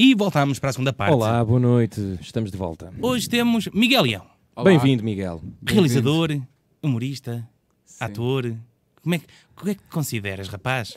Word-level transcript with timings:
E 0.00 0.14
voltamos 0.14 0.60
para 0.60 0.70
a 0.70 0.72
segunda 0.72 0.92
parte. 0.92 1.12
Olá, 1.12 1.44
boa 1.44 1.58
noite, 1.58 2.00
estamos 2.20 2.52
de 2.52 2.56
volta. 2.56 2.94
Hoje 3.02 3.28
temos 3.28 3.66
Miguel 3.74 4.02
Leão, 4.04 4.26
Bem-vindo, 4.62 5.02
Miguel. 5.02 5.42
realizador, 5.66 6.40
humorista, 6.80 7.44
Sim. 7.84 8.04
ator. 8.04 8.56
Como 9.02 9.16
é, 9.16 9.18
que, 9.18 9.26
como 9.56 9.70
é 9.72 9.74
que 9.74 9.82
te 9.82 9.90
consideras, 9.90 10.46
rapaz? 10.46 10.94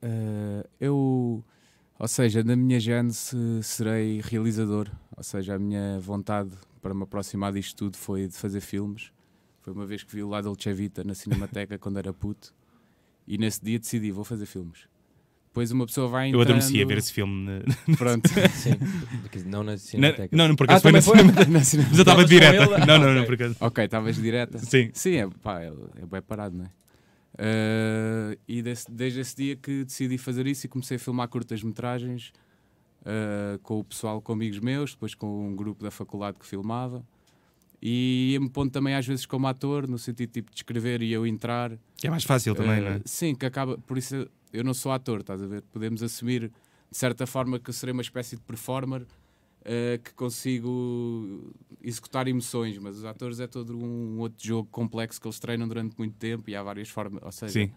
Eh, 0.00 0.64
eu, 0.80 1.44
ou 1.98 2.08
seja, 2.08 2.44
na 2.44 2.54
minha 2.54 2.78
gênese 2.78 3.36
serei 3.64 4.20
realizador. 4.20 4.88
Ou 5.16 5.24
seja, 5.24 5.56
a 5.56 5.58
minha 5.58 5.98
vontade 5.98 6.52
para 6.80 6.94
me 6.94 7.02
aproximar 7.02 7.52
disto 7.52 7.76
tudo 7.76 7.96
foi 7.96 8.28
de 8.28 8.34
fazer 8.34 8.60
filmes. 8.60 9.10
Foi 9.62 9.72
uma 9.72 9.84
vez 9.84 10.04
que 10.04 10.14
vi 10.14 10.22
o 10.22 10.28
La 10.28 10.40
Dolce 10.40 10.72
Vita 10.72 11.02
na 11.02 11.14
Cinemateca 11.14 11.76
quando 11.80 11.98
era 11.98 12.12
puto. 12.12 12.54
E 13.26 13.36
nesse 13.36 13.64
dia 13.64 13.80
decidi, 13.80 14.12
vou 14.12 14.22
fazer 14.22 14.46
filmes. 14.46 14.89
Depois 15.50 15.70
uma 15.72 15.84
pessoa 15.84 16.06
vai 16.08 16.26
Eu 16.26 16.28
entrando... 16.28 16.42
adormeci 16.42 16.80
a 16.82 16.86
ver 16.86 16.98
esse 16.98 17.12
filme. 17.12 17.44
na- 17.88 17.96
Pronto. 17.98 18.28
Sim, 18.54 18.70
não 19.46 19.64
na 19.64 19.72
na- 19.72 20.28
não, 20.32 20.48
não, 20.48 20.54
porque 20.56 20.72
Ah, 20.72 20.80
foi 20.80 20.92
na 20.92 21.02
foi? 21.02 21.18
cinema. 21.18 21.32
Na. 21.44 21.58
Mas 21.58 21.74
eu 21.74 21.80
estava 21.98 22.24
direta. 22.24 22.54
ele? 22.62 22.86
Não, 22.86 22.98
não, 22.98 23.08
Ah, 23.08 23.14
não, 23.14 23.24
por 23.24 23.34
acaso. 23.34 23.56
Ok, 23.60 23.84
estavas 23.84 24.16
direta? 24.16 24.58
Sim. 24.60 24.90
Sim, 24.92 25.16
é, 25.16 25.28
pá, 25.42 25.60
é, 25.60 25.72
é 26.02 26.06
bem 26.06 26.22
parado, 26.22 26.56
não 26.56 26.64
é? 26.66 26.70
Eh, 27.38 28.38
e 28.46 28.62
desse- 28.62 28.90
desde 28.90 29.20
esse 29.20 29.36
dia 29.36 29.56
que 29.56 29.84
decidi 29.84 30.18
fazer 30.18 30.46
isso 30.46 30.66
e 30.66 30.68
comecei 30.68 30.96
a 30.96 31.00
filmar 31.00 31.26
curtas-metragens 31.28 32.32
eh, 33.04 33.58
com 33.62 33.78
o 33.78 33.84
pessoal, 33.84 34.20
com 34.20 34.32
amigos 34.32 34.58
meus, 34.60 34.92
depois 34.92 35.14
com 35.14 35.48
um 35.48 35.56
grupo 35.56 35.82
da 35.82 35.90
faculdade 35.90 36.36
que 36.38 36.46
filmava. 36.46 37.02
E 37.82 38.32
ia-me 38.32 38.50
pondo 38.50 38.70
também 38.70 38.94
às 38.94 39.06
vezes 39.06 39.24
como 39.24 39.46
ator, 39.46 39.88
no 39.88 39.98
sentido 39.98 40.30
tipo 40.30 40.50
de 40.50 40.58
escrever 40.58 41.00
e 41.02 41.10
eu 41.12 41.26
entrar. 41.26 41.72
Que 41.96 42.06
é 42.06 42.10
mais 42.10 42.24
fácil 42.24 42.54
também, 42.54 42.72
Eh, 42.78 42.80
não 42.80 42.90
é? 42.96 43.00
Sim, 43.06 43.34
que 43.34 43.46
acaba. 43.46 43.78
Por 43.78 43.96
isso 43.96 44.28
eu 44.52 44.64
não 44.64 44.74
sou 44.74 44.92
ator, 44.92 45.20
estás 45.20 45.42
a 45.42 45.46
ver? 45.46 45.62
Podemos 45.72 46.02
assumir 46.02 46.50
de 46.90 46.96
certa 46.96 47.26
forma 47.26 47.58
que 47.58 47.70
eu 47.70 47.74
serei 47.74 47.92
uma 47.92 48.02
espécie 48.02 48.36
de 48.36 48.42
performer 48.42 49.06
eh, 49.64 50.00
que 50.02 50.14
consigo 50.14 51.52
executar 51.82 52.26
emoções, 52.26 52.78
mas 52.78 52.96
os 52.96 53.04
atores 53.04 53.40
é 53.40 53.46
todo 53.46 53.76
um 53.76 54.18
outro 54.18 54.44
jogo 54.44 54.68
complexo 54.70 55.20
que 55.20 55.26
eles 55.26 55.38
treinam 55.38 55.68
durante 55.68 55.96
muito 55.98 56.16
tempo 56.16 56.48
e 56.48 56.56
há 56.56 56.62
várias 56.62 56.88
formas. 56.88 57.22
Ou 57.22 57.30
seja, 57.30 57.52
Sim. 57.52 57.70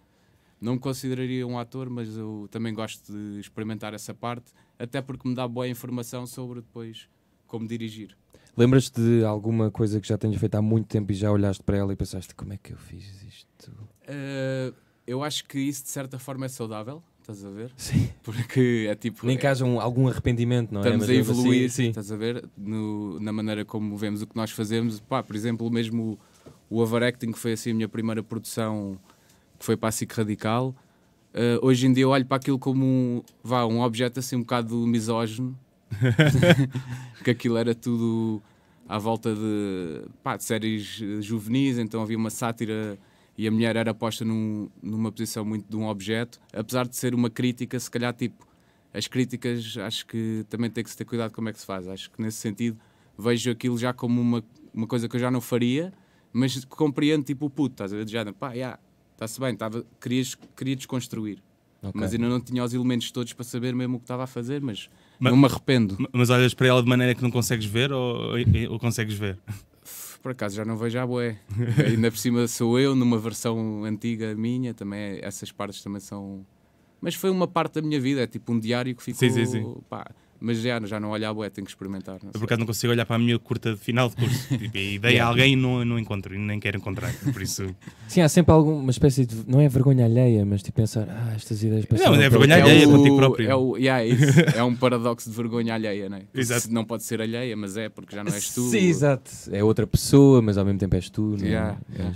não 0.61 0.73
me 0.73 0.79
consideraria 0.79 1.45
um 1.45 1.59
ator, 1.59 1.89
mas 1.89 2.15
eu 2.15 2.47
também 2.49 2.73
gosto 2.73 3.11
de 3.11 3.39
experimentar 3.39 3.93
essa 3.93 4.13
parte, 4.13 4.51
até 4.79 5.01
porque 5.01 5.27
me 5.27 5.35
dá 5.35 5.47
boa 5.47 5.67
informação 5.67 6.25
sobre 6.25 6.61
depois 6.61 7.09
como 7.47 7.67
dirigir. 7.67 8.17
Lembras-te 8.55 9.01
de 9.01 9.25
alguma 9.25 9.69
coisa 9.69 9.99
que 9.99 10.07
já 10.07 10.17
tenhas 10.17 10.39
feito 10.39 10.55
há 10.55 10.61
muito 10.61 10.87
tempo 10.87 11.11
e 11.11 11.15
já 11.15 11.31
olhaste 11.31 11.63
para 11.63 11.77
ela 11.77 11.91
e 11.91 11.95
pensaste 11.95 12.33
como 12.33 12.53
é 12.53 12.57
que 12.57 12.71
eu 12.71 12.77
fiz 12.77 13.23
isto? 13.23 13.71
Eh, 14.07 14.71
eu 15.07 15.23
acho 15.23 15.45
que 15.45 15.59
isso 15.59 15.83
de 15.83 15.89
certa 15.89 16.17
forma 16.19 16.45
é 16.45 16.49
saudável, 16.49 17.01
estás 17.21 17.43
a 17.45 17.49
ver? 17.49 17.71
Sim. 17.77 18.09
Porque 18.23 18.87
é 18.89 18.95
tipo. 18.95 19.25
Nem 19.25 19.37
que 19.37 19.45
haja 19.47 19.65
um- 19.65 19.79
algum 19.79 20.07
arrependimento, 20.07 20.71
não 20.71 20.81
é? 20.81 20.83
Estamos 20.85 21.03
a 21.09 21.11
assim, 21.11 21.19
evoluir, 21.19 21.69
sim. 21.71 21.89
estás 21.89 22.11
a 22.11 22.15
ver? 22.15 22.43
No- 22.57 23.19
na 23.19 23.31
maneira 23.31 23.63
como 23.65 23.95
vemos 23.97 24.21
o 24.21 24.27
que 24.27 24.35
nós 24.35 24.51
fazemos. 24.51 24.99
Pá, 24.99 25.21
por 25.23 25.35
exemplo, 25.35 25.69
mesmo 25.71 26.17
o, 26.69 26.77
o 26.77 26.79
Overacting, 26.81 27.31
que 27.31 27.39
foi 27.39 27.53
assim 27.53 27.71
a 27.71 27.73
minha 27.73 27.89
primeira 27.89 28.23
produção, 28.23 28.97
que 29.59 29.65
foi 29.65 29.75
para 29.77 29.89
a 29.89 29.91
SIC 29.91 30.11
Radical. 30.13 30.75
eh, 31.33 31.57
hoje 31.61 31.87
em 31.87 31.93
dia 31.93 32.03
eu 32.03 32.09
olho 32.09 32.25
para 32.25 32.37
aquilo 32.37 32.59
como 32.59 32.85
um, 32.85 33.21
vá, 33.43 33.65
um 33.65 33.81
objeto 33.81 34.19
assim 34.19 34.35
um 34.35 34.41
bocado 34.41 34.75
misógino. 34.87 35.57
que 37.23 37.29
aquilo 37.31 37.57
era 37.57 37.73
tudo 37.75 38.41
à 38.87 38.97
volta 38.97 39.33
de, 39.33 40.01
pá, 40.23 40.35
de 40.37 40.43
séries 40.43 40.99
eh, 41.01 41.21
juvenis, 41.21 41.77
então 41.77 42.01
havia 42.01 42.17
uma 42.17 42.29
sátira 42.29 42.97
e 43.37 43.47
a 43.47 43.51
mulher 43.51 43.75
era 43.75 43.93
posta 43.93 44.23
num- 44.23 44.69
numa 44.81 45.11
posição 45.11 45.43
muito 45.43 45.67
de 45.69 45.75
um 45.75 45.87
objeto, 45.87 46.39
apesar 46.53 46.87
de 46.87 46.95
ser 46.95 47.13
uma 47.15 47.29
crítica, 47.29 47.79
se 47.79 47.89
calhar 47.89 48.13
tipo 48.13 48.47
as 48.93 49.07
críticas 49.07 49.75
acho 49.77 50.05
que 50.05 50.45
também 50.49 50.69
tem 50.69 50.83
que 50.83 50.89
se 50.89 50.95
ter 50.97 51.05
cuidado 51.05 51.31
como 51.31 51.49
é 51.49 51.53
que 51.53 51.59
se 51.59 51.65
faz. 51.65 51.87
Acho 51.87 52.11
que 52.11 52.21
nesse 52.21 52.37
sentido 52.37 52.77
vejo 53.17 53.49
aquilo 53.49 53.77
já 53.77 53.91
como 53.91 54.21
uma, 54.21 54.43
uma 54.73 54.85
coisa 54.85 55.09
que 55.09 55.15
eu 55.15 55.19
já 55.19 55.31
não 55.31 55.41
faria, 55.41 55.91
mas 56.31 56.63
compreendo 56.65 57.23
tipo 57.23 57.45
o 57.47 57.49
puto, 57.49 57.73
estás 57.73 57.91
a 57.91 57.95
ver? 57.97 58.07
Género, 58.07 58.35
pá, 58.35 58.55
já, 58.55 58.77
está-se 59.13 59.39
bem, 59.39 59.53
estava, 59.53 59.83
querias, 59.99 60.35
queria 60.55 60.75
desconstruir, 60.75 61.41
Ok. 61.81 61.91
mas 61.99 62.13
ainda 62.13 62.29
não 62.29 62.39
tinha 62.39 62.63
os 62.63 62.71
elementos 62.73 63.09
todos 63.11 63.33
para 63.33 63.43
saber 63.43 63.73
mesmo 63.73 63.95
o 63.95 63.99
que 63.99 64.03
estava 64.03 64.23
a 64.25 64.27
fazer, 64.27 64.61
mas, 64.61 64.87
Mas- 65.19 65.31
não 65.33 65.39
me 65.39 65.45
arrependo. 65.47 65.97
Mas 66.13 66.29
olhas 66.29 66.53
para 66.53 66.67
ela 66.67 66.83
de 66.83 66.87
maneira 66.89 67.15
que 67.15 67.21
não 67.23 67.31
consegues 67.31 67.65
ver 67.65 67.91
ou, 67.91 68.33
ou 68.69 68.77
consegues 68.79 69.15
ver? 69.15 69.39
Por 70.21 70.31
acaso 70.31 70.55
já 70.55 70.65
não 70.65 70.77
vejo 70.77 70.97
a 70.99 71.05
boé. 71.05 71.37
Ainda 71.85 72.09
por 72.09 72.17
cima 72.17 72.47
sou 72.47 72.79
eu, 72.79 72.95
numa 72.95 73.17
versão 73.17 73.83
antiga 73.83 74.33
minha, 74.35 74.73
também 74.73 75.19
essas 75.21 75.51
partes 75.51 75.81
também 75.83 75.99
são. 75.99 76.45
Mas 77.01 77.15
foi 77.15 77.29
uma 77.29 77.47
parte 77.47 77.75
da 77.75 77.81
minha 77.81 77.99
vida, 77.99 78.21
é 78.21 78.27
tipo 78.27 78.53
um 78.53 78.59
diário 78.59 78.95
que 78.95 79.03
ficou. 79.03 79.19
Sim, 79.19 79.29
sim, 79.29 79.45
sim. 79.45 79.75
pá, 79.89 80.09
mas 80.43 80.59
já, 80.59 80.79
já 80.85 80.99
não 80.99 81.11
olho 81.11 81.25
a 81.27 81.33
boé, 81.33 81.49
tenho 81.49 81.63
que 81.65 81.71
experimentar. 81.71 82.19
não 82.21 82.31
Eu 82.33 82.39
por 82.39 82.43
acaso 82.43 82.59
não 82.59 82.67
consigo 82.67 82.91
olhar 82.91 83.05
para 83.05 83.15
a 83.15 83.19
minha 83.19 83.39
curta 83.39 83.71
de 83.73 83.77
final 83.79 84.09
de 84.09 84.15
curso. 84.17 84.47
Tipo, 84.59 84.77
e 84.77 84.99
dei 84.99 85.17
a 85.19 85.25
alguém 85.25 85.53
e 85.53 85.55
não, 85.55 85.85
não 85.85 85.97
encontro, 85.97 86.35
e 86.35 86.37
nem 86.37 86.59
quero 86.59 86.77
encontrar. 86.77 87.13
Por 87.31 87.41
isso. 87.41 87.65
Sim, 88.09 88.21
há 88.21 88.27
sempre 88.27 88.51
alguma 88.53 88.91
espécie 88.91 89.25
de. 89.25 89.35
Não 89.47 89.61
é 89.61 89.69
vergonha 89.69 90.03
alheia, 90.05 90.45
mas 90.45 90.61
tipo 90.61 90.75
pensar, 90.75 91.07
ah, 91.09 91.33
estas 91.35 91.63
ideias 91.63 91.85
Não, 91.89 91.97
passaram 91.97 92.15
é 92.21 92.29
vergonha 92.29 92.55
alheia 92.61 92.87
o- 92.87 92.91
contigo 92.91 93.15
próprio. 93.15 93.49
É, 93.49 93.55
o, 93.55 93.77
yeah, 93.77 94.03
é 94.03 94.07
isso. 94.09 94.39
é 94.55 94.63
um 94.63 94.75
paradoxo 94.75 95.29
de 95.29 95.35
vergonha 95.35 95.73
alheia, 95.73 96.09
não 96.09 96.17
é? 96.17 96.21
Exato. 96.33 96.71
Não 96.71 96.83
pode 96.83 97.03
ser 97.03 97.21
alheia, 97.21 97.55
mas 97.55 97.77
é 97.77 97.87
porque 97.87 98.15
já 98.15 98.23
não 98.23 98.33
és 98.33 98.53
tu. 98.53 98.61
Sim, 98.69 98.79
exato. 98.79 99.31
É 99.51 99.63
outra 99.63 99.87
pessoa, 99.87 100.41
mas 100.41 100.57
ao 100.57 100.65
mesmo 100.65 100.79
tempo 100.79 100.95
és 100.95 101.09
tu. 101.09 101.37
Não 101.39 101.45
é? 101.45 101.49
Yeah, 101.49 101.77
yeah. 101.93 102.15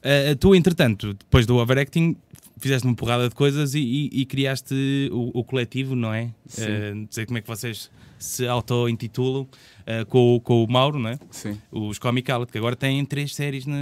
Uh, 0.00 0.36
tu, 0.36 0.54
entretanto, 0.54 1.12
depois 1.12 1.44
do 1.44 1.56
overacting, 1.56 2.16
fizeste 2.58 2.86
uma 2.86 2.94
porrada 2.94 3.28
de 3.28 3.34
coisas 3.34 3.74
e, 3.74 3.80
e- 3.80 4.20
e 4.22 4.26
criaste 4.26 4.74
o, 5.12 5.38
o 5.40 5.44
coletivo, 5.44 5.94
não 5.94 6.12
é? 6.12 6.32
Sim. 6.46 6.64
Uh, 6.64 6.94
não 6.94 7.08
sei 7.10 7.26
como 7.26 7.38
é 7.38 7.40
que 7.42 7.48
vocês 7.48 7.90
se 8.18 8.46
auto-intitulam, 8.48 9.42
uh, 9.42 10.06
com, 10.06 10.36
o- 10.36 10.40
com 10.40 10.64
o 10.64 10.70
Mauro, 10.70 10.98
não 10.98 11.10
é? 11.10 11.18
Sim, 11.30 11.60
Os 11.70 11.98
Comic 11.98 12.30
que 12.50 12.58
agora 12.58 12.74
têm 12.76 13.04
três 13.04 13.34
séries 13.34 13.64
na, 13.66 13.76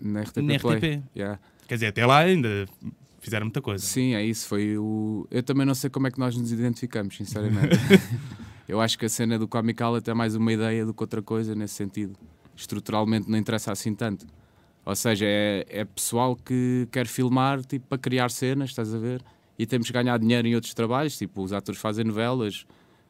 na 0.00 0.22
RTP. 0.22 0.36
na. 0.42 0.54
RTP. 0.56 1.02
Yeah. 1.16 1.38
Quer 1.66 1.74
dizer, 1.74 1.86
até 1.86 2.06
lá 2.06 2.18
ainda 2.18 2.66
fizeram 3.20 3.46
muita 3.46 3.60
coisa. 3.62 3.84
Sim, 3.84 4.14
é 4.14 4.24
isso. 4.24 4.46
Foi 4.48 4.76
o. 4.78 5.26
Eu 5.30 5.42
também 5.42 5.64
não 5.66 5.74
sei 5.74 5.88
como 5.90 6.06
é 6.06 6.10
que 6.10 6.18
nós 6.18 6.36
nos 6.36 6.52
identificamos, 6.52 7.16
sinceramente. 7.16 7.76
eu 8.68 8.80
acho 8.80 8.98
que 8.98 9.06
a 9.06 9.08
cena 9.08 9.38
do 9.38 9.48
Comic 9.48 9.82
Outlet 9.82 10.08
é 10.10 10.14
mais 10.14 10.34
uma 10.36 10.52
ideia 10.52 10.84
do 10.86 10.92
que 10.94 11.02
outra 11.02 11.20
coisa 11.22 11.54
nesse 11.54 11.74
sentido. 11.74 12.14
Estruturalmente 12.56 13.28
não 13.30 13.36
interessa 13.38 13.72
assim 13.72 13.94
tanto. 13.94 14.26
Ou 14.84 14.94
seja, 14.94 15.24
é, 15.26 15.64
é 15.68 15.84
pessoal 15.84 16.36
que 16.36 16.86
quer 16.92 17.06
filmar 17.06 17.64
tipo, 17.64 17.86
para 17.86 17.98
criar 17.98 18.30
cenas, 18.30 18.70
estás 18.70 18.94
a 18.94 18.98
ver? 18.98 19.22
E 19.58 19.66
temos 19.66 19.86
que 19.86 19.92
ganhar 19.92 20.18
dinheiro 20.18 20.46
em 20.46 20.54
outros 20.54 20.74
trabalhos, 20.74 21.16
tipo, 21.16 21.42
os 21.42 21.52
atores 21.52 21.80
fazem 21.80 22.04
novelas, 22.04 22.66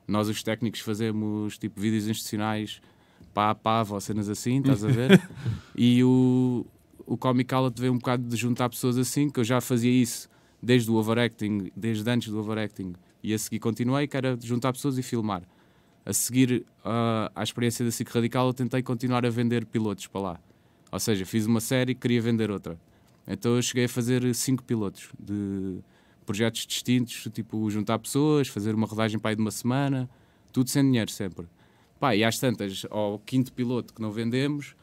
nós 0.06 0.28
os 0.28 0.42
técnicos 0.42 0.80
fazemos 0.80 1.58
tipo 1.58 1.80
vídeos 1.80 2.06
institucionais 2.06 2.80
pá 3.34 3.50
a 3.50 3.54
pá, 3.54 3.84
ou 3.90 4.00
cenas 4.00 4.28
assim, 4.28 4.60
estás 4.60 4.84
a 4.84 4.88
ver? 4.88 5.20
e 5.76 6.02
o, 6.04 6.64
o 7.04 7.16
Comic 7.16 7.52
Outlet 7.52 7.80
veio 7.80 7.92
um 7.92 7.98
bocado 7.98 8.22
de 8.22 8.36
juntar 8.36 8.70
pessoas 8.70 8.96
assim, 8.96 9.28
que 9.28 9.40
eu 9.40 9.44
já 9.44 9.60
fazia 9.60 9.90
isso 9.90 10.28
desde 10.62 10.90
o 10.90 10.94
overacting, 10.94 11.70
desde 11.76 12.08
antes 12.08 12.28
do 12.28 12.38
overacting, 12.38 12.94
e 13.22 13.34
a 13.34 13.38
seguir 13.38 13.58
continuei, 13.58 14.06
que 14.06 14.16
era 14.16 14.38
juntar 14.40 14.72
pessoas 14.72 14.96
e 14.96 15.02
filmar. 15.02 15.42
A 16.06 16.12
seguir 16.12 16.64
ah, 16.84 17.30
à 17.34 17.42
experiência 17.42 17.84
da 17.84 17.90
SIC 17.90 18.08
Radical, 18.08 18.46
eu 18.46 18.54
tentei 18.54 18.82
continuar 18.82 19.26
a 19.26 19.30
vender 19.30 19.66
pilotos 19.66 20.06
para 20.06 20.20
lá. 20.20 20.40
Ou 20.94 21.00
seja, 21.00 21.26
fiz 21.26 21.44
uma 21.44 21.60
série 21.60 21.90
e 21.90 21.94
queria 21.94 22.22
vender 22.22 22.52
outra. 22.52 22.78
Então 23.26 23.56
eu 23.56 23.62
cheguei 23.62 23.86
a 23.86 23.88
fazer 23.88 24.32
cinco 24.32 24.62
pilotos 24.62 25.08
de 25.18 25.78
projetos 26.24 26.64
distintos, 26.66 27.26
tipo 27.32 27.68
juntar 27.68 27.98
pessoas, 27.98 28.46
fazer 28.46 28.74
uma 28.76 28.86
rodagem 28.86 29.18
para 29.18 29.30
aí 29.30 29.34
de 29.36 29.42
uma 29.42 29.50
semana, 29.50 30.08
tudo 30.52 30.70
sem 30.70 30.84
dinheiro 30.84 31.10
sempre. 31.10 31.46
Pá, 31.98 32.14
e 32.14 32.22
às 32.22 32.38
tantas, 32.38 32.86
ao 32.90 33.18
quinto 33.18 33.52
piloto 33.52 33.92
que 33.92 34.00
não 34.00 34.12
vendemos, 34.12 34.76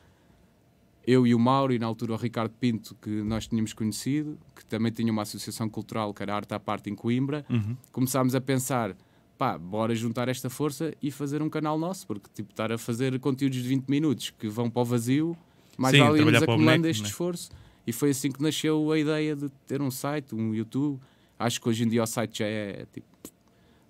eu 1.08 1.26
e 1.26 1.34
o 1.34 1.40
Mauro, 1.40 1.74
e 1.74 1.80
na 1.80 1.86
altura 1.86 2.12
o 2.14 2.18
Ricardo 2.18 2.52
Pinto, 2.60 2.94
que 3.02 3.10
nós 3.10 3.48
tínhamos 3.48 3.72
conhecido, 3.72 4.38
que 4.54 4.66
também 4.66 4.92
tinha 4.92 5.12
uma 5.14 5.22
associação 5.22 5.70
cultural 5.70 6.14
que 6.14 6.22
era 6.22 6.36
Arte 6.36 6.54
à 6.54 6.60
Parte 6.60 6.90
em 6.90 6.96
Coimbra, 6.96 7.46
Uhum. 7.50 7.78
começámos 7.92 8.36
a 8.36 8.42
pensar, 8.42 8.96
pá, 9.38 9.58
bora 9.58 9.96
juntar 9.96 10.28
esta 10.28 10.50
força 10.50 10.94
e 11.02 11.10
fazer 11.10 11.42
um 11.42 11.50
canal 11.50 11.78
nosso, 11.80 12.06
porque 12.06 12.30
tipo, 12.34 12.52
estar 12.52 12.72
a 12.72 12.78
fazer 12.78 13.18
conteúdos 13.20 13.58
de 13.64 13.68
20 13.70 13.88
minutos 13.88 14.30
que 14.30 14.48
vão 14.50 14.70
para 14.70 14.82
o 14.82 14.86
vazio, 14.86 15.38
mais 15.78 15.96
Sim, 15.96 16.02
para 16.04 16.12
o 16.14 16.44
acumulando 16.44 16.88
este 16.88 17.04
né? 17.04 17.10
esforço. 17.10 17.50
E 17.88 17.92
foi 17.92 18.12
assim 18.12 18.32
que 18.32 18.42
nasceu 18.42 18.92
a 18.92 19.00
ideia 19.00 19.36
de 19.36 19.50
ter 19.68 19.82
um 19.82 19.90
site, 19.92 20.36
um 20.36 20.54
YouTube. 20.54 21.00
Acho 21.40 21.60
que 21.60 21.68
hoje 21.70 21.84
em 21.84 21.88
dia 21.88 22.04
o 22.04 22.06
site 22.08 22.40
já 22.40 22.46
é 22.46 22.86
tipo. 22.94 23.08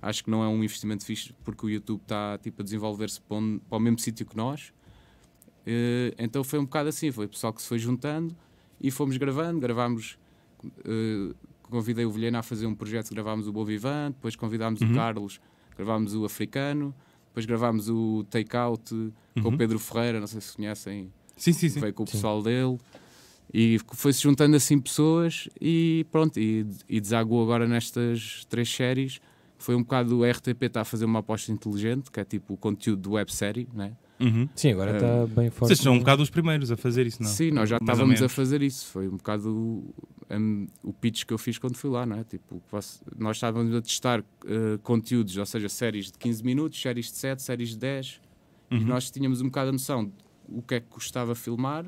Acho 0.01 0.23
que 0.23 0.31
não 0.31 0.43
é 0.43 0.47
um 0.47 0.63
investimento 0.63 1.05
fixe 1.05 1.31
porque 1.43 1.65
o 1.65 1.69
YouTube 1.69 2.01
está 2.01 2.37
tipo, 2.41 2.61
a 2.61 2.63
desenvolver-se 2.63 3.21
para, 3.21 3.37
um- 3.37 3.59
para 3.59 3.77
o 3.77 3.81
mesmo 3.81 3.99
sítio 3.99 4.25
que 4.25 4.35
nós. 4.35 4.73
Eh, 5.65 6.13
então 6.17 6.43
foi 6.43 6.57
um 6.59 6.63
bocado 6.63 6.89
assim, 6.89 7.11
foi 7.11 7.25
o 7.25 7.29
pessoal 7.29 7.53
que 7.53 7.61
se 7.61 7.67
foi 7.67 7.77
juntando 7.77 8.35
e 8.79 8.89
fomos 8.89 9.15
gravando, 9.17 9.59
gravámos, 9.59 10.17
eh, 10.85 11.33
convidei 11.63 12.03
o 12.05 12.11
Vilhena 12.11 12.39
a 12.39 12.43
fazer 12.43 12.65
um 12.65 12.73
projeto, 12.73 13.11
gravámos 13.11 13.47
o 13.47 13.51
Boa 13.53 13.65
Vivant, 13.65 14.13
depois 14.13 14.35
convidámos 14.35 14.81
Uhum. 14.81 14.91
o 14.91 14.95
Carlos, 14.95 15.39
gravámos 15.77 16.15
o 16.15 16.25
Africano, 16.25 16.95
depois 17.27 17.45
gravámos 17.45 17.87
o 17.89 18.25
Takeout 18.29 18.89
com 18.89 19.49
Uhum. 19.49 19.53
o 19.53 19.57
Pedro 19.57 19.77
Ferreira, 19.77 20.19
não 20.19 20.25
sei 20.27 20.41
se 20.41 20.55
conhecem, 20.55 21.13
Sim, 21.35 21.53
sim, 21.53 21.69
sim. 21.69 21.79
veio 21.79 21.93
com 21.93 22.03
o 22.03 22.07
Sim. 22.07 22.13
pessoal 22.13 22.41
dele 22.41 22.77
e 23.53 23.79
foi-se 23.93 24.21
juntando 24.21 24.55
assim 24.55 24.79
pessoas 24.79 25.49
e 25.59 26.05
pronto, 26.11 26.39
e, 26.39 26.65
e 26.87 26.99
desaguou 27.01 27.43
agora 27.43 27.67
nestas 27.67 28.45
três 28.49 28.69
séries 28.69 29.19
foi 29.61 29.75
um 29.75 29.83
bocado 29.83 30.19
o 30.19 30.25
RTP 30.25 30.63
está 30.63 30.81
a 30.81 30.85
fazer 30.85 31.05
uma 31.05 31.19
aposta 31.19 31.51
inteligente, 31.51 32.09
que 32.11 32.19
é 32.19 32.25
tipo 32.25 32.55
o 32.55 32.57
conteúdo 32.57 33.01
do 33.01 33.11
websérie, 33.11 33.67
né? 33.73 33.93
Uhum. 34.19 34.47
Sim, 34.55 34.71
agora 34.71 34.93
está 34.93 35.27
bem 35.27 35.49
forte. 35.49 35.67
Vocês 35.69 35.79
são 35.79 35.93
um 35.93 35.99
bocado 35.99 36.21
os 36.21 36.29
primeiros 36.29 36.71
a 36.71 36.77
fazer 36.77 37.07
isso, 37.07 37.21
não? 37.21 37.29
Sim, 37.29 37.51
nós 37.51 37.69
já 37.69 37.77
Mais 37.79 37.89
estávamos 37.97 38.21
a 38.21 38.29
fazer 38.29 38.61
isso. 38.61 38.87
Foi 38.87 39.07
um 39.07 39.17
bocado 39.17 39.83
um, 40.29 40.67
o 40.83 40.93
pitch 40.93 41.25
que 41.25 41.33
eu 41.33 41.37
fiz 41.37 41.57
quando 41.57 41.75
fui 41.75 41.89
lá, 41.89 42.05
não 42.05 42.17
é? 42.17 42.23
Tipo, 42.23 42.61
nós 43.17 43.37
estávamos 43.37 43.73
a 43.75 43.81
testar 43.81 44.23
eh, 44.45 44.79
conteúdos, 44.83 45.37
ou 45.37 45.45
seja, 45.45 45.67
séries 45.69 46.11
de 46.11 46.17
15 46.19 46.43
minutos, 46.43 46.79
séries 46.79 47.07
de 47.11 47.17
7, 47.17 47.41
séries 47.41 47.69
de 47.69 47.77
10, 47.77 48.21
e 48.69 48.75
Uhum. 48.75 48.85
nós 48.85 49.09
tínhamos 49.11 49.41
um 49.41 49.45
bocado 49.45 49.69
a 49.69 49.73
noção 49.73 50.05
de 50.05 50.11
o 50.51 50.61
que 50.61 50.75
é 50.75 50.79
que 50.79 50.87
custava 50.87 51.33
filmar 51.35 51.85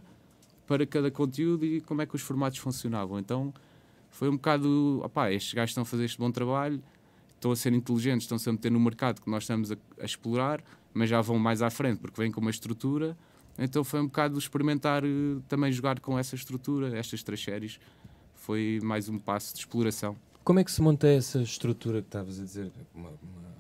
para 0.68 0.86
cada 0.86 1.12
conteúdo 1.12 1.66
e 1.66 1.82
como 1.82 2.02
é 2.02 2.06
que 2.06 2.16
os 2.16 2.22
formatos 2.22 2.58
funcionavam. 2.60 3.20
Então 3.20 3.54
foi 4.10 4.30
um 4.30 4.34
bocado, 4.34 5.02
opá, 5.04 5.32
estes 5.32 5.54
gajos 5.54 5.72
estão 5.72 5.82
a 5.82 5.86
fazer 5.86 6.06
este 6.06 6.18
bom 6.18 6.32
trabalho, 6.32 6.82
estão 7.36 7.52
a 7.52 7.56
ser 7.56 7.74
inteligentes, 7.74 8.24
estão-se 8.26 8.48
a 8.50 8.52
meter 8.52 8.72
no 8.72 8.80
mercado 8.80 9.22
que 9.22 9.30
nós 9.30 9.44
estamos 9.44 9.72
a, 9.72 9.76
a 10.00 10.06
explorar, 10.06 10.64
mas 10.94 11.10
já 11.10 11.20
vão 11.22 11.38
mais 11.38 11.62
à 11.62 11.70
frente 11.70 12.00
porque 12.00 12.22
vêm 12.22 12.32
com 12.32 12.40
uma 12.42 12.52
estrutura. 12.52 13.18
Então 13.58 13.84
foi 13.84 14.00
um 14.00 14.06
bocado 14.06 14.38
experimentar 14.40 15.04
eh, 15.04 15.08
também 15.48 15.72
jogar 15.72 16.00
com 16.00 16.18
essa 16.18 16.36
estrutura, 16.36 16.98
estas 16.98 17.22
três 17.22 17.44
séries. 17.44 17.80
Foi 18.36 18.80
mais 18.84 19.10
um 19.10 19.18
passo 19.20 19.54
de 19.54 19.60
exploração. 19.60 20.16
Como 20.44 20.60
é 20.60 20.64
que 20.64 20.72
se 20.72 20.82
monta 20.82 21.08
essa 21.08 21.42
estrutura 21.42 22.02
que 22.02 22.08
estavas 22.08 22.40
a 22.40 22.44
dizer? 22.44 22.72
Uma- 22.96 23.10
uma- 23.10 23.53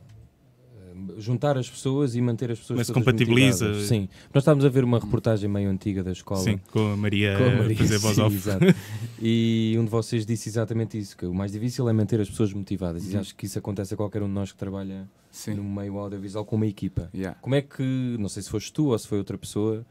juntar 1.17 1.57
as 1.57 1.69
pessoas 1.69 2.15
e 2.15 2.21
manter 2.21 2.51
as 2.51 2.59
pessoas 2.59 2.79
se 2.87 2.93
todas 2.93 3.03
compatibiliza? 3.05 3.65
motivadas. 3.65 3.87
Sim. 3.89 4.09
Nós 4.33 4.41
estávamos 4.41 4.65
a 4.65 4.69
ver 4.69 4.83
uma 4.83 4.99
reportagem 4.99 5.49
meio 5.49 5.69
antiga 5.69 6.03
da 6.03 6.11
escola. 6.11 6.41
Sim, 6.41 6.59
com 6.71 6.91
a 6.93 6.97
Maria, 6.97 7.37
Com 7.37 7.43
a 7.43 7.55
Maria, 7.55 7.77
fazer 7.77 7.97
voz 7.97 8.15
sim, 8.15 8.21
off. 8.21 8.35
exato. 8.35 8.65
E 9.21 9.75
um 9.79 9.85
de 9.85 9.89
vocês 9.91 10.25
disse 10.25 10.49
exatamente 10.49 10.97
isso: 10.97 11.15
que 11.15 11.25
o 11.25 11.33
mais 11.33 11.51
difícil 11.51 11.87
é 11.87 11.93
manter 11.93 12.19
as 12.19 12.29
pessoas 12.29 12.51
motivadas. 12.53 13.07
E 13.09 13.13
Uhum. 13.15 13.21
acho 13.21 13.35
que 13.35 13.45
isso 13.45 13.57
acontece 13.59 13.93
a 13.93 13.97
qualquer 13.97 14.21
um 14.21 14.27
de 14.27 14.33
nós 14.33 14.51
que 14.51 14.57
trabalha 14.57 15.07
Sim. 15.31 15.53
no 15.55 15.63
meio 15.63 15.97
audiovisual 15.97 16.43
com 16.45 16.55
uma 16.55 16.67
equipa. 16.67 17.09
Yeah. 17.13 17.37
Como 17.41 17.55
é 17.55 17.61
que, 17.61 18.15
não 18.19 18.27
sei 18.29 18.43
se 18.43 18.49
foste 18.49 18.71
tu 18.73 18.87
ou 18.87 18.99
se 18.99 19.07
foi 19.07 19.17
outra 19.17 19.37
pessoa, 19.37 19.85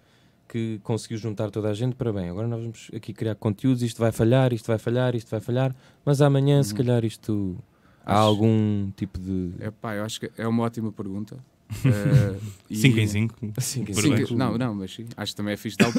que 0.49 0.79
conseguiu 0.83 1.17
juntar 1.17 1.51
toda 1.51 1.71
a 1.71 1.75
gente 1.75 1.95
para 1.97 2.13
bem? 2.13 2.29
Agora 2.29 2.47
nós 2.47 2.61
vamos 2.61 2.91
aqui 2.95 3.13
criar 3.15 3.35
conteúdos, 3.37 3.83
isto 3.83 3.99
vai 3.99 4.13
falhar, 4.13 4.53
isto 4.53 4.67
vai 4.67 4.77
falhar, 4.79 5.15
isto 5.15 5.31
vai 5.31 5.41
falhar, 5.41 5.75
mas 6.05 6.21
amanhã, 6.21 6.63
se 6.63 6.73
Uhum. 6.73 6.77
calhar, 6.79 7.05
isto. 7.05 7.57
Há 8.05 8.17
algum 8.19 8.91
tipo 8.97 9.19
de. 9.19 9.53
É 9.61 9.71
pá, 9.71 9.95
eu 9.95 10.05
acho 10.05 10.19
que 10.21 10.31
é 10.37 10.47
uma 10.47 10.63
ótima 10.65 10.91
pergunta. 10.93 11.39
Eh, 11.87 12.39
e- 12.69 12.77
5 12.77 12.99
em 13.01 13.07
5. 13.07 13.35
Assim, 13.57 13.83
que 13.83 13.93
Por 13.95 14.03
Sim, 14.03 14.11
bem. 14.15 14.27
que- 14.27 14.35
não, 14.35 14.59
não, 14.59 14.75
mas 14.75 14.95
sim. 14.95 15.07
Acho 15.17 15.33
que 15.33 15.37
também 15.37 15.55
é 15.55 15.57
fixe 15.57 15.77
dar 15.79 15.89
o 15.89 15.93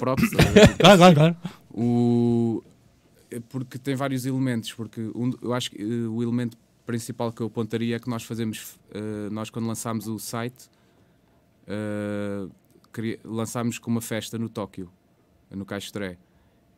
ver? 0.53 0.77
Claro, 0.77 0.97
claro, 0.99 1.15
claro. 1.15 1.37
O, 1.73 2.63
é 3.31 3.39
porque 3.39 3.79
tem 3.79 3.95
vários 3.95 4.25
elementos, 4.27 4.71
porque 4.71 5.01
um- 5.15 5.31
eu 5.41 5.51
acho 5.51 5.71
que 5.71 5.81
eh, 5.81 6.07
o 6.07 6.21
elemento 6.21 6.55
principal 6.85 7.31
que 7.33 7.41
eu 7.41 7.47
apontaria 7.47 7.95
é 7.95 7.99
que 7.99 8.07
nós 8.07 8.23
fazemos, 8.23 8.77
eh, 8.93 9.29
nós 9.31 9.49
quando 9.49 9.65
lançámos 9.65 10.07
o 10.07 10.19
site, 10.19 10.69
eh, 11.67 12.47
lançámos 13.23 13.79
com 13.79 13.89
uma 13.89 14.01
festa 14.01 14.37
no 14.37 14.49
Tóquio, 14.49 14.91
no 15.49 15.65
Caixotré. 15.65 16.17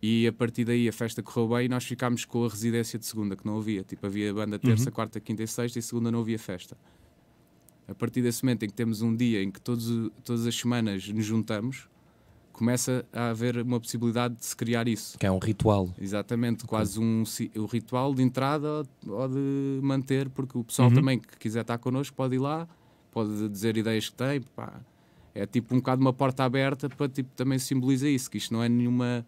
E 0.08 0.28
a 0.28 0.34
partir 0.34 0.66
daí 0.66 0.88
a 0.88 0.94
festa 0.94 1.24
correu 1.24 1.48
bem 1.50 1.66
e 1.66 1.70
nós 1.70 1.84
ficámos 1.84 2.26
com 2.26 2.46
a 2.46 2.50
residência 2.50 3.00
de 3.00 3.06
segunda, 3.08 3.36
que 3.36 3.44
não 3.46 3.58
havia. 3.58 3.84
Tipo, 3.84 4.06
havia 4.06 4.32
banda 4.34 4.60
terça, 4.60 4.90
Uhum. 4.90 4.94
quarta, 4.94 5.20
quinta 5.20 5.42
e 5.42 5.48
sexta 5.48 5.80
e 5.80 5.82
segunda 5.82 6.12
não 6.12 6.20
havia 6.20 6.38
festa. 6.38 6.78
A 7.88 7.96
partir 7.96 8.22
desse 8.22 8.44
momento 8.44 8.64
em 8.64 8.68
que 8.68 8.74
temos 8.74 9.02
um 9.02 9.16
dia 9.16 9.42
em 9.42 9.50
que 9.50 9.60
todos, 9.60 10.12
todas 10.24 10.46
as 10.46 10.56
semanas 10.56 11.08
nos 11.08 11.26
juntamos, 11.26 11.88
começa 12.52 13.04
a 13.12 13.30
haver 13.32 13.58
uma 13.62 13.80
possibilidade 13.80 14.36
de 14.36 14.46
se 14.46 14.56
criar 14.56 14.88
isso. 14.88 15.18
Que 15.18 15.26
é 15.26 15.32
um 15.32 15.40
ritual. 15.40 15.90
Exatamente, 16.00 16.66
quase 16.66 17.00
um 17.00 17.24
o 17.56 17.66
ritual 17.66 18.14
de 18.14 18.22
entrada 18.22 18.84
ou 19.08 19.28
de 19.28 19.80
manter, 19.82 20.30
porque 20.30 20.56
o 20.58 20.64
pessoal 20.64 20.90
Uhum. 20.90 20.96
também 20.96 21.20
que 21.20 21.38
quiser 21.40 21.62
estar 21.62 21.78
connosco 21.80 22.16
pode 22.16 22.36
ir 22.36 22.40
lá, 22.40 22.68
pode 23.12 23.50
dizer 23.50 23.76
ideias 23.76 24.10
que 24.10 24.16
tem, 24.16 24.42
pá. 24.42 24.80
É 25.34 25.46
tipo 25.46 25.74
um 25.74 25.80
bocado 25.80 26.00
uma 26.02 26.14
porta 26.14 26.44
aberta 26.44 26.88
para 26.90 27.10
tipo, 27.10 27.30
também 27.36 27.58
simboliza 27.60 28.08
isso, 28.08 28.30
que 28.30 28.38
isto 28.38 28.54
não 28.54 28.62
é 28.64 28.70
nenhuma. 28.70 29.26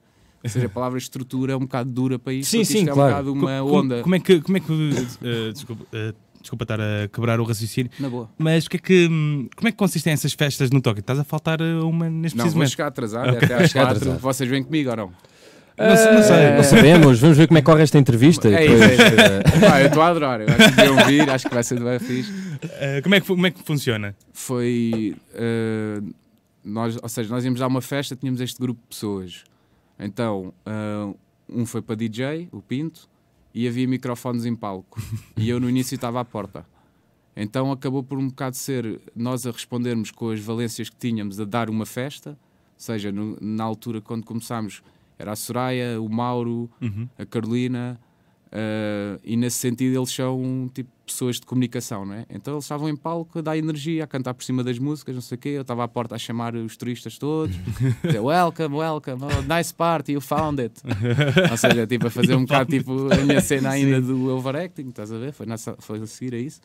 Ou 0.48 0.52
seja, 0.54 0.66
a 0.66 0.70
palavra 0.70 0.98
estrutura 0.98 1.54
é 1.54 1.56
um 1.56 1.60
bocado 1.62 1.92
dura 1.92 2.18
para 2.18 2.34
isto, 2.34 2.50
Sim, 2.52 2.64
sim, 2.64 2.80
isto 2.80 2.90
é 2.90 2.94
claro. 2.94 3.32
um 3.32 3.34
bocado 3.34 3.34
uma 3.34 3.62
Co- 3.66 3.70
co- 3.72 3.80
onda. 3.80 4.02
Como 4.02 4.16
é 4.16 4.20
que. 4.20 4.42
Como 4.42 4.58
é 4.58 4.60
que 4.60 4.74
eh, 5.24 5.52
desculpa, 5.52 5.86
eh, 5.94 6.14
desculpa 6.42 6.64
estar 6.64 6.80
a 6.80 7.08
quebrar 7.12 7.40
o 7.40 7.44
raciocínio, 7.44 7.92
Na 8.00 8.10
boa. 8.10 8.30
mas 8.38 8.66
o 8.66 8.70
que 8.70 8.78
é 8.78 8.80
que, 8.80 9.08
hum, 9.12 9.50
como 9.56 9.68
é 9.68 9.72
que 9.72 9.78
consistem 9.78 10.14
essas 10.14 10.34
festas 10.34 10.70
no 10.72 10.82
Tóquio? 10.82 11.02
Estás 11.02 11.20
a 11.20 11.24
faltar 11.24 11.60
eh, 11.62 11.74
uma 11.82 12.10
neste 12.10 12.38
Não, 12.38 12.44
preciso 12.46 12.54
vou 12.56 12.60
momento. 12.60 12.70
chegar 12.72 12.88
atrasado, 12.88 13.30
Ok. 13.30 13.40
até 13.44 13.54
às 13.64 13.74
quatro, 13.74 13.96
atrasado. 13.98 14.20
vocês 14.20 14.50
vêm 14.50 14.64
comigo 14.64 14.90
ou 14.92 14.96
não? 14.96 15.12
Não 15.80 15.96
sei- 15.96 16.12
não 16.12 16.24
sei. 16.24 16.56
Não 16.56 16.64
sabemos, 16.64 17.20
vamos 17.20 17.38
ver 17.38 17.48
como 17.48 17.60
é 17.60 17.62
que 17.62 17.66
corre 17.66 17.84
esta 17.84 18.00
entrevista. 18.00 18.48
É 18.50 18.66
isso, 18.66 18.78
depois, 18.78 19.00
é 19.00 19.70
Pá, 19.70 19.80
eu 19.82 19.88
estou 19.88 20.02
a 20.02 20.08
adorar, 20.08 20.42
eu 20.42 20.48
acho 20.48 21.06
que 21.06 21.30
acho 21.30 21.48
que 21.50 21.54
vai 21.54 21.64
ser 21.64 21.80
bem 21.80 22.00
fixe. 22.00 22.32
Eh, 22.80 23.02
como, 23.02 23.14
é 23.14 23.20
que, 23.22 23.28
como 23.28 23.46
é 23.46 23.52
que 23.52 23.62
funciona? 23.64 24.16
foi 24.34 25.16
eh, 25.36 26.02
nós, 26.66 26.98
ou 27.02 27.08
seja, 27.08 27.30
nós 27.30 27.46
íamos 27.46 27.60
dar 27.60 27.68
uma 27.68 27.82
festa, 27.82 28.16
tínhamos 28.16 28.42
este 28.42 28.60
grupo 28.60 28.82
de 28.82 28.88
pessoas. 28.88 29.44
Então, 30.00 30.54
ah, 30.66 31.14
um 31.50 31.66
foi 31.66 31.82
para 31.82 31.96
DJ, 31.96 32.50
o 32.52 32.62
Pinto, 32.62 33.10
e 33.54 33.68
havia 33.68 33.88
microfones 33.88 34.46
em 34.46 34.56
palco. 34.56 35.02
e 35.36 35.50
eu 35.50 35.60
no 35.60 35.70
início 35.70 35.96
estava 35.96 36.20
à 36.20 36.26
porta. 36.26 36.66
Então 37.36 37.72
acabou 37.72 38.04
por 38.04 38.18
um 38.18 38.28
bocado 38.28 38.56
ser 38.56 39.00
nós 39.16 39.46
a 39.46 39.52
respondermos 39.52 40.10
com 40.12 40.30
as 40.32 40.40
valências 40.40 40.90
que 40.90 40.96
tínhamos 40.96 41.40
a 41.40 41.46
dar 41.46 41.70
uma 41.70 41.86
festa, 41.86 42.32
ou 42.32 42.36
seja, 42.78 43.12
no- 43.12 43.38
na 43.40 43.64
altura 43.64 44.02
quando 44.02 44.26
começámos 44.26 44.82
era 45.20 45.32
a 45.32 45.36
Soraya, 45.36 46.02
o 46.02 46.10
Mauro, 46.10 46.70
Uhum. 46.82 47.08
a 47.18 47.26
Carolina, 47.26 48.00
eh, 48.52 49.20
e 49.24 49.36
nesse 49.38 49.58
sentido 49.58 49.98
eles 49.98 50.12
são 50.12 50.70
tipo 50.74 50.90
pessoas 51.08 51.40
de 51.40 51.46
comunicação, 51.46 52.06
não 52.06 52.14
é? 52.14 52.26
Então 52.30 52.54
eles 52.54 52.66
estavam 52.66 52.88
em 52.88 52.96
palco 52.96 53.40
a 53.40 53.42
dar 53.42 53.58
energia, 53.58 54.04
a 54.04 54.08
cantar 54.08 54.34
por 54.34 54.44
cima 54.44 54.64
das 54.64 54.78
músicas, 54.78 55.16
não 55.16 55.22
sei 55.22 55.36
o 55.38 55.40
quê. 55.40 55.50
Eu 55.50 55.62
estava 55.62 55.84
à 55.84 55.88
porta 55.88 56.16
a 56.16 56.18
chamar 56.18 56.56
os 56.56 56.78
turistas 56.78 57.18
todos, 57.18 57.56
dizer 58.04 58.20
welcome, 58.20 58.76
welcome, 58.76 59.24
oh, 59.24 59.56
nice 59.56 59.74
party, 59.74 60.14
you 60.14 60.22
found 60.22 60.62
it. 60.62 60.82
Ou 61.50 61.58
seja, 61.58 61.88
tipo 61.88 62.08
a 62.08 62.10
fazer 62.10 62.36
um 62.36 62.42
bocado 62.42 62.70
tipo 62.70 63.12
a 63.12 63.18
minha 63.18 63.42
cena 63.42 63.72
ainda 63.72 64.02
do 64.02 64.30
overacting, 64.36 64.90
estás 64.90 65.12
a 65.12 65.18
ver? 65.18 65.32
Foi, 65.32 65.46
nessa, 65.46 65.76
foi 65.80 66.00
a 66.00 66.06
seguir 66.06 66.36
a 66.36 66.40
isso. 66.40 66.62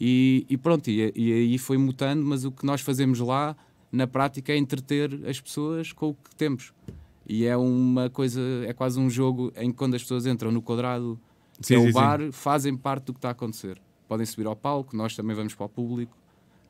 E, 0.00 0.46
e 0.48 0.56
pronto, 0.56 0.88
e, 0.88 1.12
e 1.14 1.32
aí 1.32 1.58
foi 1.58 1.76
mutando, 1.76 2.24
mas 2.24 2.44
o 2.44 2.52
que 2.52 2.64
nós 2.64 2.80
fazemos 2.80 3.18
lá, 3.18 3.56
na 3.90 4.06
prática, 4.06 4.52
é 4.52 4.56
entreter 4.56 5.20
as 5.26 5.40
pessoas 5.40 5.92
com 5.92 6.10
o 6.10 6.14
que 6.14 6.34
temos. 6.36 6.72
E 7.28 7.44
é 7.44 7.56
uma 7.56 8.08
coisa, 8.08 8.40
é 8.66 8.72
quase 8.72 8.98
um 8.98 9.10
jogo 9.10 9.52
em 9.56 9.70
que 9.70 9.76
quando 9.76 9.94
as 9.94 10.02
pessoas 10.02 10.24
entram 10.24 10.50
no 10.50 10.62
quadrado, 10.62 11.20
Sim, 11.60 11.74
é 11.74 11.78
sim, 11.78 11.84
o 11.84 11.86
sim. 11.88 11.92
bar, 11.92 12.20
fazem 12.32 12.76
parte 12.76 13.06
do 13.06 13.12
que 13.12 13.18
está 13.18 13.28
a 13.28 13.32
acontecer. 13.32 13.80
Podem 14.06 14.24
subir 14.26 14.46
ao 14.46 14.56
palco, 14.56 14.96
nós 14.96 15.14
também 15.14 15.34
vamos 15.36 15.54
para 15.54 15.66
o 15.66 15.68
público, 15.68 16.16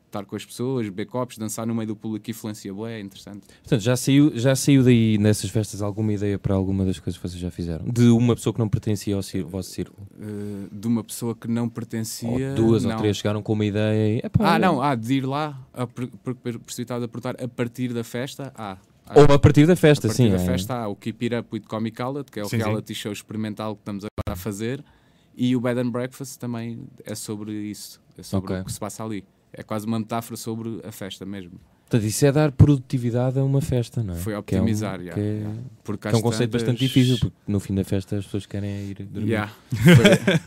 estar 0.06 0.24
com 0.24 0.34
as 0.34 0.44
pessoas, 0.44 0.86
beber 0.86 1.04
copos, 1.04 1.36
dançar 1.36 1.66
no 1.66 1.74
meio 1.74 1.88
do 1.88 1.94
público 1.94 2.30
influencia 2.30 2.72
bué, 2.72 2.94
é 2.96 3.00
interessante. 3.00 3.42
Portanto, 3.62 3.80
já 3.82 3.94
saiu, 3.94 4.32
já 4.34 4.56
saiu 4.56 4.82
daí 4.82 5.18
nessas 5.18 5.50
festas 5.50 5.82
alguma 5.82 6.12
ideia 6.14 6.38
para 6.38 6.54
alguma 6.54 6.82
das 6.84 6.98
coisas 6.98 7.20
que 7.20 7.28
vocês 7.28 7.38
já 7.40 7.50
fizeram? 7.50 7.84
De 7.86 8.08
uma 8.08 8.34
pessoa 8.34 8.54
que 8.54 8.58
não 8.58 8.68
pertencia 8.70 9.14
ao 9.14 9.22
cir- 9.22 9.44
vosso 9.44 9.70
círculo? 9.70 10.06
Uh, 10.18 10.66
de 10.72 10.86
uma 10.88 11.04
pessoa 11.04 11.34
que 11.34 11.46
não 11.46 11.68
pertencia. 11.68 12.28
Ou 12.50 12.54
duas 12.54 12.84
não. 12.84 12.92
ou 12.92 12.96
três 12.98 13.18
chegaram 13.18 13.42
com 13.42 13.52
uma 13.52 13.66
ideia 13.66 14.16
e. 14.16 14.26
"Epá, 14.26 14.54
Ah, 14.54 14.58
não, 14.58 14.80
há 14.82 14.94
de 14.94 15.12
ir 15.14 15.26
lá, 15.26 15.60
a, 15.74 15.86
por, 15.86 16.08
por, 16.08 16.34
por, 16.34 16.58
precipitado 16.60 17.04
a 17.04 17.48
partir 17.48 17.92
da 17.92 18.02
festa, 18.02 18.50
há. 18.56 18.72
Há. 18.72 18.78
Ou 19.14 19.34
a 19.34 19.38
partir 19.38 19.66
da 19.66 19.72
A 19.72 19.76
festa, 19.76 20.08
partir 20.08 20.22
sim. 20.24 20.30
da 20.30 20.36
é. 20.36 20.44
festa 20.44 20.74
há 20.74 20.88
o 20.88 20.96
Keep 20.96 21.24
It 21.26 21.36
Up 21.36 21.48
with 21.52 21.62
Comic 21.62 22.00
Outlet, 22.02 22.30
que 22.30 22.40
é 22.40 22.42
o 22.42 22.48
Sim, 22.48 22.58
sim. 22.58 22.64
reality 22.64 22.94
show 22.94 23.12
experimental 23.12 23.74
que 23.74 23.82
estamos 23.82 24.04
agora 24.04 24.32
a 24.32 24.36
fazer, 24.36 24.84
e 25.36 25.54
o 25.56 25.60
Bed 25.60 25.80
and 25.80 25.90
Breakfast 25.90 26.38
também 26.38 26.80
é 27.04 27.14
sobre 27.14 27.52
isso, 27.52 28.00
é 28.16 28.22
sobre 28.22 28.52
Ok. 28.52 28.62
o 28.62 28.64
que 28.66 28.72
se 28.72 28.80
passa 28.80 29.04
ali. 29.04 29.24
É 29.52 29.62
quase 29.62 29.86
uma 29.86 29.98
metáfora 29.98 30.36
sobre 30.36 30.80
a 30.84 30.92
festa 30.92 31.24
mesmo. 31.24 31.58
Portanto, 31.88 32.06
isso 32.06 32.26
é 32.26 32.30
dar 32.30 32.52
produtividade 32.52 33.38
a 33.38 33.42
uma 33.44 33.62
festa, 33.62 34.02
não 34.02 34.12
é? 34.12 34.16
Foi 34.18 34.42
Que 34.42 34.56
é 34.56 34.58
um- 34.58 34.60
optimizar, 34.60 35.02
já, 35.02 35.12
que 35.14 35.20
é. 35.20 35.46
Porque 35.82 36.06
que 36.06 36.14
é 36.14 36.18
um 36.18 36.20
conceito 36.20 36.50
tantas- 36.50 36.62
bastante 36.64 36.78
difícil, 36.86 37.18
porque 37.18 37.36
no 37.46 37.58
fim 37.58 37.74
da 37.74 37.82
festa 37.82 38.16
as 38.18 38.26
pessoas 38.26 38.44
querem 38.44 38.70
ir 38.90 39.04
dormir. 39.06 39.30
Yeah. 39.30 39.52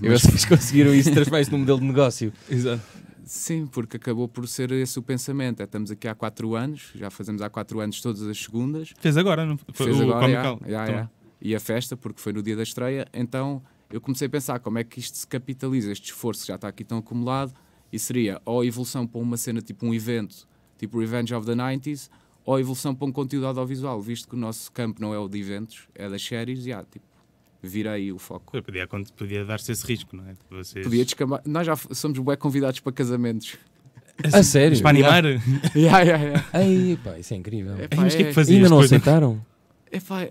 E 0.03 0.07
vocês 0.07 0.45
conseguiram 0.45 0.93
isso, 0.93 1.11
transformar 1.11 1.41
isso 1.41 1.49
num 1.51 1.57
modelo 1.57 1.79
de 1.79 1.85
negócio. 1.87 2.31
Exato. 2.47 2.83
Sim, 3.23 3.67
porque 3.67 3.97
acabou 3.97 4.27
por 4.27 4.47
ser 4.47 4.71
esse 4.71 4.97
o 4.99 5.01
pensamento. 5.01 5.61
É, 5.61 5.63
estamos 5.63 5.91
aqui 5.91 6.07
há 6.07 6.15
4 6.15 6.55
anos, 6.55 6.91
já 6.95 7.09
fazemos 7.09 7.41
há 7.41 7.49
4 7.49 7.79
anos 7.79 8.01
todas 8.01 8.21
as 8.23 8.37
segundas. 8.37 8.93
Fez 8.99 9.17
agora, 9.17 9.45
não 9.45 9.57
foi? 9.57 9.73
Fez 9.73 9.99
o 9.99 10.03
agora, 10.03 10.31
já, 10.31 10.43
já, 10.43 10.85
também. 10.85 11.01
já. 11.01 11.09
E 11.41 11.55
a 11.55 11.59
festa, 11.59 11.97
porque 11.97 12.21
foi 12.21 12.33
no 12.33 12.41
dia 12.41 12.55
da 12.55 12.63
estreia. 12.63 13.07
Então 13.13 13.61
eu 13.89 13.99
comecei 13.99 14.27
a 14.27 14.29
pensar 14.29 14.59
como 14.59 14.77
é 14.77 14.83
que 14.83 14.99
isto 14.99 15.17
se 15.17 15.27
capitaliza, 15.27 15.91
este 15.91 16.05
esforço 16.05 16.41
que 16.41 16.47
já 16.47 16.55
está 16.55 16.67
aqui 16.67 16.83
tão 16.83 16.97
acumulado. 16.97 17.53
E 17.91 17.99
seria 17.99 18.41
ou 18.45 18.61
a 18.61 18.65
evolução 18.65 19.05
para 19.05 19.19
uma 19.19 19.35
cena 19.35 19.61
tipo 19.61 19.85
um 19.85 19.93
evento, 19.93 20.47
tipo 20.77 20.99
Revenge 20.99 21.33
of 21.33 21.45
the 21.45 21.53
90s, 21.53 22.09
ou 22.45 22.55
a 22.55 22.59
evolução 22.59 22.95
para 22.95 23.05
um 23.05 23.11
conteúdo 23.11 23.47
audiovisual, 23.47 24.01
visto 24.01 24.29
que 24.29 24.35
o 24.35 24.37
nosso 24.37 24.71
campo 24.71 25.01
não 25.01 25.13
é 25.13 25.19
o 25.19 25.27
de 25.27 25.39
eventos, 25.39 25.87
é 25.93 26.07
das 26.07 26.23
séries. 26.23 26.63
Já, 26.63 26.83
tipo, 26.85 27.05
virei 27.61 28.11
o 28.11 28.17
foco. 28.17 28.61
Podia, 28.61 28.87
podia 28.87 29.45
dar-se 29.45 29.71
esse 29.71 29.85
risco, 29.85 30.15
não 30.15 30.23
é? 30.27 30.33
Vocês... 30.49 30.85
Podia 30.85 31.03
descambar. 31.05 31.41
Nós 31.45 31.65
já 31.67 31.75
somos 31.75 32.17
bué 32.19 32.35
convidados 32.35 32.79
para 32.79 32.91
casamentos. 32.91 33.57
A 34.33 34.43
sério? 34.43 34.71
Mas 34.71 34.81
para 34.81 34.89
animar? 34.89 35.23
yeah, 35.75 36.01
yeah, 36.01 36.23
yeah. 36.23 36.47
Ai, 36.53 36.99
pá, 37.03 37.17
isso 37.17 37.33
é 37.33 37.37
incrível. 37.37 37.73
É, 37.75 37.83
Ei, 37.83 37.87
mas 37.97 38.13
o 38.13 38.17
que 38.17 38.23
é 38.23 38.25
que 38.25 38.31
é- 38.31 38.33
fazias 38.33 38.57
Ainda 38.57 38.69
não 38.69 38.79
aceitaram? 38.79 39.45
Epá, 39.91 40.29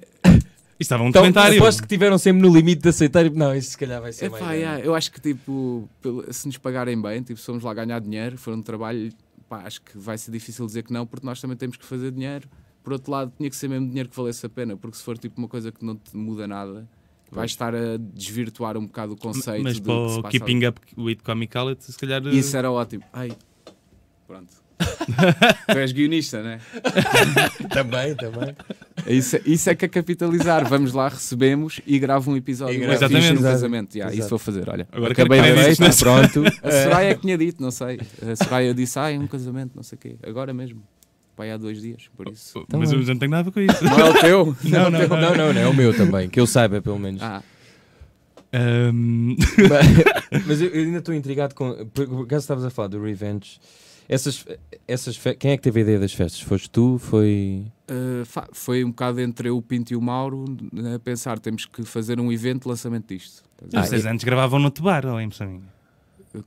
estava 0.78 1.02
um 1.02 1.08
Então, 1.08 1.24
aposto 1.24 1.82
que 1.82 1.88
tiveram 1.88 2.16
sempre 2.18 2.42
no 2.42 2.54
limite 2.54 2.82
de 2.82 2.88
aceitar. 2.88 3.26
e, 3.26 3.30
Não, 3.30 3.54
isso 3.54 3.70
se 3.72 3.78
calhar 3.78 4.00
vai 4.00 4.12
ser 4.12 4.26
Epá, 4.26 4.40
mais. 4.40 4.58
yeah, 4.60 4.84
eu 4.84 4.94
acho 4.94 5.10
que 5.12 5.20
tipo, 5.20 5.88
se 6.30 6.46
nos 6.46 6.56
pagarem 6.56 7.00
bem, 7.00 7.22
tipo, 7.22 7.38
se 7.38 7.46
formos 7.46 7.64
lá 7.64 7.74
ganhar 7.74 8.00
dinheiro, 8.00 8.38
for 8.38 8.54
um 8.54 8.62
trabalho, 8.62 9.12
pá, 9.48 9.62
acho 9.64 9.82
que 9.82 9.98
vai 9.98 10.16
ser 10.16 10.30
difícil 10.30 10.64
dizer 10.66 10.82
que 10.82 10.92
não, 10.92 11.04
porque 11.06 11.26
nós 11.26 11.40
também 11.40 11.56
temos 11.56 11.76
que 11.76 11.84
fazer 11.84 12.10
dinheiro. 12.12 12.48
Por 12.82 12.94
outro 12.94 13.10
lado, 13.12 13.32
tinha 13.36 13.50
que 13.50 13.56
ser 13.56 13.68
mesmo 13.68 13.88
dinheiro 13.88 14.08
que 14.08 14.16
valesse 14.16 14.46
a 14.46 14.48
pena, 14.48 14.76
porque 14.76 14.96
se 14.96 15.02
for 15.02 15.18
tipo 15.18 15.38
uma 15.38 15.48
coisa 15.48 15.70
que 15.70 15.84
não 15.84 15.96
te 15.96 16.16
muda 16.16 16.46
nada, 16.46 16.88
vais 17.30 17.50
estar 17.50 17.74
a 17.74 17.96
desvirtuar 17.98 18.76
um 18.76 18.86
bocado 18.86 19.12
o 19.14 19.16
conceito 19.16 19.62
Mas 19.62 19.78
do 19.78 19.84
para 19.84 19.94
o 19.94 20.22
Keeping 20.30 20.66
Up 20.66 20.80
with 20.98 21.18
Comicality, 21.24 21.84
se 21.92 21.98
calhar. 21.98 22.20
ali. 22.20 22.38
Isso 22.38 22.56
era 22.56 22.70
ótimo. 22.70 23.04
Ai, 23.12 23.30
pronto. 24.26 24.60
tu 25.70 25.76
és 25.78 25.92
guionista, 25.92 26.42
não 26.42 26.50
é? 26.50 26.58
Também, 27.68 28.14
também. 28.14 28.56
Isso, 29.06 29.36
isso 29.44 29.68
é 29.68 29.74
que 29.74 29.84
é 29.84 29.88
capitalizar. 29.88 30.66
Vamos 30.66 30.92
lá, 30.94 31.08
recebemos 31.08 31.82
e 31.86 31.98
gravo 31.98 32.30
um 32.30 32.36
episódio. 32.36 32.76
E 32.76 32.78
grava- 32.78 32.94
ficha 32.94 33.04
Exatamente. 33.18 33.42
no 33.42 33.42
casamento. 33.48 33.94
Yeah, 33.94 34.10
Exato. 34.14 34.20
isso 34.20 34.30
vou 34.30 34.38
fazer, 34.38 34.68
olha. 34.70 34.88
Agora 34.90 35.12
Acabei 35.12 35.40
de 35.42 35.52
ver. 35.52 35.76
Pronto. 35.98 36.42
A 36.66 36.70
Soraya 36.70 37.10
é 37.10 37.14
que 37.14 37.20
tinha 37.20 37.36
dito, 37.36 37.62
não 37.62 37.70
sei. 37.70 38.00
A 38.22 38.36
Soraya 38.42 38.72
disse, 38.74 38.98
ah, 38.98 39.10
é 39.12 39.18
um 39.18 39.26
casamento, 39.26 39.72
não 39.76 39.82
sei 39.82 39.96
o 39.96 39.98
quê. 40.00 40.16
Agora 40.22 40.54
mesmo. 40.54 40.82
Pai, 41.40 41.50
há 41.52 41.56
dois 41.56 41.80
dias, 41.80 42.10
por 42.14 42.28
isso. 42.28 42.66
Mas 42.70 42.90
bem. 42.90 42.98
eu 42.98 43.04
já 43.06 43.12
não 43.14 43.18
tenho 43.18 43.30
nada 43.30 43.50
com 43.50 43.60
isso. 43.60 43.82
Não 43.82 43.98
é 43.98 44.10
o 44.10 44.20
teu? 44.20 44.56
Não, 44.68 44.90
não, 44.90 45.00
não. 45.00 45.08
Não, 45.08 45.34
não, 45.36 45.52
não, 45.54 45.60
é 45.62 45.66
o 45.68 45.74
meu 45.74 45.96
também, 45.96 46.28
que 46.28 46.38
eu 46.38 46.46
saiba, 46.46 46.82
pelo 46.82 46.98
menos. 46.98 47.22
Ah, 47.22 47.42
Ahm, 48.52 49.36
Mas- 50.30 50.46
Mas 50.46 50.60
eu, 50.60 50.68
eu 50.68 50.82
ainda 50.84 50.98
estou 50.98 51.14
intrigado 51.14 51.54
com. 51.54 51.72
Por 51.86 52.24
acaso 52.24 52.42
estavas 52.44 52.64
a 52.64 52.68
falar 52.70 52.88
do 52.88 53.02
Revenge. 53.02 53.58
Essas, 54.08 54.44
essas 54.88 55.16
fe- 55.16 55.34
Quem 55.36 55.52
é 55.52 55.56
que 55.56 55.62
teve 55.62 55.78
a 55.80 55.82
ideia 55.82 55.98
das 56.00 56.12
festas? 56.12 56.40
Foste 56.40 56.68
tu? 56.68 56.98
Foi. 56.98 57.64
uh, 57.90 58.42
foi 58.52 58.84
um 58.84 58.88
bocado 58.90 59.20
entre 59.20 59.48
eu, 59.48 59.56
o 59.56 59.62
Pinto 59.62 59.92
e 59.92 59.96
o 59.96 60.00
Mauro 60.02 60.44
a 60.94 60.98
pensar, 60.98 61.38
temos 61.38 61.64
que 61.64 61.84
fazer 61.84 62.20
um 62.20 62.30
evento 62.32 62.64
de 62.64 62.68
lançamento 62.68 63.06
disto. 63.14 63.44
Estás 63.64 63.74
a 63.74 63.80
ver? 63.82 63.86
vocês 63.88 64.06
antes 64.06 64.24
gravavam 64.24 64.58
no 64.58 64.70
Tebar, 64.70 65.06
ou 65.06 65.18
é 65.18 65.24
minha? 65.26 65.30
Uh, 65.30 65.62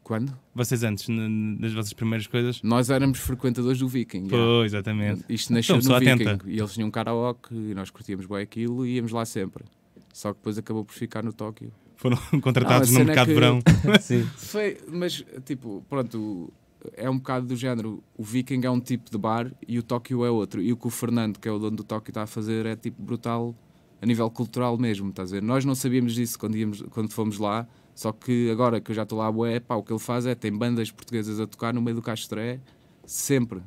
Quando? 0.04 0.34
Vocês 0.56 0.82
antes, 0.84 1.08
nas 1.10 1.74
vossas 1.74 1.92
primeiras 1.94 2.25
coisas? 2.28 2.62
Nós 2.63 2.90
éramos 2.90 3.20
frequentadores 3.20 3.80
do 3.80 3.88
Viking. 3.88 4.28
yeah. 4.28 4.38
Pois, 4.38 4.74
exatamente. 4.74 5.25
Isto 5.28 5.52
nasceu 5.54 5.75
Então, 5.78 5.92
no 5.94 6.00
Viking. 6.00 6.24
atenta. 6.28 6.50
E 6.50 6.58
eles 6.60 6.74
tinham 6.74 6.88
um 6.88 6.92
karaoke 6.92 7.54
e 7.54 7.74
nós 7.75 7.90
curtíamos 7.90 8.25
bem 8.25 8.38
aquilo 8.40 8.86
e 8.86 8.96
íamos 8.96 9.12
lá 9.12 9.25
sempre. 9.25 9.66
Só 10.13 10.32
que 10.32 10.40
depois 10.40 10.58
acabou 10.58 10.86
por 10.86 10.94
ficar 10.94 11.24
no 11.24 11.34
Tóquio. 11.34 11.72
Foram 11.98 12.18
contratados 12.42 12.92
Não, 12.92 13.02
a 13.02 13.04
no 13.04 13.12
é 13.12 13.13
mercado 13.16 13.28
de 13.28 13.34
que- 13.34 13.40
verão. 13.40 13.60
Sim. 14.00 14.24
Foi, 14.38 14.78
mas 14.88 15.25
tipo, 15.46 15.84
pronto, 15.90 16.52
é 16.96 17.10
um 17.10 17.18
bocado 17.18 17.46
do 17.48 17.56
género. 17.56 18.02
O 18.18 18.24
Viking 18.24 18.62
é 18.63 18.70
um 18.70 18.80
tipo 18.80 19.12
de 19.12 19.18
bar 19.18 19.52
e 19.68 19.78
o 19.80 19.84
Tóquio 19.84 20.24
é 20.24 20.30
outro. 20.30 20.62
E 20.62 20.72
o 20.72 20.78
que 20.78 20.88
o 20.88 20.90
Fernando, 20.90 21.40
que 21.40 21.48
é 21.48 21.52
o 21.52 21.60
dono 21.60 21.75
do 21.78 21.84
Tóquio, 21.84 22.12
está 22.12 22.24
a 22.24 22.28
fazer 22.28 22.66
é 22.66 22.75
tipo 22.78 23.02
brutal 23.02 23.54
a 24.02 24.06
nível 24.06 24.30
cultural 24.30 24.78
mesmo. 24.78 25.10
Estás 25.10 25.32
a 25.34 25.36
ver? 25.36 25.44
Nós 25.44 25.66
não 25.66 25.75
sabíamos 25.75 26.13
disso 26.13 26.40
quando, 26.40 26.56
íamos, 26.56 26.82
quando 26.90 27.12
fomos 27.12 27.38
lá. 27.38 27.68
Só 27.96 28.12
que 28.12 28.50
agora 28.52 28.82
que 28.82 28.92
eu 28.92 28.96
já 28.96 29.04
estou 29.04 29.20
lá, 29.20 29.32
bué, 29.32 29.60
pá, 29.60 29.76
o 29.76 29.84
que 29.84 29.92
ele 29.92 30.00
faz 30.00 30.26
é 30.26 30.34
tem 30.34 30.52
bandas 30.52 30.90
portuguesas 30.90 31.40
a 31.40 31.46
tocar 31.46 31.74
no 31.74 31.82
meio 31.82 31.96
do 31.96 32.02
Castré 32.02 32.60
sempre. 33.06 33.62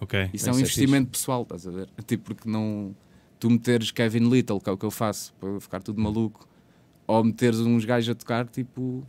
Ok. 0.00 0.30
Isso 0.32 0.48
é 0.48 0.52
um 0.52 0.56
é 0.56 0.60
investimento 0.60 1.10
pessoal, 1.10 1.42
estás 1.42 1.66
a 1.66 1.70
ver? 1.70 1.88
Tipo, 2.06 2.24
porque 2.24 2.48
não. 2.48 2.94
Tu 3.38 3.50
meteres 3.50 3.90
Kevin 3.90 4.28
Little, 4.28 4.60
que 4.60 4.68
é 4.68 4.72
o 4.72 4.76
que 4.76 4.84
eu 4.84 4.90
faço, 4.90 5.34
para 5.40 5.60
ficar 5.60 5.82
tudo 5.82 6.00
maluco, 6.00 6.46
ou 7.06 7.24
meteres 7.24 7.58
uns 7.60 7.84
gajos 7.84 8.10
a 8.10 8.14
tocar, 8.14 8.46
tipo. 8.46 9.04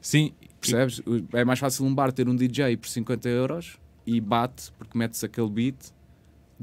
Sim, 0.00 0.32
Percebes? 0.70 1.02
É 1.32 1.44
mais 1.44 1.58
fácil 1.58 1.84
um 1.84 1.94
bar 1.94 2.12
ter 2.12 2.28
um 2.28 2.34
DJ 2.34 2.76
por 2.76 2.88
50 2.88 3.28
euros 3.28 3.78
e 4.06 4.20
bate, 4.20 4.72
porque 4.78 4.96
metes 4.96 5.22
aquele 5.22 5.50
beat, 5.50 5.76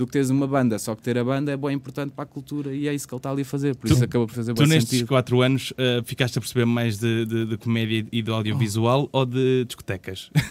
do 0.01 0.07
que 0.07 0.13
teres 0.13 0.29
uma 0.31 0.47
banda. 0.47 0.79
Só 0.79 0.95
que 0.95 1.01
ter 1.03 1.15
a 1.17 1.23
banda 1.23 1.51
é 1.51 1.57
bem 1.57 1.73
importante 1.75 2.11
para 2.11 2.23
a 2.23 2.27
cultura 2.27 2.73
e 2.73 2.87
é 2.87 2.93
isso 2.93 3.07
que 3.07 3.13
ele 3.13 3.19
está 3.19 3.29
ali 3.29 3.43
a 3.43 3.45
fazer. 3.45 3.75
Por 3.75 3.87
Tu- 3.87 3.93
isso 3.93 4.03
acaba 4.03 4.25
por 4.25 4.33
fazer 4.33 4.53
tu 4.55 4.65
nestes 4.65 4.89
sentido. 4.89 5.07
quatro 5.07 5.41
anos 5.41 5.71
uh, 5.71 6.03
ficaste 6.03 6.37
a 6.37 6.41
perceber 6.41 6.65
mais 6.65 6.97
de, 6.97 7.25
de- 7.25 7.45
de 7.45 7.57
comédia 7.57 8.05
e 8.11 8.21
de 8.21 8.31
audiovisual 8.31 9.07
ou 9.11 9.25
de 9.25 9.65
discotecas? 9.65 10.31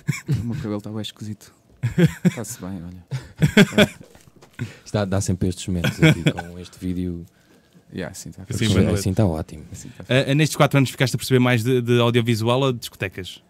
O 0.43 0.45
meu 0.47 0.55
cabelo 0.57 0.77
está 0.79 0.91
bem 0.91 1.03
esquisito. 1.03 1.53
Está-se 2.25 2.61
bem, 2.61 2.81
olha. 2.85 3.89
Está, 4.85 5.05
dá 5.05 5.21
sempre 5.21 5.49
estes 5.49 5.67
momentos 5.67 6.01
aqui 6.03 6.23
com 6.31 6.59
este 6.59 6.79
vídeo. 6.79 7.25
Yeah, 7.93 8.15
sim, 8.15 8.29
está 8.29 8.45
Sim, 8.51 8.67
Assim, 8.67 8.87
assim 8.87 9.11
está 9.11 9.27
ótimo. 9.27 9.65
Assim 9.73 9.89
tá 9.89 10.05
Uh, 10.05 10.31
uh, 10.31 10.35
nestes 10.35 10.55
quatro 10.57 10.79
anos 10.79 10.91
ficaste 10.91 11.15
a 11.15 11.19
perceber 11.19 11.41
mais 11.41 11.65
de, 11.65 11.83
de 11.83 11.99
audiovisual 11.99 12.61
ou 12.61 12.73
de 12.73 12.79
discotecas? 12.79 13.43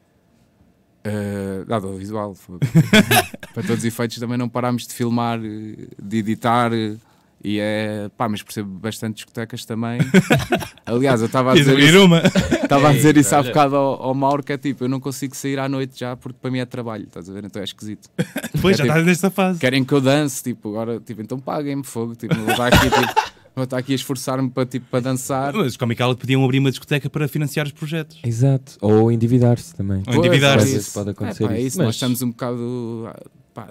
Uh, 1.07 1.65
nada, 1.69 1.87
o 1.87 1.97
visual. 1.97 2.35
fogo. 2.35 2.61
Para 3.55 3.63
todos 3.63 3.79
os 3.79 3.85
efeitos, 3.85 4.19
também 4.19 4.37
não 4.37 4.49
parámos 4.49 4.87
de 4.87 4.95
filmar, 4.95 5.39
eh, 5.43 5.87
de 6.01 6.19
editar. 6.19 6.73
eh, 6.73 6.97
E 7.43 7.59
é. 7.59 8.11
pá, 8.19 8.29
mas 8.29 8.43
percebo 8.43 8.69
bastante 8.79 9.15
discotecas 9.17 9.65
também. 9.65 9.99
Aliás, 10.85 11.21
eu 11.21 11.27
estava 11.27 11.53
a 11.53 11.55
dizer 11.55 11.79
isso, 11.79 12.05
uma. 12.05 12.21
estava 12.63 12.91
a 12.91 12.93
dizer 12.93 13.17
isso 13.17 13.35
há 13.35 13.43
bocado 13.43 13.77
ao, 13.77 14.03
ao 14.03 14.15
Mauro, 14.15 14.43
que 14.43 14.53
é 14.53 14.59
tipo, 14.59 14.85
eu 14.85 14.89
não 14.89 15.01
consigo 15.01 15.35
sair 15.35 15.59
à 15.59 15.69
noite 15.69 15.99
já 15.99 16.15
porque 16.17 16.39
para 16.41 16.51
mim 16.51 16.59
é 16.59 16.67
trabalho, 16.67 17.05
estás 17.05 17.31
a 17.31 17.33
ver? 17.33 17.45
Então 17.45 17.61
é 17.63 17.65
esquisito. 17.65 18.11
Depois 18.55 18.77
já 18.77 18.85
É 18.85 18.87
tipo- 18.87 18.99
estás 18.99 19.07
nesta 19.07 19.31
fase. 19.31 19.59
Querem 19.59 19.83
que 19.85 19.95
eu 19.95 20.01
dance, 20.03 20.43
tipo, 20.43 20.69
agora, 20.69 21.01
tipo, 21.01 21.23
então 21.23 21.39
paguem-me 21.41 21.83
fogo, 21.85 22.15
tipo, 22.15 22.35
não 22.35 22.51
aqui, 22.63 22.91
tipo, 22.91 23.31
vou 23.55 23.65
estar 23.65 23.79
aqui 23.79 23.93
a 23.93 23.95
esforçar-me 23.95 24.49
para, 24.51 24.67
tipo, 24.67 24.87
para 24.91 25.01
dançar. 25.01 25.53
Mas 25.55 25.69
os 25.69 25.77
Comicality 25.77 26.21
podiam 26.21 26.45
abrir 26.45 26.59
uma 26.59 26.71
discoteca 26.71 27.09
para 27.11 27.27
financiar 27.29 27.67
os 27.67 27.73
projetos. 27.73 28.19
Exato. 28.25 28.77
Ou 28.81 29.11
endividar-se 29.13 29.75
também. 29.75 30.03
Ou 30.07 30.15
endividar-se. 30.17 30.77
É 30.77 30.93
pode 30.95 31.11
acontecer 31.11 31.45
É, 31.45 31.47
pá, 31.49 31.53
é 31.55 31.59
isso. 31.59 31.67
isso, 31.69 31.79
Mas- 31.79 31.87
nós 31.87 31.95
estamos 31.97 32.23
um 32.23 32.31
bocado 32.31 33.11
pá, 33.53 33.69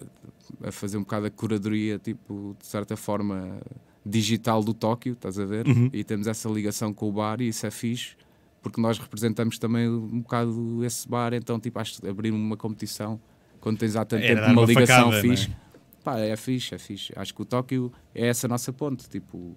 a 0.63 0.71
fazer 0.71 0.97
um 0.97 1.01
bocado 1.01 1.25
a 1.27 1.29
curadoria, 1.29 1.97
tipo, 1.99 2.55
de 2.59 2.67
certa 2.67 2.95
forma, 2.97 3.59
digital 4.05 4.63
do 4.63 4.73
Tóquio, 4.73 5.13
estás 5.13 5.39
a 5.39 5.45
ver? 5.45 5.67
Uhum. 5.67 5.89
E 5.93 6.03
temos 6.03 6.27
essa 6.27 6.49
ligação 6.49 6.93
com 6.93 7.07
o 7.09 7.11
bar 7.11 7.39
e 7.41 7.47
isso 7.47 7.65
é 7.65 7.71
fixe, 7.71 8.15
porque 8.61 8.81
nós 8.81 8.97
representamos 8.97 9.57
também 9.57 9.87
um 9.87 10.19
bocado 10.21 10.83
esse 10.83 11.07
bar, 11.07 11.33
então, 11.33 11.59
tipo, 11.59 11.79
acho 11.79 12.01
que 12.01 12.07
abrir 12.07 12.31
uma 12.31 12.57
competição, 12.57 13.19
quando 13.61 13.77
tens 13.77 13.95
há 13.95 14.03
tanto 14.03 14.21
tempo 14.21 14.41
uma 14.41 14.51
uma 14.51 14.65
ligação 14.65 15.05
facada, 15.11 15.21
fixe, 15.21 15.47
não 15.49 15.55
pá, 16.03 16.19
é 16.19 16.35
fixe, 16.35 16.75
é 16.75 16.77
fixe. 16.77 17.13
Acho 17.15 17.33
que 17.33 17.41
o 17.41 17.45
Tóquio 17.45 17.91
é 18.13 18.27
essa 18.27 18.47
nossa 18.47 18.73
ponte, 18.73 19.07
tipo, 19.09 19.55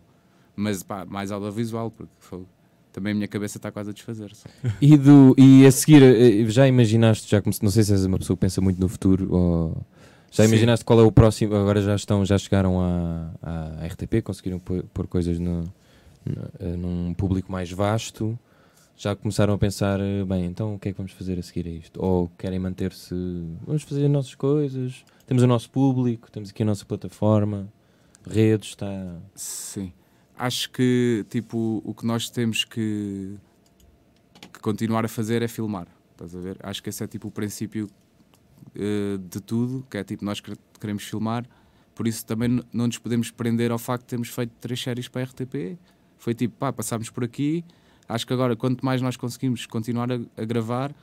mas 0.57 0.83
pá, 0.83 1.05
mais 1.05 1.31
audiovisual, 1.33 1.91
porque 1.91 2.13
foi, 2.19 2.43
também 2.93 3.13
a 3.13 3.15
minha 3.15 3.29
cabeça 3.29 3.59
está 3.59 3.71
quase 3.71 3.91
a 3.91 3.93
desfazer. 3.93 4.35
só. 4.35 4.49
E, 4.81 4.97
do, 4.97 5.35
e 5.39 5.65
a 5.67 5.71
seguir, 5.71 6.03
eh, 6.03 6.45
já 6.51 6.67
imaginaste, 6.69 7.31
já 7.31 7.41
come- 7.41 7.57
não 7.63 7.71
sei 7.71 7.83
se 7.83 7.93
és 7.93 8.05
uma 8.05 8.19
pessoa 8.19 8.37
que 8.37 8.41
pensa 8.41 8.61
muito 8.61 8.81
no 8.81 8.89
futuro, 8.89 9.33
ou 9.35 9.77
já 10.31 10.45
Sim. 10.45 10.51
imaginaste 10.51 10.85
qual 10.85 11.01
é 11.01 11.03
o 11.03 11.13
próximo, 11.13 11.55
agora 11.55 11.81
já 11.81 11.95
estão, 11.95 12.25
já 12.25 12.37
chegaram 12.39 12.81
à, 12.81 13.31
à 13.43 13.87
RTP, 13.87 14.23
conseguiram 14.23 14.59
pôr, 14.59 14.83
pôr 14.93 15.07
coisas 15.07 15.39
no, 15.39 15.63
no- 15.63 16.49
eh, 16.61 16.77
num 16.77 17.15
público 17.15 17.51
mais 17.51 17.71
vasto, 17.71 18.39
já 18.97 19.17
começaram 19.17 19.55
a 19.55 19.59
pensar, 19.59 19.99
eh, 20.01 20.23
bem, 20.25 20.45
então 20.45 20.75
o 20.75 20.79
que 20.79 20.91
é 20.91 20.93
que 20.93 20.99
vamos 20.99 21.13
fazer 21.13 21.39
a 21.39 21.43
seguir 21.43 21.67
a 21.67 21.71
isto? 21.71 22.03
Ou 22.03 22.31
querem 22.39 22.59
manter-se, 22.59 23.15
vamos 23.67 23.83
fazer 23.85 24.05
as 24.05 24.11
nossas 24.11 24.35
coisas, 24.35 25.03
temos 25.27 25.43
o 25.43 25.47
nosso 25.47 25.71
público, 25.71 26.31
temos 26.31 26.51
aqui 26.51 26.63
a 26.63 26.67
nossa 26.67 26.85
plataforma, 26.85 27.69
redes, 28.29 28.69
está... 28.71 29.17
Sim. 29.35 29.93
Acho 30.37 30.71
que 30.71 31.25
tipo 31.29 31.83
o 31.85 31.95
que 31.95 32.05
nós 32.07 32.29
temos 32.31 32.65
que, 32.65 33.37
que 34.53 34.61
continuar 34.61 35.05
a 35.05 35.09
fazer 35.09 35.43
é 35.43 35.49
filmar. 35.49 35.87
Estás 36.13 36.35
a 36.35 36.41
ver? 36.41 36.57
Acho 36.63 36.83
que 36.83 36.89
esse 36.89 37.03
é 37.03 37.07
tipo 37.07 37.29
o 37.29 37.31
princípio 37.31 37.89
eh, 38.75 39.19
de 39.19 39.41
tudo, 39.41 39.87
que 39.91 39.97
é 39.99 40.05
tipo 40.05 40.25
nós 40.25 40.41
quer- 40.41 40.57
queremos 40.81 41.05
filmar, 41.05 41.45
por 41.95 42.07
isso 42.07 42.25
também 42.25 42.61
não 42.73 42.87
nos 42.87 42.99
podemos 42.99 43.31
prender 43.31 43.71
ao 43.71 43.79
facto 43.79 44.03
de 44.03 44.09
termos 44.09 44.29
feito 44.29 44.53
três 44.61 44.81
séries 44.81 45.09
para 45.09 45.23
a 45.23 45.25
RTP. 45.25 45.79
Foi 46.19 46.35
tipo, 46.35 46.57
pá, 46.57 46.73
passámos 46.73 47.11
por 47.11 47.25
aqui. 47.25 47.65
Acho 48.09 48.27
que 48.27 48.33
agora, 48.33 48.57
quanto 48.57 48.85
mais 48.85 49.01
nós 49.03 49.17
conseguimos 49.17 49.67
continuar 49.67 50.11
a, 50.11 50.19
a 50.37 50.45
gravar, 50.45 50.95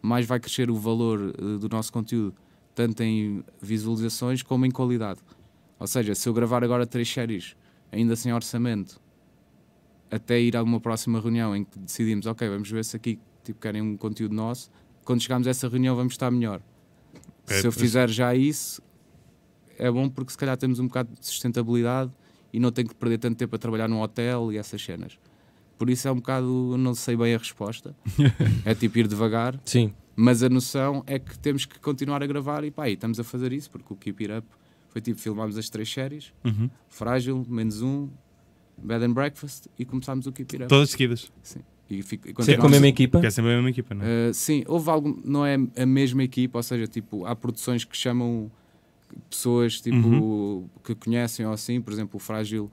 mais 0.00 0.26
vai 0.26 0.38
crescer 0.38 0.70
o 0.70 0.76
valor 0.76 1.34
eh, 1.36 1.58
do 1.58 1.68
nosso 1.68 1.92
conteúdo, 1.92 2.34
tanto 2.74 3.02
em 3.02 3.42
visualizações 3.60 4.42
como 4.42 4.64
em 4.64 4.70
qualidade. 4.70 5.20
Ou 5.78 5.86
seja, 5.86 6.14
se 6.14 6.28
eu 6.28 6.32
gravar 6.32 6.62
agora 6.64 6.86
três 6.86 7.08
séries, 7.10 7.56
ainda 7.92 8.16
sem 8.16 8.32
orçamento, 8.32 9.00
até 10.10 10.40
ir 10.40 10.56
a 10.56 10.62
uma 10.62 10.80
próxima 10.80 11.20
reunião 11.20 11.54
em 11.54 11.64
que 11.64 11.78
decidimos, 11.78 12.26
ok, 12.26 12.48
vamos 12.48 12.70
ver 12.70 12.84
se 12.84 12.96
aqui 12.96 13.18
tipo, 13.42 13.60
querem 13.60 13.82
um 13.82 13.96
conteúdo 13.96 14.34
nosso, 14.34 14.70
quando 15.04 15.22
chegarmos 15.22 15.46
a 15.46 15.50
essa 15.50 15.68
reunião 15.68 15.94
vamos 15.94 16.14
estar 16.14 16.30
melhor. 16.30 16.60
Se 17.46 17.66
eu 17.66 17.70
fizer 17.70 18.08
já 18.08 18.34
isso, 18.34 18.82
é 19.78 19.90
bom 19.90 20.08
porque 20.08 20.32
se 20.32 20.38
calhar 20.38 20.56
temos 20.56 20.80
um 20.80 20.88
bocado 20.88 21.12
de 21.18 21.24
sustentabilidade 21.24 22.10
e 22.52 22.58
não 22.58 22.72
tenho 22.72 22.88
que 22.88 22.94
perder 22.94 23.18
tanto 23.18 23.36
tempo 23.36 23.54
a 23.54 23.58
trabalhar 23.58 23.88
num 23.88 24.00
hotel 24.00 24.52
e 24.52 24.58
essas 24.58 24.82
cenas. 24.82 25.18
Por 25.78 25.90
isso 25.90 26.08
é 26.08 26.10
um 26.10 26.16
bocado, 26.16 26.76
não 26.78 26.94
sei 26.94 27.16
bem 27.16 27.34
a 27.34 27.38
resposta. 27.38 27.94
é 28.64 28.74
tipo 28.74 28.98
ir 28.98 29.06
devagar, 29.06 29.60
Sim, 29.64 29.92
mas 30.16 30.42
a 30.42 30.48
noção 30.48 31.04
é 31.06 31.18
que 31.18 31.38
temos 31.38 31.66
que 31.66 31.78
continuar 31.78 32.22
a 32.22 32.26
gravar 32.26 32.64
e 32.64 32.70
pá, 32.70 32.88
e 32.88 32.94
estamos 32.94 33.20
a 33.20 33.24
fazer 33.24 33.52
isso 33.52 33.70
porque 33.70 33.92
o 33.92 33.96
Keep 33.96 34.24
It 34.24 34.38
Up 34.38 34.48
foi 34.96 35.02
tipo, 35.02 35.20
filmámos 35.20 35.58
as 35.58 35.68
três 35.68 35.92
séries, 35.92 36.32
Uhum. 36.42 36.70
Frágil, 36.88 37.44
Menos 37.46 37.82
Um, 37.82 38.08
Bed 38.82 39.04
and 39.04 39.12
Breakfast 39.12 39.66
e 39.78 39.84
começámos 39.84 40.26
o 40.26 40.32
Keep 40.32 40.54
It 40.54 40.62
Up. 40.64 40.68
Todas 40.70 40.88
seguidas. 40.88 41.30
Sim. 41.42 41.60
E, 41.90 42.02
fico, 42.02 42.28
e 42.28 42.44
sempre 42.44 42.60
com 42.62 42.66
a 42.66 42.70
mesma 42.70 42.88
equipa? 42.88 43.12
Porque 43.18 43.26
é 43.26 43.30
sempre 43.30 43.50
a 43.52 43.54
mesma 43.56 43.68
equipa, 43.70 43.94
não 43.94 44.04
é? 44.06 44.30
Uh, 44.30 44.34
sim, 44.34 44.64
houve 44.66 44.88
algo, 44.88 45.20
não 45.22 45.44
é 45.44 45.56
a 45.76 45.84
mesma 45.84 46.22
equipa, 46.22 46.58
ou 46.58 46.62
seja, 46.62 46.86
tipo, 46.86 47.26
há 47.26 47.36
produções 47.36 47.84
que 47.84 47.94
chamam 47.94 48.50
pessoas 49.28 49.80
tipo, 49.82 49.96
Uhum. 49.98 50.68
que 50.82 50.94
conhecem 50.94 51.44
ou 51.44 51.52
assim, 51.52 51.78
por 51.80 51.92
exemplo, 51.92 52.16
o 52.16 52.18
Frágil, 52.18 52.70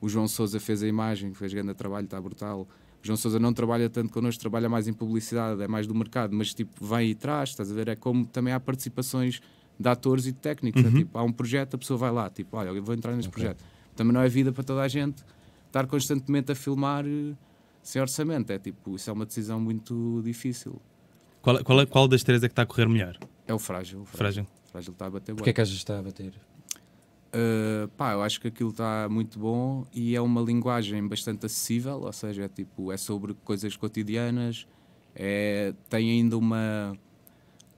O 0.00 0.08
João 0.10 0.28
Souza 0.28 0.60
fez 0.60 0.82
a 0.82 0.86
imagem, 0.88 1.32
fez 1.32 1.54
grande 1.54 1.72
trabalho, 1.74 2.04
está 2.04 2.20
brutal. 2.20 2.62
O 3.02 3.06
João 3.06 3.16
Souza 3.16 3.38
não 3.38 3.52
trabalha 3.54 3.88
tanto 3.88 4.12
connosco, 4.12 4.40
trabalha 4.40 4.68
mais 4.68 4.86
em 4.88 4.92
publicidade, 4.92 5.62
é 5.62 5.68
mais 5.68 5.86
do 5.86 5.94
mercado, 5.94 6.34
mas 6.36 6.52
tipo, 6.52 6.84
vem 6.84 7.10
e 7.10 7.14
traz, 7.14 7.50
estás 7.50 7.70
a 7.70 7.74
ver? 7.74 7.88
É 7.88 7.96
como 7.96 8.26
também 8.26 8.52
há 8.52 8.60
participações 8.60 9.40
de 9.78 9.88
atores 9.88 10.26
e 10.26 10.32
de 10.32 10.38
técnicos. 10.38 10.82
É, 10.84 10.86
Uhum. 10.88 10.94
tipo, 10.94 11.18
há 11.18 11.22
um 11.22 11.32
projeto, 11.32 11.74
a 11.74 11.78
pessoa 11.78 11.98
vai 11.98 12.10
lá, 12.10 12.28
tipo, 12.30 12.56
olha, 12.56 12.68
eu 12.70 12.82
vou 12.82 12.94
entrar 12.94 13.14
neste 13.16 13.28
Ok. 13.28 13.42
projeto. 13.42 13.64
Também 13.96 14.12
não 14.12 14.20
é 14.20 14.28
vida 14.28 14.52
para 14.52 14.62
toda 14.64 14.80
a 14.82 14.88
gente 14.88 15.22
estar 15.66 15.86
constantemente 15.86 16.50
a 16.52 16.54
filmar 16.54 17.04
eh, 17.06 17.34
sem 17.82 18.00
orçamento. 18.00 18.50
É 18.50 18.58
tipo, 18.58 18.94
isso 18.96 19.08
é 19.10 19.12
uma 19.12 19.26
decisão 19.26 19.60
muito 19.60 20.20
difícil. 20.24 20.80
Qual, 21.40 21.62
qual, 21.64 21.80
é- 21.80 21.86
qual 21.86 22.06
das 22.08 22.22
três 22.22 22.42
é 22.42 22.48
que 22.48 22.52
está 22.52 22.62
a 22.62 22.66
correr 22.66 22.88
melhor? 22.88 23.16
É 23.46 23.52
o 23.52 23.58
frágil. 23.58 24.02
O 24.02 24.04
frágil, 24.04 24.44
Frágil. 24.44 24.46
o 24.66 24.70
frágil 24.70 24.92
está 24.92 25.06
a 25.06 25.10
bater 25.10 25.34
Porquê 25.34 25.44
bem. 25.46 25.50
é 25.50 25.54
que 25.54 25.60
achas 25.60 25.74
que 25.74 25.80
está 25.80 25.98
a 25.98 26.02
bater? 26.02 26.32
Uh, 27.34 27.88
pá, 27.96 28.12
eu 28.12 28.22
acho 28.22 28.38
que 28.40 28.48
aquilo 28.48 28.68
está 28.70 29.08
muito 29.10 29.38
bom 29.38 29.86
e 29.92 30.14
é 30.14 30.20
uma 30.20 30.42
linguagem 30.42 31.06
bastante 31.08 31.46
acessível, 31.46 32.00
ou 32.02 32.12
seja, 32.12 32.44
é 32.44 32.48
tipo, 32.48 32.92
é 32.92 32.96
sobre 32.98 33.32
coisas 33.42 33.74
cotidianas, 33.74 34.66
é, 35.14 35.72
tem 35.88 36.10
ainda 36.10 36.36
uma, 36.36 36.94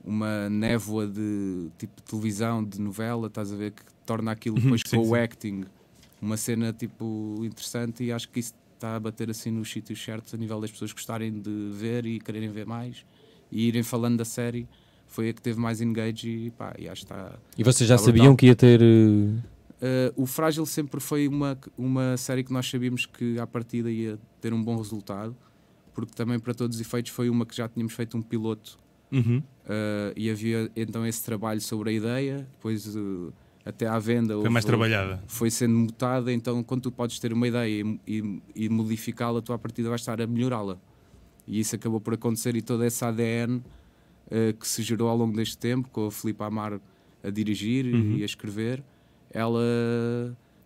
uma 0.05 0.49
névoa 0.49 1.07
de 1.07 1.69
tipo 1.77 2.01
televisão, 2.03 2.63
de 2.63 2.79
novela, 2.79 3.27
estás 3.27 3.51
a 3.51 3.55
ver, 3.55 3.71
que 3.71 3.81
torna 4.05 4.31
aquilo 4.31 4.55
depois 4.61 4.81
Sim, 4.85 4.97
com 4.97 5.03
sim. 5.03 5.09
o 5.09 5.15
acting 5.15 5.63
uma 6.21 6.37
cena 6.37 6.71
tipo 6.73 7.35
interessante 7.43 8.03
e 8.03 8.11
acho 8.11 8.29
que 8.29 8.39
isso 8.39 8.53
está 8.75 8.95
a 8.95 8.99
bater 8.99 9.29
assim 9.29 9.51
nos 9.51 9.69
sítios 9.71 10.01
certos 10.03 10.33
a 10.33 10.37
nível 10.37 10.59
das 10.61 10.71
pessoas 10.71 10.91
gostarem 10.91 11.39
de 11.39 11.69
ver 11.73 12.05
e 12.05 12.19
quererem 12.19 12.49
ver 12.49 12.65
mais 12.65 13.05
e 13.51 13.67
irem 13.67 13.83
falando 13.83 14.17
da 14.17 14.25
série. 14.25 14.67
Foi 15.07 15.29
a 15.29 15.33
que 15.33 15.41
teve 15.41 15.59
mais 15.59 15.81
engage 15.81 16.27
e 16.29 16.49
pá, 16.51 16.73
e 16.79 16.89
acho 16.89 17.05
que 17.05 17.13
está, 17.13 17.37
E 17.57 17.63
vocês 17.63 17.87
já 17.87 17.95
Tá 17.95 18.01
brutal. 18.03 18.17
sabiam 18.17 18.35
que 18.35 18.47
ia 18.47 18.55
ter. 18.55 18.81
Uh, 18.81 19.43
o 20.15 20.25
Frágil 20.25 20.65
sempre 20.65 20.99
foi 20.99 21.27
uma, 21.27 21.57
uma 21.77 22.17
série 22.17 22.43
que 22.43 22.51
nós 22.51 22.67
sabíamos 22.67 23.05
que 23.05 23.37
à 23.39 23.45
partida 23.45 23.91
ia 23.91 24.17
ter 24.41 24.51
um 24.53 24.61
bom 24.63 24.75
resultado, 24.77 25.35
porque 25.93 26.11
também 26.15 26.39
para 26.39 26.53
todos 26.53 26.77
os 26.77 26.81
efeitos 26.81 27.11
foi 27.11 27.29
uma 27.29 27.45
que 27.45 27.55
já 27.55 27.67
tínhamos 27.69 27.93
feito 27.93 28.17
um 28.17 28.21
piloto 28.21 28.77
Uhum. 29.15 29.37
uh, 29.37 30.13
e 30.15 30.29
havia 30.29 30.69
então 30.75 31.05
esse 31.05 31.23
trabalho 31.23 31.61
sobre 31.61 31.89
a 31.89 31.93
ideia, 31.93 32.37
depois 32.55 32.95
uh, 32.95 33.31
até 33.65 33.87
à 33.87 33.97
venda 33.97 34.39
Foi 34.39 34.49
mais 34.49 34.65
trabalhada. 34.65 35.23
foi 35.27 35.49
sendo 35.49 35.73
mutada, 35.75 36.31
então 36.31 36.61
quando 36.63 36.81
tu 36.83 36.91
podes 36.91 37.17
ter 37.19 37.33
uma 37.33 37.47
ideia 37.47 37.81
e, 37.83 37.99
e, 38.07 38.41
e 38.55 38.69
modificá-la, 38.69 39.41
tu 39.41 39.51
à 39.53 39.57
partida 39.57 39.89
vais 39.89 40.01
estar 40.01 40.21
a 40.21 40.27
melhorá-la. 40.27 40.77
E 41.47 41.59
isso 41.59 41.75
acabou 41.75 41.99
por 42.01 42.13
acontecer 42.13 42.55
e 42.55 42.61
todo 42.61 42.83
esse 42.83 43.03
ADN 43.05 43.61
eh, 44.31 44.53
que 44.59 44.67
se 44.67 44.81
gerou 44.83 45.07
ao 45.09 45.15
longo 45.17 45.35
deste 45.35 45.57
tempo, 45.57 45.87
com 45.89 46.07
a 46.07 46.11
Filipe 46.11 46.43
Amar 46.43 46.79
a 47.23 47.29
dirigir 47.29 47.85
Uhum. 47.85 48.17
e 48.17 48.21
a 48.23 48.25
escrever, 48.25 48.83
ela 49.31 49.61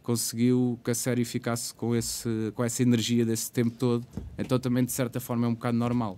conseguiu 0.03 0.79
que 0.84 0.91
a 0.91 0.96
série 0.96 1.24
ficasse 1.25 1.74
com, 1.74 1.96
esse, 1.96 2.51
com 2.56 2.63
essa 2.63 2.82
energia 2.82 3.25
desse 3.25 3.51
tempo 3.51 3.77
todo, 3.77 4.06
então 4.38 4.58
também 4.60 4.84
de 4.84 4.91
certa 4.91 5.20
forma 5.20 5.46
é 5.46 5.50
um 5.50 5.53
bocado 5.53 5.77
normal. 5.77 6.18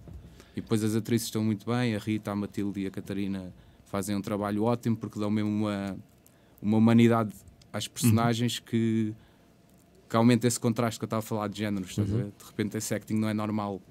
E 0.55 0.61
depois 0.61 0.83
as 0.83 0.95
atrizes 0.95 1.27
estão 1.27 1.43
muito 1.43 1.65
bem, 1.65 1.95
a 1.95 1.99
Rita, 1.99 2.31
a 2.31 2.35
Matilde 2.35 2.81
e 2.81 2.87
a 2.87 2.91
Catarina 2.91 3.53
fazem 3.85 4.15
um 4.15 4.21
trabalho 4.21 4.63
ótimo 4.63 4.95
porque 4.95 5.19
dão 5.19 5.29
mesmo 5.29 5.49
uma, 5.49 5.97
uma 6.61 6.77
humanidade 6.77 7.33
às 7.71 7.87
personagens 7.87 8.59
que, 8.59 9.13
que 10.09 10.15
aumenta 10.15 10.47
esse 10.47 10.59
contraste 10.59 10.99
que 10.99 11.03
eu 11.03 11.07
estava 11.07 11.19
a 11.19 11.23
falar 11.23 11.47
de 11.47 11.57
géneros. 11.59 11.95
ver? 11.95 12.25
De 12.25 12.45
repente 12.45 12.77
esse 12.77 12.93
acting 12.93 13.15
não 13.15 13.29
é 13.29 13.33
normal 13.33 13.81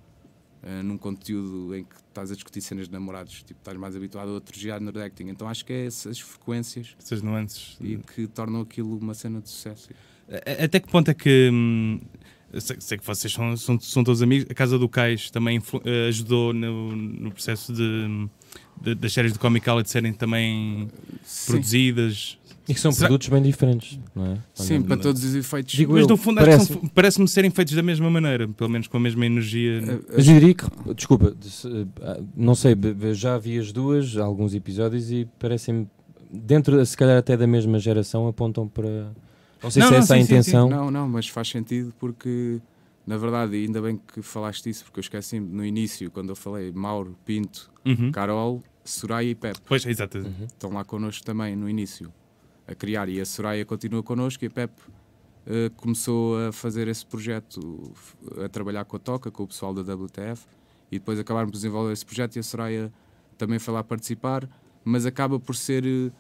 eh, 0.62 0.82
num 0.82 0.98
conteúdo 0.98 1.74
em 1.74 1.84
que 1.84 1.96
estás 2.08 2.30
a 2.30 2.34
discutir 2.34 2.60
cenas 2.60 2.86
de 2.86 2.92
namorados, 2.92 3.42
tipo, 3.42 3.58
estás 3.58 3.76
mais 3.78 3.96
habituado 3.96 4.28
a 4.28 4.32
outro 4.32 4.58
género 4.58 4.92
de 4.92 5.02
acting. 5.02 5.28
Então 5.28 5.48
acho 5.48 5.64
que 5.64 5.72
é 5.72 5.86
essas 5.86 6.20
frequências 6.20 6.94
Essas 6.98 7.22
nuances. 7.22 7.78
e 7.80 7.96
que 7.96 8.26
tornam 8.26 8.60
aquilo 8.60 8.98
uma 8.98 9.14
cena 9.14 9.40
de 9.40 9.48
sucesso. 9.48 9.88
Até 10.62 10.78
que 10.78 10.88
ponto 10.88 11.10
é 11.10 11.14
que. 11.14 11.50
hum, 11.52 12.00
sei, 12.58 12.76
sei 12.80 12.98
que 12.98 13.06
vocês 13.06 13.32
são, 13.32 13.56
são, 13.56 13.78
são 13.80 14.02
todos 14.04 14.22
amigos. 14.22 14.46
A 14.50 14.54
Casa 14.54 14.78
do 14.78 14.88
Cais 14.88 15.30
também 15.30 15.56
influ- 15.58 15.82
eh, 15.84 16.08
ajudou 16.08 16.52
no, 16.52 16.96
no 16.96 17.30
processo 17.30 17.72
de, 17.72 18.28
de- 18.80 18.94
das 18.94 19.12
séries 19.12 19.32
de 19.32 19.38
Comical 19.38 19.82
de 19.82 19.90
serem 19.90 20.12
também 20.12 20.88
Sim, 21.22 21.52
produzidas. 21.52 22.38
E 22.68 22.74
que 22.74 22.78
são 22.80 22.92
Será- 22.92 23.08
produtos 23.08 23.28
bem 23.28 23.42
diferentes, 23.42 23.98
não 24.14 24.26
é? 24.26 24.38
sim 24.54 24.80
para 24.80 24.96
todos 24.96 25.24
os 25.24 25.34
efeitos. 25.34 25.72
Digo 25.74 25.92
Mas 25.92 26.02
eu, 26.02 26.08
no 26.08 26.16
fundo 26.16 26.38
acho 26.38 26.44
que 26.50 26.52
parece- 26.56 26.72
são- 26.72 26.88
parece-me 26.94 27.26
serem 27.28 27.50
feitos 27.50 27.74
da 27.74 27.82
mesma 27.82 28.08
maneira, 28.08 28.46
pelo 28.46 28.70
menos 28.70 28.86
com 28.86 28.96
a 28.96 29.00
mesma 29.00 29.26
energia. 29.26 29.78
eh, 29.78 29.98
Mas 30.16 30.28
eu 30.28 30.34
diria 30.34 30.54
que, 30.54 30.64
desculpa, 30.94 31.34
de- 31.38 31.50
se- 31.50 31.86
ah, 32.02 32.20
não 32.36 32.54
sei, 32.54 32.76
já 33.14 33.36
vi 33.38 33.58
as 33.58 33.72
duas, 33.72 34.16
alguns 34.16 34.54
episódios 34.54 35.10
e 35.10 35.26
parecem, 35.38 35.88
dentro, 36.32 36.84
se 36.86 36.96
calhar 36.96 37.16
até 37.18 37.36
da 37.36 37.46
mesma 37.46 37.78
geração, 37.80 38.28
apontam 38.28 38.68
para. 38.68 39.12
Não 39.62 39.70
sei 39.70 39.82
Não, 39.82 39.88
se 39.88 39.94
é 39.94 39.96
não, 39.98 40.02
essa 40.04 40.14
a 40.14 40.16
sim, 40.18 40.22
sim, 40.22 40.26
sim. 40.28 40.32
intenção. 40.34 40.68
Não, 40.70 40.90
não, 40.90 41.08
mas 41.08 41.28
faz 41.28 41.48
sentido 41.48 41.92
porque, 41.98 42.60
na 43.06 43.16
verdade, 43.16 43.56
ainda 43.56 43.80
bem 43.82 43.96
que 44.12 44.22
falaste 44.22 44.68
isso, 44.70 44.84
porque 44.84 44.98
eu 45.00 45.02
esqueci 45.02 45.38
no 45.40 45.64
início, 45.64 46.10
quando 46.10 46.30
eu 46.30 46.36
falei 46.36 46.72
Mauro, 46.72 47.16
Pinto, 47.24 47.70
Uhum. 47.84 48.10
Carol, 48.12 48.62
Soraya 48.84 49.28
e 49.30 49.34
Pepe. 49.34 49.58
Pois, 49.66 49.84
exato. 49.86 50.18
Uhum. 50.18 50.44
estão 50.46 50.70
lá 50.72 50.84
connosco 50.84 51.24
também 51.24 51.54
no 51.56 51.68
início 51.68 52.12
a 52.66 52.74
criar 52.74 53.08
e 53.08 53.20
a 53.20 53.24
Soraya 53.26 53.64
continua 53.64 54.02
connosco 54.02 54.44
e 54.44 54.46
a 54.46 54.50
Pep 54.50 54.72
eh, 55.46 55.70
começou 55.76 56.38
a 56.48 56.52
fazer 56.52 56.86
esse 56.88 57.04
projeto 57.04 57.92
a 58.44 58.48
trabalhar 58.48 58.84
com 58.84 58.96
a 58.96 58.98
Toca, 58.98 59.30
com 59.30 59.42
o 59.42 59.46
pessoal 59.46 59.74
da 59.74 59.80
WTF 59.94 60.46
e 60.92 60.98
depois 60.98 61.18
acabaram 61.18 61.46
por 61.48 61.52
desenvolver 61.52 61.92
esse 61.92 62.04
projeto 62.06 62.36
e 62.36 62.38
a 62.38 62.42
Soraya 62.42 62.92
também 63.36 63.58
foi 63.58 63.74
lá 63.74 63.82
participar 63.82 64.48
mas 64.84 65.04
acaba 65.04 65.38
por 65.40 65.56
ser 65.56 65.84
eh, 65.86 66.10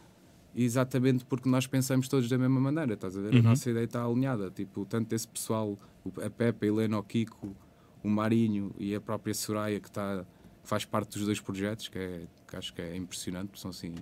exatamente 0.54 1.24
porque 1.24 1.48
nós 1.48 1.66
pensamos 1.66 2.08
todos 2.08 2.28
da 2.28 2.36
mesma 2.38 2.60
maneira 2.60 2.94
estás 2.94 3.16
a 3.16 3.20
ver? 3.20 3.32
a 3.32 3.36
Uhum. 3.36 3.42
nossa 3.42 3.70
ideia 3.70 3.84
está 3.84 4.02
alinhada 4.04 4.50
tipo, 4.50 4.84
tanto 4.84 5.12
esse 5.14 5.26
pessoal, 5.28 5.78
a 6.24 6.30
Pepe, 6.30 6.66
a 6.66 6.68
Helena, 6.68 6.98
o 6.98 7.02
Kiko 7.02 7.54
o 8.02 8.08
Marinho 8.08 8.72
e 8.78 8.94
a 8.94 9.00
própria 9.00 9.34
Soraya 9.34 9.78
que 9.78 9.88
está 9.88 10.24
faz 10.64 10.84
parte 10.84 11.16
dos 11.18 11.26
dois 11.26 11.40
projetos 11.40 11.88
que, 11.88 11.98
é, 11.98 12.22
que 12.48 12.56
acho 12.56 12.72
que 12.74 12.80
é 12.82 12.96
impressionante 12.96 13.48
porque 13.48 13.60
são 13.60 13.70
assim 13.70 13.94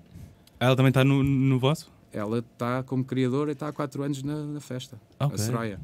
Ela 0.61 0.75
também 0.77 0.91
está 0.91 1.05
no, 1.05 1.23
no 1.23 1.59
vosso? 1.59 1.91
ela 2.13 2.39
está 2.39 2.83
como 2.83 3.05
criadora 3.05 3.51
e 3.51 3.53
está 3.53 3.69
há 3.69 3.73
4 3.73 4.03
anos 4.03 4.23
na, 4.23 4.45
na 4.47 4.61
festa, 4.61 4.99
Ok. 5.21 5.35
a 5.35 5.39
Soraya. 5.39 5.81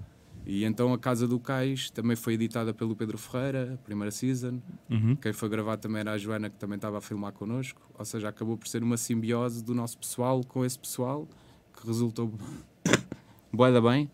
E 0.46 0.64
então 0.64 0.92
a 0.92 0.98
Casa 0.98 1.26
do 1.26 1.38
Cais 1.40 1.88
também 1.90 2.16
foi 2.16 2.34
editada 2.34 2.74
pelo 2.74 2.94
Pedro 2.94 3.16
Ferreira, 3.16 3.74
a 3.74 3.76
primeira 3.84 4.10
season. 4.10 4.60
Uhum. 4.90 5.16
Quem 5.16 5.32
foi 5.32 5.48
gravar 5.48 5.76
também 5.78 6.00
era 6.00 6.12
a 6.12 6.18
Joana, 6.18 6.50
que 6.50 6.56
também 6.56 6.76
estava 6.76 6.98
a 6.98 7.00
filmar 7.00 7.32
connosco. 7.32 7.80
Ou 7.98 8.04
seja, 8.04 8.28
acabou 8.28 8.56
por 8.56 8.68
ser 8.68 8.82
uma 8.82 8.96
simbiose 8.96 9.64
do 9.64 9.74
nosso 9.74 9.96
pessoal 9.98 10.42
com 10.46 10.64
esse 10.64 10.78
pessoal, 10.78 11.26
que 11.78 11.86
resultou 11.86 12.32
bué 13.52 13.72
da 13.72 13.80
bem. 13.80 14.10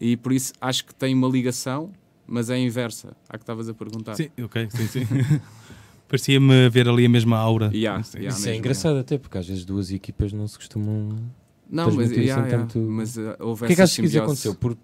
E 0.00 0.16
por 0.16 0.32
isso 0.32 0.52
acho 0.60 0.84
que 0.84 0.94
tem 0.94 1.14
uma 1.14 1.28
ligação, 1.28 1.92
mas 2.26 2.50
é 2.50 2.58
inversa, 2.58 3.16
à 3.28 3.36
que 3.36 3.42
estavas 3.42 3.68
a 3.68 3.74
perguntar. 3.74 4.14
Sim, 4.14 4.28
ok, 4.42 4.68
sim, 4.70 4.86
sim. 4.86 5.00
Parecia-me 6.06 6.68
ver 6.68 6.88
ali 6.88 7.06
a 7.06 7.08
mesma 7.08 7.36
aura. 7.38 7.70
Yeah, 7.74 8.02
Sim. 8.02 8.18
yeah. 8.18 8.36
Isso 8.38 8.48
é 8.48 8.54
engraçado 8.56 8.98
até, 8.98 9.18
porque 9.18 9.38
às 9.38 9.48
vezes 9.48 9.64
duas 9.64 9.90
equipas 9.90 10.32
não 10.32 10.46
se 10.46 10.56
costumam. 10.56 11.08
Não, 11.68 11.90
mas, 11.90 12.10
yeah, 12.10 12.12
assim 12.12 12.20
yeah, 12.50 12.58
tanto- 12.58 12.78
mas 12.78 13.16
uh, 13.16 13.34
houve 13.40 13.64
O 13.64 13.66
que 13.66 13.72
é 13.72 13.76
que 13.76 13.82
essa 13.82 13.84
achas 13.84 13.96
que 13.96 14.02
isso 14.02 14.12
simbiose. 14.12 14.18
aconteceu? 14.18 14.54
Por... 14.54 14.76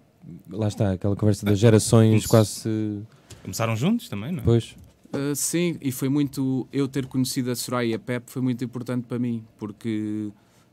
Lá 0.49 0.67
está, 0.67 0.91
aquela 0.93 1.15
conversa 1.15 1.45
das 1.45 1.57
gerações 1.59 2.25
quase. 2.25 2.49
se- 2.49 3.01
Começaram 3.43 3.75
juntos 3.75 4.07
também, 4.07 4.31
não 4.31 4.39
é? 4.39 4.43
Pois. 4.43 4.75
Uh, 5.13 5.35
sim, 5.35 5.77
e 5.81 5.91
foi 5.91 6.07
muito. 6.09 6.67
Eu 6.71 6.87
ter 6.87 7.05
conhecido 7.07 7.51
a 7.51 7.55
Soraya 7.55 7.89
e 7.89 7.93
a 7.93 7.99
Pep 7.99 8.29
foi 8.31 8.41
muito 8.41 8.63
importante 8.63 9.05
para 9.07 9.17
mim, 9.19 9.43
porque 9.57 10.29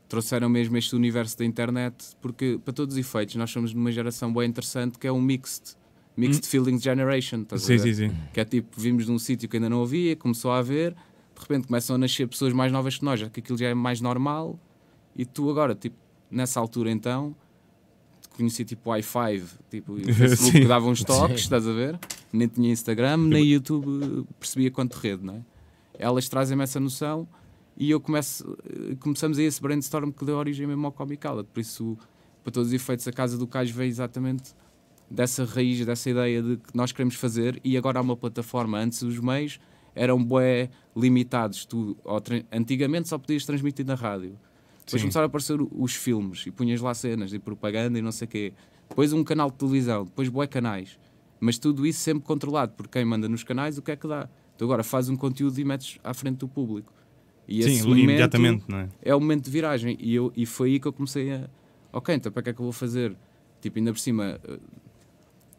trouxeram 0.07 0.47
mesmo 0.49 0.77
este 0.77 0.95
universo 0.95 1.37
da 1.37 1.45
internet. 1.45 2.15
Porque, 2.21 2.59
para 2.63 2.73
todos 2.73 2.95
os 2.95 2.99
efeitos, 2.99 3.35
nós 3.35 3.49
somos 3.51 3.73
numa 3.73 3.91
geração 3.91 4.31
bem 4.33 4.47
interessante 4.47 4.97
que 4.97 5.07
é 5.07 5.11
um 5.11 5.21
mixed, 5.21 5.75
mixed 6.15 6.47
feelings 6.47 6.81
generation. 6.81 7.41
estás 7.41 7.63
a 7.63 7.65
Sim, 7.65 7.77
ver? 7.77 7.79
sim, 7.79 7.93
sim. 8.09 8.15
Que 8.33 8.39
é 8.39 8.45
tipo, 8.45 8.79
vimos 8.79 9.07
num 9.07 9.19
sítio 9.19 9.49
que 9.49 9.57
ainda 9.57 9.69
não 9.69 9.81
havia, 9.83 10.15
começou 10.15 10.51
a 10.51 10.59
haver, 10.59 10.93
de 10.93 11.41
repente 11.41 11.67
começam 11.67 11.95
a 11.95 11.99
nascer 11.99 12.27
pessoas 12.27 12.53
mais 12.53 12.71
novas 12.71 12.97
que 12.97 13.03
nós, 13.03 13.19
já 13.19 13.29
que 13.29 13.39
aquilo 13.39 13.57
já 13.57 13.67
é 13.67 13.73
mais 13.73 13.99
normal, 13.99 14.57
e 15.15 15.25
tu 15.25 15.49
agora, 15.49 15.75
tipo, 15.75 15.95
nessa 16.31 16.59
altura 16.59 16.91
então, 16.91 17.35
conheci 18.39 18.63
tipo 18.63 18.89
o 18.89 18.93
i5, 18.93 19.43
tipo, 19.69 19.93
o 19.99 20.13
Facebook 20.13 20.59
que 20.61 20.65
dava 20.65 20.87
uns 20.87 21.03
toques, 21.03 21.41
estás 21.41 21.67
a 21.67 21.73
ver? 21.73 21.99
Nem 22.31 22.47
tinha 22.47 22.71
Instagram, 22.71 23.17
nem 23.17 23.43
YouTube 23.43 23.87
eh, 23.87 24.33
percebia 24.39 24.71
quanto 24.71 24.93
rede, 24.95 25.25
não 25.25 25.35
é? 25.35 25.41
Elas 25.97 26.29
trazem-me 26.29 26.63
essa 26.63 26.79
noção 26.79 27.27
e 27.77 27.91
eu 27.91 27.99
começo, 27.99 28.57
começamos 29.01 29.37
a 29.37 29.43
esse 29.43 29.61
brainstorm 29.61 30.11
que 30.11 30.23
deu 30.23 30.37
origem 30.37 30.65
mesmo 30.65 30.85
ao 30.85 30.91
Comic 30.91 31.27
Outlet. 31.27 31.49
Por 31.53 31.59
isso, 31.59 31.97
para 32.41 32.53
todos 32.53 32.69
os 32.69 32.73
efeitos, 32.73 33.05
a 33.07 33.11
Casa 33.11 33.37
do 33.37 33.45
Cais 33.45 33.69
veio 33.69 33.89
exatamente 33.89 34.53
dessa 35.11 35.43
raiz, 35.43 35.85
dessa 35.85 36.09
ideia 36.09 36.41
de 36.41 36.57
que 36.57 36.75
nós 36.75 36.93
queremos 36.93 37.15
fazer 37.15 37.59
e 37.63 37.77
agora 37.77 37.99
há 37.99 38.01
uma 38.01 38.15
plataforma. 38.15 38.77
Antes 38.79 39.01
os 39.01 39.19
meios 39.19 39.59
eram 39.93 40.23
bué 40.23 40.69
limitados. 40.95 41.65
Tu, 41.65 41.97
antigamente 42.51 43.09
só 43.09 43.17
podias 43.17 43.45
transmitir 43.45 43.85
na 43.85 43.95
rádio. 43.95 44.37
Depois 44.89 45.01
Sim. 45.01 45.07
começaram 45.07 45.25
a 45.25 45.27
aparecer 45.27 45.59
os 45.61 45.93
filmes 45.93 46.47
e 46.47 46.51
punhas 46.51 46.81
lá 46.81 46.93
cenas 46.95 47.29
de 47.29 47.37
propaganda 47.37 47.99
e 47.99 48.01
não 48.01 48.11
sei 48.11 48.25
o 48.25 48.29
quê. 48.29 48.53
Depois 48.89 49.13
um 49.13 49.23
canal 49.23 49.51
de 49.51 49.57
televisão, 49.57 50.03
depois 50.03 50.29
bué 50.29 50.47
canais. 50.47 50.97
Mas 51.39 51.59
tudo 51.59 51.85
isso 51.85 51.99
sempre 51.99 52.23
controlado 52.23 52.73
por 52.73 52.87
quem 52.87 53.05
manda 53.05 53.29
nos 53.29 53.43
canais 53.43 53.77
o 53.77 53.83
que 53.83 53.91
é 53.91 53.95
que 53.95 54.07
dá. 54.07 54.27
Tu 54.57 54.65
agora 54.65 54.83
fazes 54.83 55.09
um 55.09 55.15
conteúdo 55.15 55.57
e 55.59 55.63
metes 55.63 55.99
à 56.03 56.13
frente 56.13 56.39
do 56.39 56.47
público. 56.47 56.91
E 57.47 57.63
Sim, 57.63 57.91
imediatamente, 57.91 58.65
não 58.67 58.79
é? 58.79 58.89
é 59.01 59.15
o 59.15 59.19
momento 59.19 59.45
de 59.45 59.51
viragem. 59.51 59.95
E, 59.99 60.15
eu, 60.15 60.33
e 60.35 60.45
foi 60.45 60.71
aí 60.71 60.79
que 60.79 60.87
eu 60.87 60.93
comecei 60.93 61.31
a. 61.31 61.49
Ok, 61.93 62.13
então 62.13 62.31
para 62.31 62.41
que 62.41 62.49
é 62.49 62.53
que 62.53 62.59
eu 62.59 62.65
vou 62.65 62.73
fazer? 62.73 63.15
Tipo, 63.61 63.77
ainda 63.77 63.91
por 63.91 63.99
cima, 63.99 64.39
eh, 64.43 64.59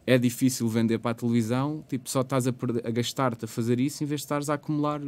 é 0.06 0.18
difícil 0.18 0.68
vender 0.68 0.98
para 0.98 1.12
a 1.12 1.14
televisão, 1.14 1.84
tipo, 1.88 2.08
só 2.10 2.22
estás 2.22 2.46
a, 2.46 2.50
a 2.50 2.90
gastar-te 2.90 3.44
a 3.44 3.48
fazer 3.48 3.78
isso 3.80 4.02
em 4.02 4.06
vez 4.06 4.20
de 4.20 4.24
estares 4.24 4.50
a 4.50 4.54
acumular 4.54 5.00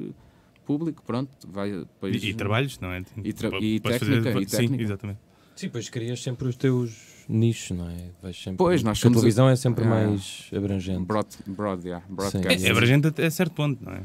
público, 0.65 1.03
pronto, 1.07 1.31
vai 1.51 1.71
depois... 1.71 2.23
E, 2.23 2.29
e 2.31 2.35
trabalhos, 2.35 2.79
não 2.81 2.91
é? 2.93 3.03
E 3.25 3.33
tra- 3.33 3.59
e 3.61 3.81
técnica, 3.81 4.31
e 4.41 4.49
sim, 4.49 4.57
técnica. 4.57 4.83
exatamente. 4.83 5.19
Sim, 5.57 5.69
pois 5.69 5.89
crias 5.89 6.23
sempre 6.23 6.49
os 6.49 6.57
teus 6.57 6.93
nichos, 7.29 7.77
não 7.77 7.89
é? 7.89 7.97
Vais 8.23 8.37
sempre... 8.37 8.57
Pois, 8.59 8.83
nós 8.83 8.99
a 8.99 9.01
somos- 9.01 9.17
televisão 9.19 9.49
é 9.49 9.57
sempre 9.57 9.85
Ah. 9.85 9.89
mais 9.89 10.49
abrangente. 10.57 11.05
Broad, 11.05 11.29
broad, 11.47 11.87
yeah, 11.87 12.05
É, 12.09 12.13
broadcast. 12.15 12.67
é 12.67 12.71
abrangente 12.71 13.07
até 13.09 13.27
a 13.27 13.31
certo 13.31 13.53
ponto, 13.53 13.85
não 13.85 13.93
é? 13.93 14.01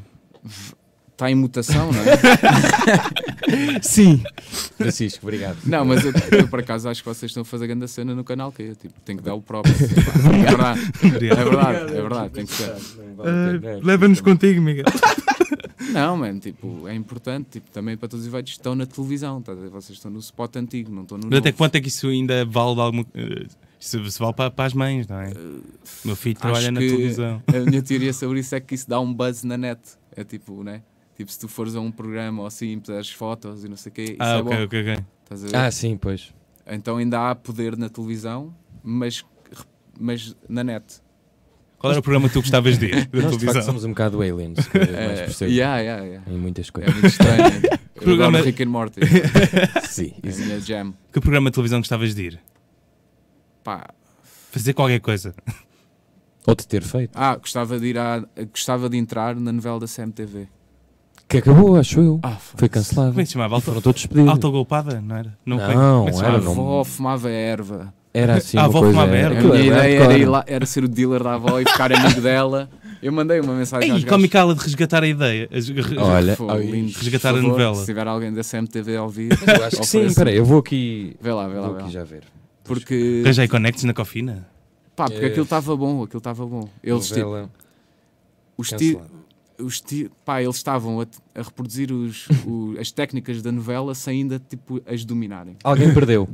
Está 1.13 1.31
em 1.31 1.35
mutação, 1.35 1.91
não 1.91 1.99
é? 1.99 3.79
Sim. 3.81 4.21
Francisco, 4.77 5.25
obrigado. 5.25 5.57
Não, 5.65 5.83
mas 5.83 6.03
eu, 6.05 6.11
eu, 6.31 6.47
por 6.47 6.59
acaso 6.59 6.87
acho 6.89 7.01
que 7.01 7.09
vocês 7.09 7.31
estão 7.31 7.41
a 7.41 7.45
fazer 7.45 7.65
grande 7.65 7.87
cena 7.87 8.13
no 8.13 8.23
canal 8.23 8.51
que 8.51 8.61
eu 8.61 8.75
tipo, 8.75 8.93
tenho 9.01 9.17
que 9.17 9.23
dar 9.23 9.33
o 9.33 9.41
próprio. 9.41 9.73
É 10.37 10.49
verdade, 10.49 10.79
é 11.23 11.43
verdade, 11.43 11.77
é 11.97 12.01
verdade, 12.01 12.29
tem 12.33 12.45
que 12.45 12.53
ser. 12.53 12.69
Ah, 12.71 13.79
Leva-nos 13.83 14.21
contigo, 14.21 14.61
Miguel. 14.61 14.85
Não, 15.91 16.17
mano, 16.17 16.39
tipo, 16.39 16.87
é 16.87 16.93
importante, 16.95 17.47
tipo, 17.51 17.69
também 17.71 17.95
para 17.97 18.07
todos 18.07 18.25
os 18.25 18.31
efeitos, 18.31 18.53
estão 18.53 18.75
na 18.75 18.85
televisão, 18.85 19.41
tá 19.41 19.53
vocês 19.53 19.97
estão 19.97 20.11
no 20.11 20.19
spot 20.19 20.55
antigo, 20.57 20.91
não 20.93 21.03
estão 21.03 21.17
no 21.17 21.27
Mas 21.29 21.39
até 21.39 21.49
novo. 21.49 21.57
quanto 21.57 21.75
é 21.75 21.81
que 21.81 21.87
isso 21.87 22.07
ainda 22.07 22.45
vale 22.45 22.75
de 22.75 22.81
alguma 22.81 23.05
eh, 23.13 23.45
Isso 23.79 24.11
se 24.11 24.19
vale 24.19 24.33
para, 24.33 24.51
para 24.51 24.65
as 24.65 24.73
mães, 24.73 25.07
não 25.07 25.19
é? 25.19 25.29
O 25.31 26.07
meu 26.07 26.15
filho 26.15 26.35
trabalha 26.39 26.71
na 26.71 26.79
televisão. 26.79 27.41
A 27.47 27.59
minha 27.69 27.81
teoria 27.81 28.11
sobre 28.13 28.39
isso 28.39 28.53
é 28.55 28.59
que 28.59 28.75
isso 28.75 28.89
dá 28.89 28.99
um 28.99 29.13
buzz 29.13 29.43
na 29.43 29.57
net. 29.57 29.79
É 30.15 30.23
tipo, 30.23 30.63
né? 30.63 30.81
Tipo, 31.15 31.31
se 31.31 31.39
tu 31.39 31.47
fores 31.47 31.75
a 31.75 31.79
um 31.79 31.91
programa 31.91 32.41
ou 32.41 32.47
assim, 32.47 32.79
puseres 32.79 33.09
fotos 33.11 33.63
e 33.63 33.67
não 33.69 33.75
sei 33.77 33.91
o 33.91 33.93
quê, 33.95 34.03
isso 34.03 34.15
Ah, 34.19 34.37
é 34.37 34.37
ok, 34.41 34.57
bom. 34.57 34.63
ok, 34.65 34.81
ok. 34.93 35.03
Estás 35.23 35.43
a 35.43 35.47
ver? 35.47 35.55
Ah, 35.55 35.71
sim, 35.71 35.97
pois. 35.97 36.33
Então 36.65 36.97
ainda 36.97 37.29
há 37.29 37.35
poder 37.35 37.75
na 37.77 37.89
televisão, 37.89 38.53
mas, 38.83 39.25
mas 39.99 40.35
na 40.49 40.63
net. 40.63 41.01
Qual 41.79 41.91
era 41.91 41.99
o 41.99 42.03
programa 42.03 42.27
que 42.27 42.33
tu 42.33 42.41
gostavas 42.41 42.77
de 42.77 42.85
ir? 42.87 43.05
Da 43.11 43.21
Nós 43.21 43.21
de 43.21 43.21
facto 43.21 43.39
televisão? 43.39 43.61
somos 43.61 43.83
um 43.83 43.89
bocado 43.89 44.21
aliens, 44.21 44.67
que 44.67 44.77
mais 44.77 44.89
É, 44.89 45.23
percebo 45.25 45.51
yeah, 45.53 45.77
yeah, 45.79 46.03
yeah. 46.05 46.31
em 46.31 46.37
muitas 46.37 46.67
É 46.67 46.71
coisas. 46.71 46.93
muito 46.93 47.07
estranho. 47.07 47.61
Programa- 47.95 48.39
Rick 48.41 48.63
and 48.63 48.67
Morty. 48.69 49.01
Sim, 49.87 50.13
É 50.23 50.59
jam. 50.59 50.93
Que 51.11 51.19
programa 51.19 51.49
de 51.49 51.55
televisão 51.55 51.79
gostavas 51.79 52.13
de 52.15 52.21
ir? 52.23 52.39
Pá. 53.63 53.87
Fazer 54.51 54.73
qualquer 54.73 54.99
coisa. 54.99 55.33
Ou 56.47 56.55
de 56.55 56.65
ter 56.67 56.81
feito. 56.83 57.11
Ah, 57.15 57.35
gostava 57.35 57.79
de 57.79 57.87
ir 57.87 57.97
à, 57.97 58.23
gostava 58.51 58.89
de 58.89 58.97
entrar 58.97 59.35
na 59.35 59.51
novela 59.51 59.79
da 59.79 59.87
CMTV. 59.87 60.47
Que 61.27 61.39
acabou, 61.39 61.75
acho 61.75 61.99
eu. 61.99 62.19
Ah, 62.23 62.37
Foi 62.37 62.69
cancelado. 62.69 63.09
Como 63.09 63.19
é 63.19 63.23
que 63.23 63.27
se 63.27 63.33
chamava? 63.33 63.55
Auto, 63.55 63.65
foram 63.65 63.81
todos 63.81 63.99
despedidos. 64.01 64.29
autogolpada, 64.31 65.01
não 65.01 65.15
era? 65.17 65.37
Não, 65.45 65.57
foi? 65.59 65.73
Como 65.73 66.07
é 66.23 66.25
era, 66.25 66.39
não- 66.39 66.51
avó 66.51 66.83
fumava 66.85 67.29
erva. 67.29 67.93
Era 68.17 68.35
assim 68.37 68.57
uma 68.57 68.67
vou 68.69 68.81
coisa... 68.81 68.99
fumar 68.99 69.13
era- 69.15 69.29
merda. 69.29 69.39
A 69.47 69.51
minha 69.51 69.73
era 69.73 69.89
ideia 69.89 70.03
era, 70.23 70.29
lá, 70.29 70.43
era 70.47 70.65
ser 70.65 70.83
o 70.83 70.87
dealer 70.87 71.23
da 71.23 71.33
avó 71.35 71.59
e 71.59 71.65
ficar 71.69 71.91
amigo 71.91 72.21
dela. 72.21 72.69
Eu 73.01 73.11
mandei 73.11 73.39
uma 73.39 73.53
mensagem 73.53 73.89
gajos. 73.89 74.05
Comicala 74.05 74.55
de 74.55 74.61
resgatar 74.63 75.03
a 75.03 75.07
ideia. 75.07 75.47
Olha, 75.99 76.35
Pô, 76.35 76.49
ai, 76.49 76.63
lindo. 76.63 76.97
resgatar 76.97 77.29
Por 77.31 77.37
a 77.37 77.41
favor, 77.41 77.51
novela. 77.51 77.75
Se 77.75 77.85
tiver 77.85 78.07
alguém 78.07 78.33
da 78.33 78.41
CMTV 78.43 78.95
a 78.97 79.03
ouvir, 79.03 79.31
eu 79.31 79.65
acho 79.65 79.77
que 79.81 79.85
sim, 79.85 80.11
peraí, 80.13 80.35
eu 80.37 80.43
vou 80.45 80.59
aqui... 80.59 81.15
Vê 81.21 81.31
lá, 81.31 81.47
vê 81.47 81.55
lá, 81.55 81.61
Vou 81.67 81.75
vê 81.75 81.77
lá. 81.81 81.83
aqui 81.85 81.93
já 81.93 82.03
ver. 82.03 82.23
Porque, 82.63 83.21
Arranjei 83.23 83.47
connects 83.47 83.83
na 83.83 83.93
cofina? 83.93 84.47
pá, 84.95 85.05
porque 85.05 85.25
É. 85.25 85.27
aquilo 85.27 85.43
estava 85.43 85.75
bom, 85.77 86.01
aquilo 86.03 86.17
estava 86.17 86.43
bom. 86.45 86.67
Eles, 86.83 87.07
tipo, 87.11 87.47
os, 88.57 88.69
ti, 88.69 88.97
os 89.59 89.79
ti, 89.79 90.09
pá, 90.25 90.41
eles 90.41 90.55
estavam 90.55 90.99
a, 90.99 91.05
a 91.39 91.43
reproduzir 91.43 91.91
os, 91.91 92.27
o- 92.47 92.75
as 92.79 92.91
técnicas 92.91 93.41
da 93.43 93.51
novela 93.51 93.93
sem 93.93 94.21
ainda 94.21 94.39
tipo, 94.39 94.81
as 94.87 95.05
dominarem. 95.05 95.55
Alguém 95.63 95.93
perdeu. 95.93 96.27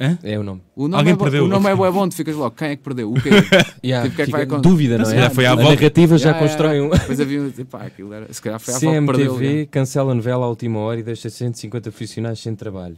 Hã? 0.00 0.18
É 0.22 0.38
o 0.38 0.42
nome. 0.42 0.62
O 0.74 0.82
nome, 0.88 0.94
Alguém 0.96 1.12
é, 1.12 1.16
bo- 1.16 1.24
perdeu. 1.24 1.44
o 1.44 1.48
nome 1.48 1.70
é 1.70 1.74
bué 1.76 1.90
bom, 1.90 2.08
tu 2.08 2.14
ficas 2.14 2.34
logo, 2.34 2.54
quem 2.56 2.68
é 2.68 2.76
que 2.76 2.82
perdeu? 2.82 3.10
O 3.10 3.14
quê? 3.14 3.30
Yeah, 3.84 4.04
Tipo, 4.08 4.16
que 4.16 4.22
é 4.22 4.24
que 4.26 4.30
vai 4.32 4.42
acontecer? 4.42 4.68
Dúvida, 4.68 4.98
não 4.98 5.04
Se 5.04 5.12
é? 5.12 5.14
calhar 5.16 5.30
foi 5.34 5.46
à 5.46 5.50
a 5.50 5.52
avó. 5.52 5.62
narrativa 5.70 6.18
já 6.18 6.30
Yeah, 6.30 6.46
yeah, 6.46 6.48
constrói 6.48 6.80
um... 6.80 6.90
Depois 6.90 7.20
havia, 7.20 7.50
tipo, 7.50 7.76
aquilo 7.76 8.12
era, 8.12 8.32
se 8.32 8.40
calhar 8.42 8.58
foi 8.60 8.74
a 8.74 8.76
avó 8.76 8.90
que 9.00 9.06
perdeu. 9.06 9.32
CMTV 9.34 9.44
yeah. 9.46 9.68
cancela 9.70 10.12
a 10.12 10.14
novela 10.14 10.46
à 10.46 10.48
última 10.48 10.78
hora 10.80 11.00
e 11.00 11.02
deixa 11.02 11.28
150 11.30 11.90
profissionais 11.90 12.38
sem 12.40 12.54
trabalho. 12.54 12.96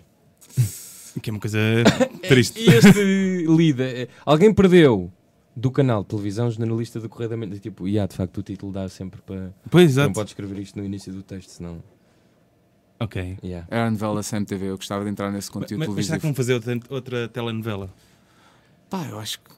Que 1.23 1.31
é 1.31 1.33
uma 1.33 1.39
coisa 1.39 1.59
triste. 2.29 2.59
E 2.61 2.69
este 2.71 3.47
lida. 3.47 3.85
é- 3.85 4.09
Alguém 4.27 4.53
perdeu 4.53 5.13
do 5.55 5.71
canal 5.71 6.03
de 6.03 6.09
televisão 6.09 6.51
jornalista 6.51 6.99
do 6.99 7.09
Correio 7.09 7.31
da 7.31 7.37
Manhã. 7.37 7.57
Tipo, 7.57 7.87
e 7.87 8.01
há 8.01 8.07
de 8.07 8.17
facto 8.17 8.39
o 8.39 8.43
título 8.43 8.73
dá 8.73 8.89
sempre 8.89 9.21
para. 9.25 9.55
Pois, 9.71 9.95
Não 9.95 10.03
exato. 10.03 10.13
pode 10.15 10.31
escrever 10.31 10.59
isto 10.59 10.77
no 10.77 10.85
início 10.85 11.13
do 11.13 11.23
texto, 11.23 11.51
senão. 11.51 11.79
Ok. 13.05 13.37
Yeah. 13.43 13.67
Era 13.71 13.87
a 13.87 13.91
novela 13.91 14.23
CMTV, 14.23 14.67
eu 14.71 14.77
gostava 14.77 15.05
de 15.05 15.11
entrar 15.11 15.31
nesse 15.31 15.51
conteúdo 15.51 15.81
Mas, 15.81 15.89
mas 15.89 16.07
será 16.07 16.19
televisivo. 16.19 16.21
que 16.21 16.27
vão 16.27 16.35
fazer 16.35 16.55
outra, 16.55 16.95
outra 16.95 17.29
telenovela? 17.29 17.91
Pá, 18.91 19.07
eu 19.11 19.19
acho 19.19 19.39
que. 19.41 19.51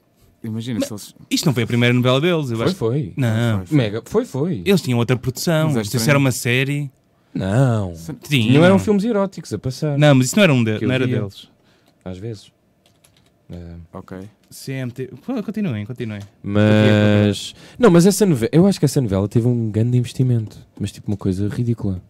Imagina 0.43 0.79
se 0.85 0.91
eles. 0.93 1.15
Isto 1.31 1.45
não 1.47 1.53
foi 1.53 1.63
a 1.63 1.67
primeira 1.67 1.93
novela 1.93 2.21
deles, 2.21 2.51
eu 2.51 2.57
Foi, 2.57 2.65
acho. 2.67 2.75
foi. 2.75 3.13
Não. 3.17 3.57
Foi, 3.57 3.65
foi. 3.67 3.77
Mega. 3.77 4.01
Foi, 4.05 4.25
foi. 4.25 4.61
Eles 4.65 4.81
tinham 4.81 4.99
outra 4.99 5.17
produção. 5.17 5.67
Mas 5.67 5.77
é 5.77 5.81
isso 5.81 5.97
estranho. 5.97 6.09
era 6.11 6.19
uma 6.19 6.31
série. 6.31 6.91
Não. 7.33 7.93
Tinham. 8.23 8.53
Não 8.53 8.65
eram 8.65 8.79
filmes 8.79 9.03
eróticos 9.03 9.51
a 9.53 9.57
passar. 9.59 9.97
Não, 9.97 10.13
mas 10.15 10.27
isso 10.27 10.35
não 10.35 10.43
era 10.43 10.53
um 10.53 10.63
eu 10.67 10.81
Não 10.87 10.91
era 10.93 11.05
via. 11.05 11.19
deles. 11.19 11.49
Às 12.05 12.17
vezes. 12.17 12.51
É. 13.49 13.73
Ok. 13.93 14.17
CMT. 14.49 15.09
Continuem, 15.45 15.85
continuem. 15.85 16.21
Mas. 16.41 17.53
Não, 17.77 17.89
mas 17.89 18.05
essa 18.05 18.25
novela. 18.25 18.49
Eu 18.53 18.65
acho 18.67 18.79
que 18.79 18.85
essa 18.85 19.01
novela 19.01 19.27
teve 19.27 19.47
um 19.47 19.69
grande 19.69 19.97
investimento. 19.97 20.57
Mas 20.79 20.91
tipo 20.91 21.09
uma 21.11 21.17
coisa 21.17 21.47
ridícula. 21.47 22.01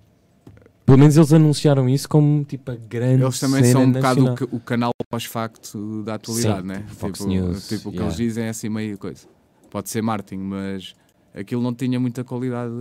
Pelo 0.88 1.00
menos 1.00 1.18
eles 1.18 1.34
anunciaram 1.34 1.90
isso 1.90 2.08
como 2.08 2.46
tipo 2.46 2.72
a 2.72 2.76
grande. 2.76 3.22
Eles 3.22 3.38
também 3.42 3.62
cena 3.62 3.74
são 3.74 3.84
um 3.84 3.92
bocado 3.92 4.48
o, 4.50 4.56
o 4.56 4.60
canal 4.62 4.92
pós-facto 5.10 6.02
da 6.04 6.14
atualidade, 6.14 6.62
Sim, 6.62 6.68
né? 6.68 6.86
Fox 6.88 7.20
tipo, 7.20 7.30
News, 7.30 7.68
tipo 7.68 7.90
o 7.90 7.92
que 7.92 7.98
yeah. 7.98 8.06
eles 8.06 8.16
dizem 8.16 8.46
é 8.46 8.50
assim 8.50 8.70
meio 8.70 8.98
coisa. 8.98 9.28
Pode 9.70 9.90
ser 9.90 10.02
marketing, 10.02 10.40
mas 10.44 10.96
aquilo 11.36 11.62
não 11.62 11.74
tinha 11.74 12.00
muita 12.00 12.24
qualidade. 12.24 12.72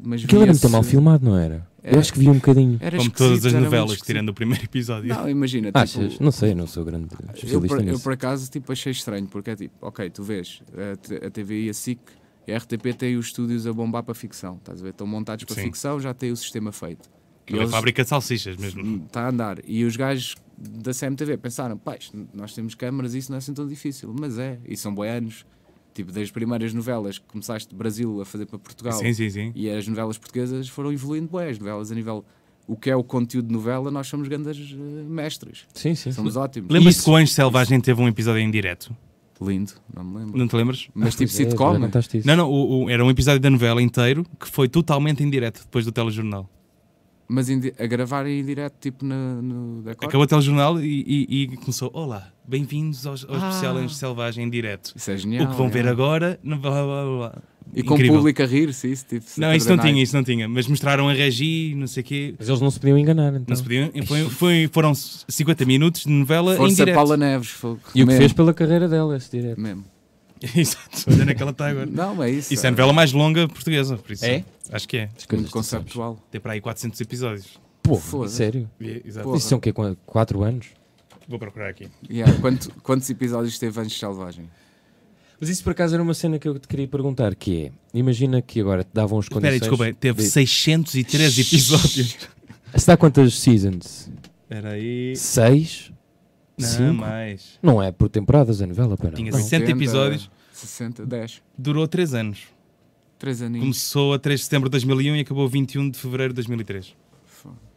Mas 0.00 0.22
Aquilo 0.22 0.42
era 0.42 0.52
muito 0.52 0.70
mal 0.70 0.84
filmado, 0.84 1.24
não 1.24 1.36
era? 1.36 1.66
Eu 1.82 1.98
acho 1.98 2.12
que 2.12 2.20
vi 2.20 2.28
um 2.28 2.34
bocadinho. 2.34 2.78
Era 2.80 2.96
Como 2.96 3.10
todas 3.10 3.44
as 3.44 3.52
novelas, 3.52 3.98
tirando 4.00 4.28
o 4.28 4.34
primeiro 4.34 4.62
episódio. 4.64 5.08
Não, 5.08 5.28
imagina, 5.28 5.66
tipo, 5.66 5.78
Achas? 5.80 6.20
Não 6.20 6.30
sei, 6.30 6.54
não 6.54 6.68
sou 6.68 6.84
grande 6.84 7.08
Eu 7.10 7.34
especialista 7.34 7.76
por, 7.76 7.84
eu, 7.84 7.92
nisso. 7.92 8.02
por 8.04 8.12
acaso, 8.12 8.48
tipo, 8.48 8.70
achei 8.70 8.92
estranho, 8.92 9.26
porque 9.26 9.50
é 9.50 9.56
tipo, 9.56 9.74
ok, 9.80 10.08
tu 10.10 10.22
vês, 10.22 10.62
a, 10.76 11.26
a 11.26 11.30
TVI 11.30 11.66
e 11.66 11.70
a 11.70 11.74
SIC 11.74 11.98
e 12.46 12.52
a 12.52 12.56
RTP 12.56 12.94
têm 12.96 13.16
os 13.16 13.26
estúdios 13.26 13.66
a 13.66 13.72
bombar 13.72 14.04
para 14.04 14.14
ficção, 14.14 14.58
estás 14.58 14.80
a 14.80 14.84
ver? 14.84 14.90
Estão 14.90 15.08
montados 15.08 15.44
para 15.44 15.56
Sim. 15.56 15.62
ficção, 15.62 15.98
já 15.98 16.14
têm 16.14 16.30
o 16.30 16.36
sistema 16.36 16.70
feito. 16.70 17.10
E 17.46 17.50
Aquela 17.52 17.62
eles- 17.62 17.70
fábrica 17.72 18.02
de 18.02 18.08
salsichas 18.08 18.56
mesmo. 18.56 19.04
Está 19.06 19.26
a 19.26 19.28
andar. 19.30 19.58
E 19.66 19.84
os 19.84 19.96
gajos 19.96 20.36
da 20.58 20.92
CMTV 20.92 21.36
pensaram, 21.38 21.76
pá, 21.76 21.96
isto- 21.96 22.16
nós 22.32 22.54
temos 22.54 22.74
câmaras 22.74 23.14
e 23.14 23.18
isso 23.18 23.30
não 23.32 23.36
é 23.36 23.38
assim 23.38 23.52
tão 23.52 23.66
difícil. 23.66 24.14
Mas 24.18 24.38
é, 24.38 24.58
e 24.66 24.76
são 24.76 24.94
boi 24.94 25.08
anos. 25.08 25.44
Tipo, 25.94 26.10
das 26.10 26.30
primeiras 26.30 26.72
novelas 26.72 27.18
que 27.18 27.26
começaste 27.26 27.68
de 27.68 27.74
Brasil 27.76 28.22
a 28.22 28.24
fazer 28.24 28.46
para 28.46 28.58
Portugal 28.58 28.94
Sim, 28.94 29.12
sim, 29.12 29.28
sim. 29.28 29.52
e 29.54 29.68
as 29.68 29.86
novelas 29.86 30.16
portuguesas 30.16 30.66
foram 30.68 30.90
evoluindo 30.90 31.28
bem. 31.36 31.48
As 31.50 31.58
novelas 31.58 31.92
a 31.92 31.94
nível... 31.94 32.24
O 32.66 32.76
que 32.76 32.88
é 32.88 32.96
o 32.96 33.02
conteúdo 33.02 33.48
de 33.48 33.52
novela, 33.52 33.90
nós 33.90 34.06
somos 34.06 34.28
grandes 34.28 34.72
eh, 34.72 34.76
mestres. 35.02 35.64
Sim, 35.74 35.96
sim. 35.96 36.12
Somos 36.12 36.36
ótimos. 36.36 36.70
Lembras-te 36.70 37.02
que 37.02 37.10
o 37.10 37.16
Anjo 37.16 37.32
Selvagem 37.32 37.80
teve 37.80 38.00
um 38.00 38.06
episódio 38.06 38.40
em 38.40 38.48
direto? 38.50 38.96
Lindo, 39.40 39.72
não 39.92 40.04
me 40.04 40.18
lembro. 40.20 40.38
Não 40.38 40.46
te 40.46 40.54
lembras? 40.56 40.88
Mas 40.94 41.14
tipo 41.16 41.24
é, 41.30 41.34
sitcom, 41.34 41.74
isso. 42.14 42.26
Não, 42.26 42.36
não, 42.36 42.48
o- 42.48 42.84
o- 42.84 42.88
era 42.90 43.04
um 43.04 43.10
episódio 43.10 43.40
da 43.40 43.50
novela 43.50 43.82
inteiro 43.82 44.24
que 44.38 44.48
foi 44.48 44.68
totalmente 44.68 45.24
em 45.24 45.28
direto 45.28 45.62
depois 45.64 45.84
do 45.84 45.90
telejornal. 45.90 46.48
Mas 47.32 47.48
em 47.48 47.60
a 47.78 47.86
gravar 47.86 48.26
em 48.26 48.44
direto, 48.44 48.74
tipo 48.80 49.04
na- 49.04 49.40
no 49.40 49.82
decor. 49.82 50.04
Acabou 50.06 50.22
o 50.24 50.26
telejornal 50.26 50.80
e, 50.80 51.26
e- 51.28 51.42
e 51.42 51.56
começou: 51.56 51.90
Olá, 51.94 52.28
bem-vindos 52.46 53.06
ao, 53.06 53.14
ao 53.28 53.34
Ah. 53.36 53.48
especial 53.48 53.76
Anjo 53.76 53.94
Selvagem 53.94 54.44
em 54.44 54.50
direto. 54.50 54.92
Isso 54.94 55.10
é 55.10 55.16
genial. 55.16 55.44
o 55.46 55.48
que 55.50 55.56
vão 55.56 55.68
ver 55.70 55.86
é. 55.86 55.88
agora, 55.88 56.38
não 56.42 56.58
blá, 56.58 56.70
blá, 56.84 57.04
blá. 57.04 57.42
E 57.74 57.82
com 57.82 57.94
o 57.94 57.96
Incrível. 57.96 58.16
público 58.16 58.42
a 58.42 58.44
rir-se, 58.46 58.90
isso 58.92 59.06
tipo. 59.08 59.24
Não, 59.38 59.54
isso 59.54 59.68
não 59.68 59.78
tinha, 59.78 60.02
isso 60.02 60.14
não 60.14 60.22
tinha. 60.22 60.46
Mas 60.48 60.66
mostraram 60.66 61.08
a 61.08 61.12
regi, 61.14 61.74
não 61.74 61.86
sei 61.86 62.02
o 62.02 62.04
quê. 62.04 62.34
Mas 62.38 62.48
eles 62.48 62.60
não 62.60 62.70
se 62.70 62.78
podiam 62.78 62.98
enganar, 62.98 63.28
então. 63.28 63.44
Não 63.48 63.56
se 63.56 63.62
podiam. 63.62 63.90
Foi, 64.04 64.24
foi- 64.28 64.70
foram 64.70 64.92
50 64.94 65.64
minutos 65.64 66.02
de 66.02 66.10
novela 66.10 66.52
em 66.54 66.56
Força 66.58 66.74
direto. 66.76 66.94
Paula 66.96 67.16
Neves. 67.16 67.48
Fogo. 67.48 67.80
E 67.94 68.02
o 68.02 68.06
que 68.06 68.16
fez 68.16 68.32
pela 68.32 68.52
carreira 68.52 68.88
dela, 68.88 69.16
esse 69.16 69.30
direto. 69.30 69.58
Mesmo. 69.60 69.84
Exato, 70.56 71.04
olha 71.08 71.22
onde 71.22 71.30
é 71.30 71.34
que 71.34 71.42
ela 71.42 71.50
está 71.52 71.68
agora. 71.68 71.86
Não, 71.86 72.22
é 72.22 72.30
isso. 72.30 72.52
Isso 72.52 72.64
é 72.66 72.68
a 72.68 72.70
novela 72.72 72.92
mais 72.92 73.12
longa 73.12 73.46
portuguesa, 73.48 73.96
por 73.96 74.12
isso. 74.12 74.24
É? 74.24 74.44
Acho 74.70 74.88
que 74.88 74.96
é. 74.96 75.08
Muito 75.32 75.50
conceptual. 75.50 76.18
Tem 76.30 76.40
para 76.40 76.52
aí 76.52 76.60
400 76.60 77.00
episódios. 77.00 77.46
Pô, 77.82 77.96
Foda-se. 77.96 78.36
sério? 78.36 78.70
Exato. 78.80 79.24
Porra. 79.24 79.38
Isso 79.38 79.48
são 79.48 79.58
o 79.58 79.60
quê? 79.60 79.72
Qu- 79.72 79.96
Quatro 80.06 80.42
anos? 80.42 80.66
Vou 81.28 81.38
procurar 81.38 81.68
aqui. 81.68 81.88
Yeah, 82.10 82.32
quanto- 82.40 82.70
quantos 82.82 83.08
episódios 83.10 83.58
teve 83.58 83.80
Anjos 83.80 83.98
Selvagem? 83.98 84.48
Mas 85.40 85.48
isso 85.48 85.64
por 85.64 85.70
acaso 85.70 85.94
era 85.94 86.02
uma 86.02 86.14
cena 86.14 86.38
que 86.38 86.46
eu 86.46 86.56
te 86.58 86.68
queria 86.68 86.86
perguntar, 86.86 87.34
que 87.34 87.64
é, 87.66 87.98
imagina 87.98 88.40
que 88.40 88.60
agora 88.60 88.84
te 88.84 88.90
davam 88.94 89.18
as 89.18 89.24
Espera 89.24 89.40
condições... 89.40 89.54
aí, 89.54 89.60
desculpa, 89.60 89.92
teve 89.98 90.22
de- 90.22 90.28
613 90.30 91.40
episódios. 91.40 92.16
Se 92.76 92.86
dá 92.86 92.96
quantas 92.96 93.34
seasons? 93.38 94.08
Espera 94.44 94.70
aí. 94.70 95.14
Seis? 95.16 95.90
Não, 96.58 96.68
Cinco? 96.68 96.94
mais. 96.94 97.58
Não 97.62 97.82
é 97.82 97.90
por 97.90 98.08
temporadas 98.08 98.60
a 98.60 98.66
novela, 98.66 98.96
para 98.96 99.12
Tinha 99.12 99.30
não. 99.30 99.38
60 99.38 99.70
episódios, 99.70 100.30
60, 100.52 101.06
10. 101.06 101.42
durou 101.56 101.88
3 101.88 102.14
anos. 102.14 102.44
3 103.18 103.42
aninhos. 103.42 103.62
Começou 103.64 104.14
a 104.14 104.18
3 104.18 104.40
de 104.40 104.44
setembro 104.44 104.68
de 104.68 104.72
2001 104.72 105.16
e 105.16 105.20
acabou 105.20 105.46
a 105.46 105.48
21 105.48 105.90
de 105.90 105.98
fevereiro 105.98 106.32
de 106.32 106.36
2003. 106.36 106.94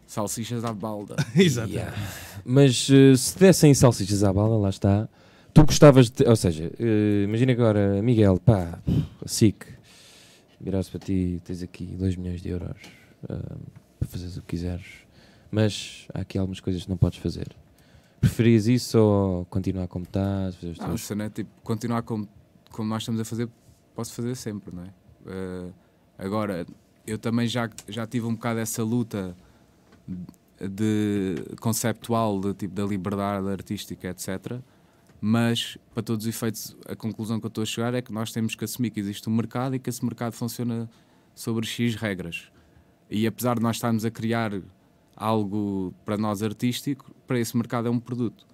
Salsichas 0.08 0.64
à 0.64 0.72
balda. 0.72 1.16
Exato. 1.36 1.72
Yeah. 1.72 1.96
Mas 2.44 2.88
eh, 2.90 3.16
se 3.16 3.38
dessem 3.38 3.74
salsichas 3.74 4.24
à 4.24 4.32
bala, 4.32 4.58
lá 4.58 4.70
está, 4.70 5.10
tu 5.54 5.66
gostavas 5.66 6.10
de. 6.10 6.24
Ou 6.28 6.36
seja, 6.36 6.72
eh, 6.80 7.24
imagina 7.24 7.52
agora, 7.52 8.02
Miguel, 8.02 8.40
pá, 8.40 8.80
SIC, 9.26 9.66
virasse 10.62 10.92
para 10.92 11.00
ti, 11.00 11.42
tens 11.44 11.62
aqui 11.64 11.86
2 11.86 12.16
milhões 12.16 12.42
de 12.42 12.50
euros 12.50 12.78
ah, 13.28 13.58
para 14.00 14.08
fazeres 14.08 14.38
o 14.38 14.42
que 14.42 14.48
quiseres, 14.48 14.86
mas 15.52 16.06
há 16.14 16.22
aqui 16.22 16.38
algumas 16.38 16.60
coisas 16.60 16.84
que 16.84 16.90
não 16.90 16.98
podes 16.98 17.20
fazer. 17.20 17.48
Preferias 18.26 18.66
isso 18.66 18.98
ou 18.98 19.46
continuar 19.46 19.88
como 19.88 20.04
estás? 20.04 20.56
Fazer 20.56 21.16
Não, 21.16 21.26
é 21.26 21.30
tipo, 21.30 21.50
continuar 21.62 22.02
como, 22.02 22.28
como 22.72 22.90
nós 22.90 23.04
estamos 23.04 23.22
a 23.22 23.26
fazer, 23.26 23.48
posso 23.94 24.14
fazer 24.14 24.34
sempre, 24.36 24.76
não 24.76 24.84
é? 24.84 24.90
Eh, 25.28 25.70
agora, 26.18 26.66
eu 27.06 27.20
também 27.20 27.48
já, 27.48 27.70
já 27.88 28.08
tive 28.08 28.26
um 28.26 28.34
bocado 28.34 28.60
essa 28.60 28.84
luta 28.84 29.36
de 30.60 31.36
conceptual 31.60 32.40
de, 32.40 32.56
tipo, 32.56 32.74
da 32.74 32.84
liberdade 32.84 33.48
artística, 33.48 34.08
etc. 34.08 34.60
Mas, 35.22 35.78
para 35.94 36.02
todos 36.02 36.26
os 36.26 36.30
efeitos, 36.36 36.76
a 36.88 36.96
conclusão 36.96 37.40
que 37.40 37.46
eu 37.46 37.50
estou 37.50 37.62
a 37.62 37.66
chegar 37.66 37.94
é 37.94 38.02
que 38.02 38.12
nós 38.12 38.32
temos 38.32 38.56
que 38.56 38.66
assumir 38.66 38.90
que 38.90 39.00
existe 39.00 39.30
um 39.30 39.34
mercado 39.36 39.76
e 39.76 39.80
que 39.80 39.88
esse 39.88 40.04
mercado 40.04 40.34
funciona 40.34 40.90
sobre 41.36 41.68
X 41.68 41.94
regras. 41.94 42.52
E 43.08 43.28
apesar 43.28 43.58
de 43.58 43.62
nós 43.62 43.76
estarmos 43.76 44.04
a 44.04 44.10
criar 44.10 44.52
algo 45.16 45.94
para 46.04 46.18
nós 46.18 46.44
artístico, 46.44 47.12
para 47.26 47.40
esse 47.40 47.56
mercado 47.56 47.88
é 47.88 47.92
um 47.92 48.00
produto. 48.00 48.46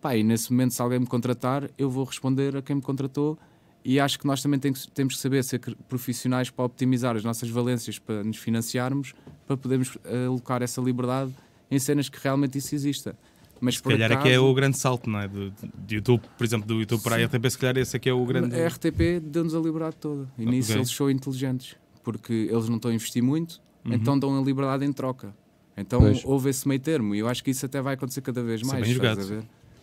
Pá, 0.00 0.16
e 0.16 0.22
nesse 0.22 0.50
momento, 0.52 0.72
se 0.72 0.80
alguém 0.82 0.98
me 1.00 1.06
contratar, 1.06 1.68
eu 1.76 1.90
vou 1.90 2.04
responder 2.04 2.56
a 2.56 2.62
quem 2.62 2.76
me 2.76 2.82
contratou. 2.82 3.38
E 3.84 4.00
acho 4.00 4.18
que 4.18 4.26
nós 4.26 4.42
também 4.42 4.58
tem 4.58 4.72
que- 4.72 4.90
temos 4.90 5.14
que 5.14 5.20
saber 5.20 5.44
ser 5.44 5.60
profissionais 5.88 6.50
para 6.50 6.64
optimizar 6.64 7.14
as 7.16 7.22
nossas 7.22 7.48
valências 7.48 7.98
para 7.98 8.24
nos 8.24 8.36
financiarmos, 8.36 9.14
para 9.46 9.56
podermos 9.56 9.96
eh, 10.04 10.26
alocar 10.26 10.60
essa 10.62 10.80
liberdade 10.80 11.32
em 11.70 11.78
cenas 11.78 12.08
que 12.08 12.18
realmente 12.22 12.58
isso 12.58 12.74
exista. 12.74 13.16
Mas 13.60 13.76
Se 13.76 13.82
calhar 13.82 14.10
acaso, 14.10 14.26
aqui 14.26 14.34
é 14.34 14.38
o 14.40 14.52
grande 14.52 14.76
salto, 14.76 15.08
não 15.08 15.20
é? 15.20 15.28
Do, 15.28 15.50
do 15.50 15.94
YouTube, 15.94 16.22
por 16.36 16.44
exemplo, 16.44 16.66
do 16.66 16.80
YouTube 16.80 17.00
para 17.02 17.16
a 17.16 17.24
RTP, 17.24 17.48
se 17.50 17.56
calhar 17.58 17.78
esse 17.78 17.96
aqui 17.96 18.08
é 18.08 18.12
o 18.12 18.24
grande. 18.26 18.54
A 18.60 18.66
RTP 18.68 19.20
deu-nos 19.22 19.54
a 19.54 19.58
liberdade 19.60 19.96
toda. 19.96 20.28
E 20.36 20.44
nisso 20.44 20.70
Ok. 20.72 20.80
eles 20.80 20.90
são 20.90 21.08
inteligentes. 21.10 21.76
Porque 22.02 22.32
eles 22.50 22.68
não 22.68 22.76
estão 22.76 22.90
a 22.90 22.94
investir 22.94 23.22
muito, 23.22 23.60
Uhum. 23.84 23.94
então 23.94 24.18
dão 24.18 24.36
a 24.38 24.42
liberdade 24.42 24.84
em 24.84 24.92
troca. 24.92 25.34
Então 25.76 26.00
Pois. 26.00 26.24
houve 26.24 26.50
esse 26.50 26.66
meio 26.66 26.80
termo. 26.80 27.14
E 27.14 27.18
eu 27.18 27.28
acho 27.28 27.44
que 27.44 27.50
isso 27.50 27.66
até 27.66 27.80
vai 27.82 27.94
acontecer 27.94 28.20
cada 28.22 28.42
vez 28.42 28.60
Isso 28.62 28.70
é 28.74 28.80
mais. 28.80 28.88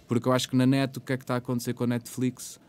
Porque 0.07 0.27
eu 0.27 0.31
acho 0.33 0.49
que 0.49 0.55
na 0.55 0.65
net 0.65 0.97
o 0.97 1.01
que 1.01 1.13
é 1.13 1.17
que 1.17 1.23
está 1.23 1.35
a 1.35 1.37
acontecer 1.37 1.73
com 1.73 1.83
a 1.83 1.87
Netflix, 1.87 2.59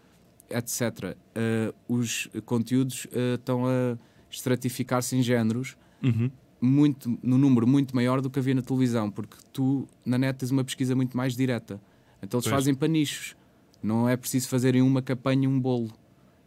etc. 0.50 1.16
eh, 1.34 1.72
os 1.88 2.28
conteúdos 2.44 3.06
eh, 3.12 3.34
estão 3.34 3.66
a 3.66 3.96
estratificar-se 4.30 5.16
em 5.16 5.22
géneros 5.22 5.76
Uhum. 6.02 6.30
muito, 6.60 7.18
no 7.22 7.38
número 7.38 7.66
muito 7.66 7.94
maior 7.96 8.20
do 8.20 8.28
que 8.28 8.38
havia 8.38 8.54
na 8.54 8.62
televisão, 8.62 9.10
porque 9.10 9.36
tu 9.52 9.88
na 10.04 10.18
net 10.18 10.38
tens 10.38 10.50
uma 10.50 10.62
pesquisa 10.64 10.94
muito 10.94 11.16
mais 11.16 11.34
direta. 11.34 11.80
Então 12.22 12.38
eles 12.38 12.44
Pois. 12.44 12.54
fazem 12.54 12.74
para 12.74 12.88
nichos. 12.88 13.34
Não 13.82 14.08
é 14.08 14.16
preciso 14.16 14.48
fazerem 14.48 14.80
uma 14.82 15.00
apanhe 15.00 15.46
um 15.46 15.58
bolo. 15.60 15.90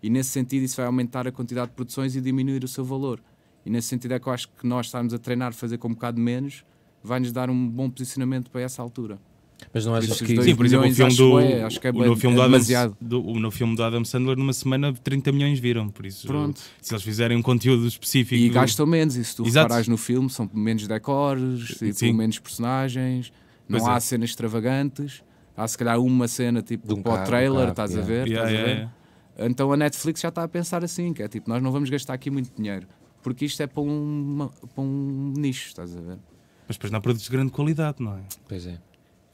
E 0.02 0.10
nesse 0.10 0.30
sentido 0.30 0.64
isso 0.64 0.78
vai 0.78 0.86
aumentar 0.86 1.28
a 1.28 1.32
quantidade 1.32 1.70
de 1.70 1.76
produções 1.76 2.16
e 2.16 2.22
diminuir 2.22 2.64
o 2.64 2.68
seu 2.68 2.86
valor. 2.86 3.20
E 3.68 3.70
nesse 3.70 3.90
sentido 3.90 4.14
é 4.14 4.20
que 4.20 4.26
eu 4.26 4.32
acho 4.32 4.48
que 4.48 4.66
nós 4.66 4.86
estarmos 4.86 5.14
a 5.14 5.20
treinar, 5.20 5.54
fazer 5.54 5.78
com 5.78 5.90
um 5.90 5.94
bocado 5.94 6.18
menos, 6.18 6.64
vai-nos 7.04 7.34
dar 7.34 7.50
um 7.50 7.68
bom 7.68 7.90
posicionamento 7.90 8.50
para 8.50 8.62
essa 8.62 8.82
altura. 8.82 9.20
Mas 9.74 9.86
não 9.86 9.94
achas 9.94 10.22
que. 10.22 10.42
Sim, 10.42 10.56
por 10.56 10.66
exemplo, 10.66 10.86
o 10.86 10.90
milhões 10.90 10.96
filme 10.96 11.12
acho 11.12 11.18
do, 11.18 11.32
bué, 11.32 11.64
acho 11.64 11.82
que 11.82 11.88
é 11.88 11.90
o 11.90 11.94
novo 11.94 12.16
filme 12.16 12.36
é 12.36 12.38
do 12.38 12.42
Adam, 12.44 12.52
demasiado. 12.52 12.98
do, 13.02 13.52
filme 13.52 13.76
do 13.76 13.84
Adam 13.84 14.06
Sandler, 14.06 14.38
numa 14.38 14.54
semana 14.54 14.94
30 14.94 15.34
milhões 15.34 15.60
viram, 15.60 15.90
por 15.90 16.06
isso 16.06 16.26
Pronto. 16.28 16.62
se 16.82 16.94
eles 16.94 17.04
fizerem 17.04 17.36
um 17.36 17.42
conteúdo 17.42 17.86
específico 17.86 18.42
E 18.42 18.48
gastam 18.48 18.86
menos, 18.86 19.18
e 19.18 19.26
se 19.26 19.36
tu 19.36 19.46
Exato. 19.46 19.66
reparares 19.66 19.90
no 19.90 19.98
filme, 19.98 20.30
são 20.30 20.50
menos 20.54 20.88
decors, 20.88 21.76
tipo, 21.78 22.14
menos 22.14 22.40
personagens, 22.40 23.34
não 23.68 23.80
Pois 23.80 23.92
há 23.92 23.98
é. 23.98 24.00
cenas 24.00 24.30
extravagantes, 24.30 25.24
há 25.58 25.68
se 25.68 25.78
calhar 25.78 26.00
uma 26.00 26.30
cena 26.30 26.62
tipo 26.62 26.88
De 26.88 26.94
um 26.94 27.02
para 27.02 27.12
o 27.12 27.16
carro, 27.16 27.28
trailer, 27.28 27.52
um 27.52 27.60
carro, 27.60 27.72
estás 27.72 27.92
a 27.92 27.94
yeah. 27.96 28.08
ver? 28.08 28.28
Yeah, 28.28 28.32
estás 28.32 28.48
a 28.48 28.52
yeah, 28.52 28.68
ver? 28.68 28.76
yeah. 28.78 29.50
Então 29.52 29.74
a 29.74 29.76
Netflix 29.76 30.22
já 30.22 30.30
está 30.30 30.44
a 30.44 30.48
pensar 30.48 30.86
assim, 30.86 31.12
que 31.12 31.22
é 31.22 31.28
tipo, 31.28 31.50
nós 31.50 31.62
não 31.62 31.72
vamos 31.72 31.90
gastar 31.90 32.14
aqui 32.14 32.30
muito 32.30 32.50
dinheiro, 32.56 32.88
porque 33.22 33.46
isto 33.46 33.62
é 33.62 33.68
para 33.68 33.82
um, 33.84 34.50
para 34.74 34.84
um 34.84 35.34
nicho, 35.38 35.68
estás 35.68 35.96
a 35.96 36.02
ver? 36.02 36.18
mas 36.68 36.76
depois 36.76 36.92
não 36.92 36.98
há 36.98 37.02
produtos 37.02 37.26
de 37.26 37.32
grande 37.32 37.52
qualidade, 37.52 38.04
não 38.04 38.18
é? 38.18 38.22
Pois 38.48 38.66
é. 38.68 38.78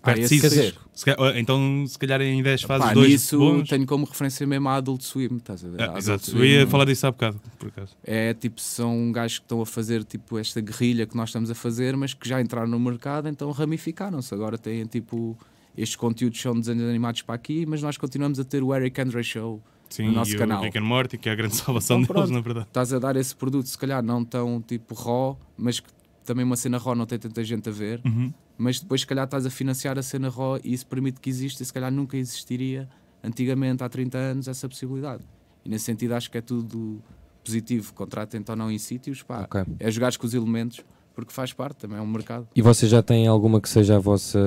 Ah, 0.05 0.11
esse 0.17 0.39
quer 0.41 0.49
dizer- 0.49 0.75
Se 0.93 1.05
calhar- 1.05 1.37
então, 1.37 1.85
se 1.87 1.97
calhar 1.97 2.21
em 2.21 2.43
10 2.43 2.63
fazes 2.63 2.87
Pá, 2.87 2.93
dois 2.93 3.09
nisso 3.09 3.37
bons. 3.39 3.69
tenho 3.69 3.85
como 3.85 4.05
referência 4.05 4.45
mesmo 4.45 4.67
a 4.67 4.75
Adult 4.75 5.01
Swim, 5.01 5.37
estás 5.37 5.63
a 5.63 5.69
ver? 5.69 5.81
Ah, 5.81 5.97
exato, 5.97 6.29
eu 6.31 6.35
Swim 6.35 6.45
ia 6.45 6.67
falar 6.67 6.83
disso 6.85 7.07
há 7.07 7.11
bocado, 7.11 7.39
por 7.57 7.69
acaso. 7.69 7.95
É 8.03 8.33
tipo, 8.33 8.59
são 8.59 9.11
gajos 9.13 9.39
que 9.39 9.45
estão 9.45 9.61
a 9.61 9.65
fazer 9.65 10.03
tipo 10.03 10.37
esta 10.37 10.59
guerrilha 10.59 11.07
que 11.07 11.15
nós 11.15 11.29
estamos 11.29 11.49
a 11.49 11.55
fazer, 11.55 11.95
mas 11.95 12.13
que 12.13 12.27
já 12.27 12.41
entraram 12.41 12.67
no 12.67 12.79
mercado, 12.79 13.29
então 13.29 13.49
ramificaram-se. 13.51 14.33
Agora 14.33 14.57
têm 14.57 14.85
tipo, 14.85 15.37
estes 15.75 15.95
conteúdos 15.95 16.39
são 16.41 16.53
desenhos 16.59 16.83
animados 16.83 17.21
para 17.21 17.35
aqui, 17.35 17.65
mas 17.65 17.81
nós 17.81 17.95
continuamos 17.97 18.37
a 18.41 18.43
ter 18.43 18.61
o 18.61 18.75
Eric 18.75 18.99
Andre 19.01 19.23
Show. 19.23 19.61
Sim, 19.93 20.07
No 20.07 20.13
nosso 20.13 20.31
e 20.31 20.37
canal. 20.37 20.59
o 20.59 20.63
Rick 20.63 20.77
and 20.77 20.81
Morty, 20.83 21.17
que 21.19 21.29
é 21.29 21.31
a 21.31 21.35
grande 21.35 21.53
salvação 21.55 22.01
Então, 22.01 22.15
deles, 22.15 22.29
pronto. 22.29 22.33
na 22.35 22.41
verdade. 22.41 22.67
Estás 22.67 22.91
a 22.93 22.97
dar 22.99 23.15
esse 23.15 23.35
produto, 23.35 23.67
se 23.67 23.77
calhar 23.77 24.01
não 24.01 24.25
tão 24.25 24.59
tipo 24.59 24.95
raw, 24.95 25.37
mas 25.55 25.79
que 25.79 25.89
também 26.25 26.43
uma 26.43 26.55
cena 26.55 26.77
raw 26.79 26.95
não 26.95 27.05
tem 27.05 27.19
tanta 27.19 27.43
gente 27.43 27.69
a 27.69 27.71
ver, 27.71 28.01
Uhum. 28.03 28.33
mas 28.57 28.79
depois 28.79 29.01
se 29.01 29.07
calhar 29.07 29.25
estás 29.25 29.45
a 29.45 29.49
financiar 29.51 29.99
a 29.99 30.01
cena 30.01 30.29
raw 30.29 30.57
e 30.63 30.73
isso 30.73 30.87
permite 30.87 31.19
que 31.21 31.29
exista 31.29 31.61
e 31.61 31.65
se 31.65 31.71
calhar 31.71 31.91
nunca 31.91 32.17
existiria 32.17 32.89
antigamente, 33.23 33.83
há 33.83 33.89
30 33.89 34.17
anos, 34.17 34.47
essa 34.47 34.67
possibilidade. 34.67 35.23
E 35.63 35.69
nesse 35.69 35.85
sentido 35.85 36.13
acho 36.13 36.29
que 36.31 36.37
é 36.37 36.41
tudo 36.41 37.01
positivo, 37.43 37.93
contratem 37.93 38.43
ou 38.49 38.55
não 38.55 38.71
em 38.71 38.77
sítios, 38.79 39.21
pá, 39.21 39.41
Ok. 39.43 39.63
é 39.79 39.91
jogares 39.91 40.17
com 40.17 40.25
os 40.25 40.33
elementos, 40.33 40.79
porque 41.13 41.31
faz 41.31 41.53
parte, 41.53 41.77
também 41.77 41.97
é 41.97 42.01
um 42.01 42.07
mercado. 42.07 42.47
E 42.55 42.61
vocês 42.61 42.89
já 42.89 43.03
têm 43.03 43.27
alguma 43.27 43.61
que 43.61 43.69
seja 43.69 43.97
a 43.97 43.99
vossa, 43.99 44.39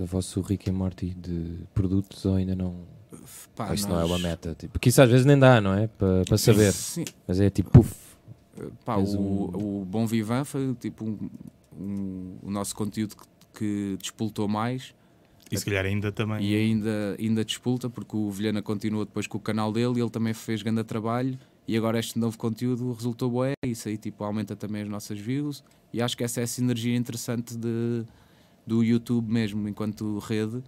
a 0.00 0.04
vosso 0.04 0.40
Rick 0.42 0.70
and 0.70 0.74
Morty 0.74 1.12
de 1.14 1.56
produtos 1.74 2.24
ou 2.24 2.36
ainda 2.36 2.54
não? 2.54 2.76
Pá, 3.54 3.68
Ou 3.68 3.74
isso 3.74 3.88
não 3.88 3.96
é 3.96 4.00
nós- 4.00 4.10
uma 4.10 4.18
meta? 4.18 4.54
Tipo, 4.58 4.72
porque 4.72 4.88
isso 4.88 5.02
às 5.02 5.10
vezes 5.10 5.26
nem 5.26 5.38
dá, 5.38 5.60
não 5.60 5.74
é? 5.74 5.86
Para 5.86 6.24
para 6.24 6.38
saber. 6.38 6.72
Sim, 6.72 7.04
Mas 7.26 7.38
é 7.40 7.50
tipo, 7.50 7.70
puf. 7.70 7.94
pá, 8.84 8.98
És 8.98 9.14
o, 9.14 9.18
um- 9.20 9.80
o 9.80 9.84
Bom 9.84 10.06
Vivan 10.06 10.44
foi 10.44 10.74
tipo 10.80 11.04
um, 11.04 11.30
um- 11.78 12.36
o 12.42 12.50
nosso 12.50 12.74
conteúdo 12.74 13.14
que, 13.16 13.24
que 13.58 13.96
despoltou 14.00 14.48
mais 14.48 14.94
E 15.50 15.58
se 15.58 15.64
calhar 15.66 15.84
ainda 15.84 16.10
também. 16.10 16.42
e 16.42 16.56
ainda, 16.56 17.14
ainda 17.18 17.44
despolta, 17.44 17.90
porque 17.90 18.16
o 18.16 18.30
Vilhena 18.30 18.62
continuou 18.62 19.04
depois 19.04 19.26
com 19.26 19.36
o 19.36 19.40
canal 19.40 19.70
dele 19.72 19.98
e 19.98 20.00
ele 20.00 20.10
também 20.10 20.32
fez 20.32 20.62
grande 20.62 20.82
trabalho. 20.84 21.38
E 21.68 21.76
agora 21.76 21.98
este 21.98 22.18
novo 22.18 22.36
conteúdo 22.38 22.92
resultou 22.92 23.30
bué, 23.30 23.52
isso 23.64 23.88
aí 23.88 23.96
tipo, 23.96 24.24
aumenta 24.24 24.56
também 24.56 24.82
as 24.82 24.88
nossas 24.88 25.18
views. 25.18 25.62
E 25.92 26.00
acho 26.02 26.16
que 26.16 26.24
essa 26.24 26.40
é 26.40 26.44
a 26.44 26.46
sinergia 26.46 26.96
interessante 26.96 27.56
de, 27.56 28.02
do 28.66 28.82
YouTube 28.82 29.30
mesmo, 29.30 29.68
enquanto 29.68 30.18
rede. 30.18 30.62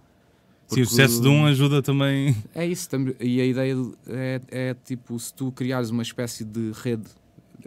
Sim, 0.67 0.81
o 0.81 0.85
sucesso 0.87 1.21
de 1.21 1.27
um 1.27 1.45
ajuda 1.45 1.81
também. 1.81 2.35
É 2.55 2.65
isso, 2.65 2.89
e 3.19 3.39
a 3.41 3.45
ideia 3.45 3.75
de- 3.75 3.93
é, 4.07 4.41
é 4.49 4.75
tipo, 4.85 5.17
se 5.19 5.33
tu 5.33 5.51
criares 5.51 5.89
uma 5.91 6.01
espécie 6.03 6.43
de 6.43 6.71
rede 6.73 7.03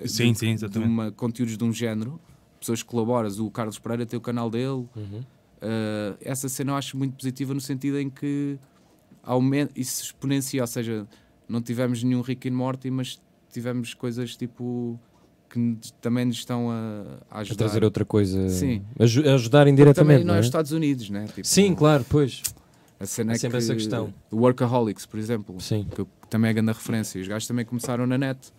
de, 0.01 0.09
Sim, 0.09 0.35
sim, 0.35 0.47
de 0.47 0.53
exatamente. 0.53 0.89
uma, 0.91 1.11
conteúdos 1.13 1.57
de 1.57 1.63
um 1.65 1.73
género, 1.73 2.21
pessoas 2.59 2.83
que 2.83 2.89
colaboras, 2.89 3.39
o 3.39 3.51
Carlos 3.51 3.79
Pereira 3.79 4.05
tem 4.07 4.17
o 4.19 4.21
canal 4.23 4.51
dele, 4.51 4.87
Uhum. 4.97 5.23
Uh, 5.61 6.17
essa 6.21 6.49
cena 6.49 6.71
eu 6.71 6.77
acho 6.77 6.97
muito 6.97 7.17
positiva 7.17 7.53
no 7.53 7.61
sentido 7.61 7.99
em 7.99 8.09
que 8.09 8.57
aumenta, 9.25 9.73
isso 9.75 10.05
exponencia, 10.05 10.61
ou 10.63 10.67
seja, 10.69 11.05
não 11.49 11.61
tivemos 11.61 12.01
nenhum 12.03 12.21
Rick 12.21 12.49
and 12.49 12.53
Morty, 12.53 12.91
mas 12.93 13.21
tivemos 13.53 13.93
coisas 13.93 14.37
tipo 14.37 14.99
que 15.51 15.59
nos- 15.59 15.91
também 16.01 16.25
nos 16.27 16.37
estão 16.37 16.71
a, 16.71 17.19
a 17.29 17.39
A 17.39 17.41
ajudar. 17.41 17.57
trazer 17.65 17.83
outra 17.83 18.05
coisa. 18.05 18.49
Sim. 18.51 18.83
A 19.01 19.03
ajudar 19.03 19.61
Também 19.61 19.73
indiretamente. 19.73 20.21
não 20.21 20.27
Não 20.29 20.35
é 20.35 20.37
é? 20.37 20.41
os 20.41 20.47
Estados 20.47 20.71
Unidos, 20.71 21.11
né? 21.11 21.27
Tipo, 21.35 21.45
Sim, 21.49 21.75
claro, 21.75 22.05
pois. 22.09 22.41
A 23.01 23.07
cena 23.07 23.33
Há 23.33 23.35
é 23.35 23.39
sempre 23.39 23.59
que 23.59 23.65
essa 23.65 23.75
questão. 23.75 24.13
O 24.31 24.39
Workaholics, 24.39 25.07
por 25.07 25.19
exemplo, 25.19 25.61
Sim. 25.61 25.87
que, 25.95 26.05
também 26.29 26.51
é 26.51 26.55
grande 26.55 26.73
referência. 26.73 27.21
Os 27.21 27.29
gajos 27.29 27.47
também 27.47 27.65
começaram 27.65 28.07
na 28.07 28.19
net, 28.19 28.53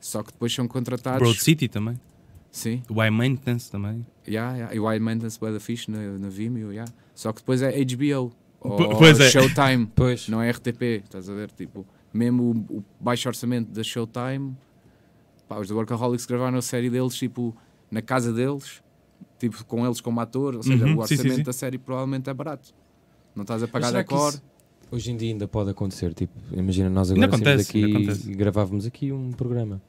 só 0.00 0.22
que 0.22 0.32
depois 0.32 0.52
são 0.54 0.66
contratados. 0.66 1.18
Broad 1.20 1.38
City 1.42 1.68
também. 1.68 2.00
Sim, 2.50 2.82
O 2.88 2.94
High 3.00 3.10
Maintenance 3.10 3.68
também. 3.70 4.06
yeah, 4.28 4.54
yeah. 4.54 4.74
e 4.74 4.78
o 4.78 4.86
Wild 4.86 5.04
Maintenance 5.04 5.38
by 5.40 5.52
the 5.52 5.58
Fish 5.58 5.88
na, 5.88 5.98
na 6.18 6.28
Vimeo, 6.28 6.70
yeah. 6.72 6.90
só 7.14 7.32
que 7.32 7.40
depois 7.40 7.60
é 7.62 7.72
HBO. 7.84 8.32
Ou 8.60 8.76
Po- 8.76 8.96
pois 8.96 9.18
é. 9.20 9.28
Showtime. 9.28 9.86
Pois. 9.94 10.28
não 10.28 10.40
é 10.40 10.50
RTP, 10.50 11.02
estás 11.04 11.28
a 11.28 11.34
ver? 11.34 11.50
Tipo, 11.50 11.84
mesmo 12.12 12.64
o, 12.70 12.76
o 12.78 12.84
baixo 13.00 13.28
orçamento 13.28 13.70
da 13.72 13.82
Showtime, 13.82 14.56
pá, 15.48 15.58
os 15.58 15.68
da 15.68 15.74
Workaholics 15.74 16.24
gravaram 16.26 16.56
a 16.56 16.62
série 16.62 16.88
deles, 16.88 17.14
tipo, 17.16 17.54
na 17.90 18.00
casa 18.00 18.32
deles, 18.32 18.80
tipo, 19.38 19.64
com 19.64 19.84
eles 19.84 20.00
como 20.00 20.20
ator, 20.20 20.54
ou 20.54 20.62
seja, 20.62 20.84
Uhum, 20.86 20.98
o 21.00 21.06
sim, 21.06 21.16
sim, 21.16 21.22
orçamento 21.22 21.36
sim. 21.38 21.42
da 21.42 21.52
série 21.52 21.76
provavelmente 21.76 22.30
é 22.30 22.34
barato. 22.34 22.72
Não 23.34 23.42
estás 23.42 23.62
a 23.62 23.68
pagar 23.68 23.90
que 23.92 23.98
decor. 23.98 24.30
isso 24.30 24.42
Hoje 24.90 25.10
em 25.10 25.16
dia 25.16 25.30
ainda 25.30 25.48
pode 25.48 25.70
acontecer. 25.70 26.14
Tipo, 26.14 26.32
imagina 26.52 26.88
nós 26.88 27.10
agora 27.10 27.26
acontece, 27.26 27.84
acontece. 27.84 28.30
e 28.30 28.34
gravávamos 28.34 28.86
aqui 28.86 29.10
um 29.10 29.32
programa. 29.32 29.82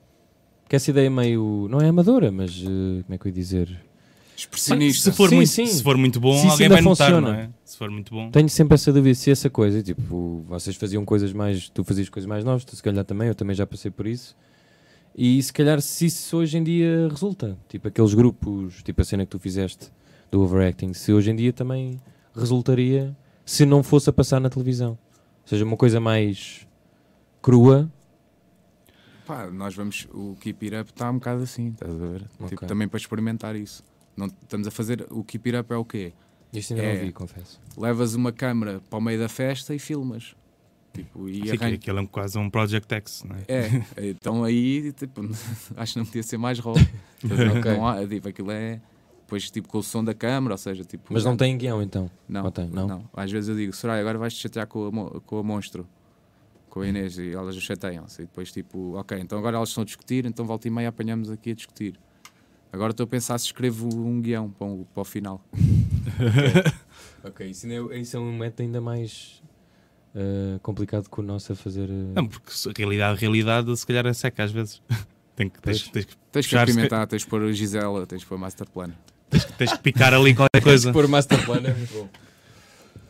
Que 0.68 0.76
essa 0.76 0.90
ideia 0.90 1.08
é 1.08 1.10
meio. 1.10 1.68
Não 1.70 1.80
é 1.80 1.88
amadora, 1.90 2.32
mas 2.32 2.52
eh, 2.60 3.04
como 3.04 3.14
é 3.14 3.18
que 3.18 3.28
eu 3.28 3.30
ia 3.30 3.34
dizer? 3.34 3.80
Expressionista. 4.36 5.12
Se 5.12 5.16
for, 5.16 5.30
Sim, 5.30 5.36
muito, 5.36 5.50
sim. 5.50 5.66
se 5.68 5.84
for 5.84 5.96
muito 5.98 6.20
bom, 6.20 6.36
isso 6.36 6.48
alguém 6.50 6.70
vai 6.70 6.82
notar, 6.82 7.08
funciona. 7.10 7.32
não 7.34 7.40
é? 7.40 7.50
Se 7.64 7.78
for 7.78 7.90
muito 7.92 8.14
bom. 8.14 8.32
Tenho 8.32 8.50
sempre 8.50 8.74
essa 8.76 8.92
dúvida 8.92 9.14
se 9.16 9.30
essa 9.32 9.50
coisa, 9.50 9.82
tipo, 9.84 10.44
vocês 10.48 10.76
faziam 10.76 11.06
coisas 11.06 11.32
mais, 11.32 11.70
tu 11.70 11.84
fazias 11.84 12.10
coisas 12.10 12.28
mais 12.28 12.44
novas, 12.44 12.66
tu 12.66 12.76
se 12.76 12.82
calhar 12.84 13.06
também, 13.06 13.28
eu 13.28 13.36
também 13.36 13.56
já 13.56 13.66
passei 13.68 13.92
por 13.92 14.08
isso. 14.08 14.36
E 15.16 15.42
se 15.42 15.54
calhar 15.54 15.80
se 15.82 16.08
isso 16.08 16.36
hoje 16.36 16.58
em 16.58 16.64
dia 16.64 17.08
resulta, 17.10 17.58
tipo 17.70 17.88
aqueles 17.88 18.14
grupos, 18.14 18.82
tipo 18.84 19.02
a 19.02 19.06
cena 19.06 19.24
que 19.24 19.32
tu 19.32 19.40
fizeste 19.40 19.88
do 20.30 20.42
overacting, 20.42 20.92
se 20.94 21.14
hoje 21.14 21.32
em 21.32 21.36
dia 21.36 21.54
também 21.54 21.98
resultaria 22.36 23.16
se 23.46 23.66
não 23.66 23.84
fosse 23.84 24.10
a 24.10 24.14
passar 24.14 24.40
na 24.40 24.50
televisão. 24.50 24.98
seja, 25.46 25.64
uma 25.64 25.78
coisa 25.78 26.00
mais 26.00 26.68
crua. 27.42 27.92
Pá, 29.26 29.48
nós 29.48 29.74
vamos. 29.76 30.08
O 30.14 30.36
Keep 30.40 30.66
It 30.66 30.76
Up 30.82 30.92
está 30.92 31.10
um 31.10 31.16
bocado 31.16 31.44
assim, 31.44 31.70
estás 31.70 31.92
a 31.94 31.98
ver? 31.98 32.26
Ok. 32.40 32.50
Tipo, 32.50 32.66
também 32.66 32.88
para 32.88 32.98
experimentar 32.98 33.56
isso. 33.56 33.84
Não, 34.16 34.28
estamos 34.28 34.68
a 34.68 34.72
fazer. 34.72 35.06
O 35.10 35.24
Keep 35.24 35.50
It 35.50 35.60
Up 35.62 35.74
é 35.74 35.78
o 35.78 35.86
quê? 35.86 36.14
Isto 36.54 36.74
ainda 36.74 36.86
É. 36.86 36.94
não 36.96 37.06
vi, 37.06 37.12
confesso. 37.12 37.60
Levas 37.78 38.14
uma 38.16 38.32
câmera 38.32 38.82
para 38.90 38.98
o 39.00 39.02
meio 39.02 39.20
da 39.20 39.28
festa 39.28 39.74
e 39.74 39.80
filmas. 39.80 40.36
Tipo, 40.94 41.28
e 41.28 41.46
Sim, 41.50 41.56
aquilo 41.74 42.00
é 42.00 42.08
quase 42.08 42.38
um 42.38 42.50
Project 42.50 42.94
X, 42.94 43.26
não 43.28 43.36
é? 43.36 43.44
É, 43.50 43.84
então 44.10 44.44
aí, 44.46 44.94
tipo, 44.94 45.22
acho 45.76 45.94
que 45.94 46.00
não 46.00 46.06
podia 46.06 46.24
ser 46.24 46.38
mais 46.38 46.60
raw. 46.60 46.74
Ok. 47.26 47.72
não 47.74 47.88
há, 47.88 48.08
tipo, 48.08 48.30
aquilo 48.30 48.52
é. 48.52 48.80
Depois, 49.26 49.50
tipo, 49.50 49.68
com 49.68 49.80
o 49.80 49.84
som 49.84 50.04
da 50.04 50.14
câmara, 50.14 50.54
ou 50.54 50.58
seja, 50.58 50.84
tipo. 50.86 51.12
Mas 51.12 51.26
não 51.26 51.36
tem 51.36 51.58
guião 51.58 51.82
então. 51.82 52.10
Não, 52.30 52.46
Ou 52.46 52.52
tem? 52.52 52.70
Não? 52.70 53.10
Às 53.12 53.32
vezes 53.32 53.50
eu 53.50 53.56
digo, 53.56 53.76
Soraya, 53.76 54.00
agora 54.02 54.20
vais-te 54.20 54.40
chatear 54.40 54.68
com 54.68 54.88
a, 54.88 55.20
com 55.22 55.40
a 55.40 55.44
monstro, 55.44 55.88
com 56.70 56.82
a 56.82 56.88
Inês, 56.88 57.18
e 57.18 57.32
elas 57.32 57.56
chateiam-se. 57.56 58.22
E 58.22 58.26
depois, 58.26 58.52
tipo, 58.52 58.94
ok, 58.96 59.18
então 59.20 59.40
agora 59.40 59.58
elas 59.58 59.70
estão 59.70 59.82
a 59.82 59.86
discutir, 59.86 60.26
então 60.28 60.46
volta 60.46 60.68
e 60.68 60.72
meia 60.72 60.90
apanhamos 60.90 61.32
aqui 61.32 61.52
a 61.52 61.56
discutir. 61.56 62.00
Agora 62.72 62.92
estou 62.92 63.06
a 63.06 63.08
pensar 63.08 63.38
se 63.40 63.46
escrevo 63.46 63.88
um 63.96 64.22
guião 64.22 64.50
para 64.52 64.68
o, 64.68 64.86
para 64.94 65.02
o 65.02 65.06
final. 65.06 65.42
Ok, 67.24 67.48
isso, 67.50 67.66
ainda 67.66 67.94
é, 67.96 68.00
isso 68.00 68.16
é 68.16 68.20
um 68.20 68.38
método 68.38 68.62
ainda 68.64 68.80
mais 68.80 69.42
eh, 70.14 70.60
complicado 70.62 71.10
que 71.10 71.20
o 71.20 71.24
nosso 71.24 71.52
a 71.54 71.56
fazer. 71.56 71.90
eh, 71.90 72.12
Não, 72.14 72.28
porque 72.28 72.52
realidade, 72.78 73.20
realidade, 73.20 73.76
se 73.76 73.86
calhar 73.88 74.06
é 74.06 74.14
seca 74.14 74.44
às 74.44 74.52
vezes. 74.52 74.82
Tem 75.36 75.50
que, 75.50 75.60
tens, 75.62 75.90
tens, 75.90 76.06
que- 76.06 76.16
Tens 76.32 76.48
que 76.48 76.56
experimentar, 76.56 77.06
tens 77.08 77.24
que 77.26 77.30
pôr 77.30 77.42
a 77.44 77.52
Gisela, 77.52 78.06
tens 78.06 78.24
que 78.24 78.30
pôr 78.30 78.38
Master 78.38 78.70
Plan. 79.43 79.56
tens 79.58 79.74
que 79.74 79.80
picar 79.80 80.13
ali 80.13 80.34
qualquer 80.36 80.62
coisa. 80.62 80.93
Pôr 80.93 81.08
master 81.08 81.43
plan 81.45 81.58
é 81.63 81.74
muito 81.74 81.93
bom. 81.93 82.10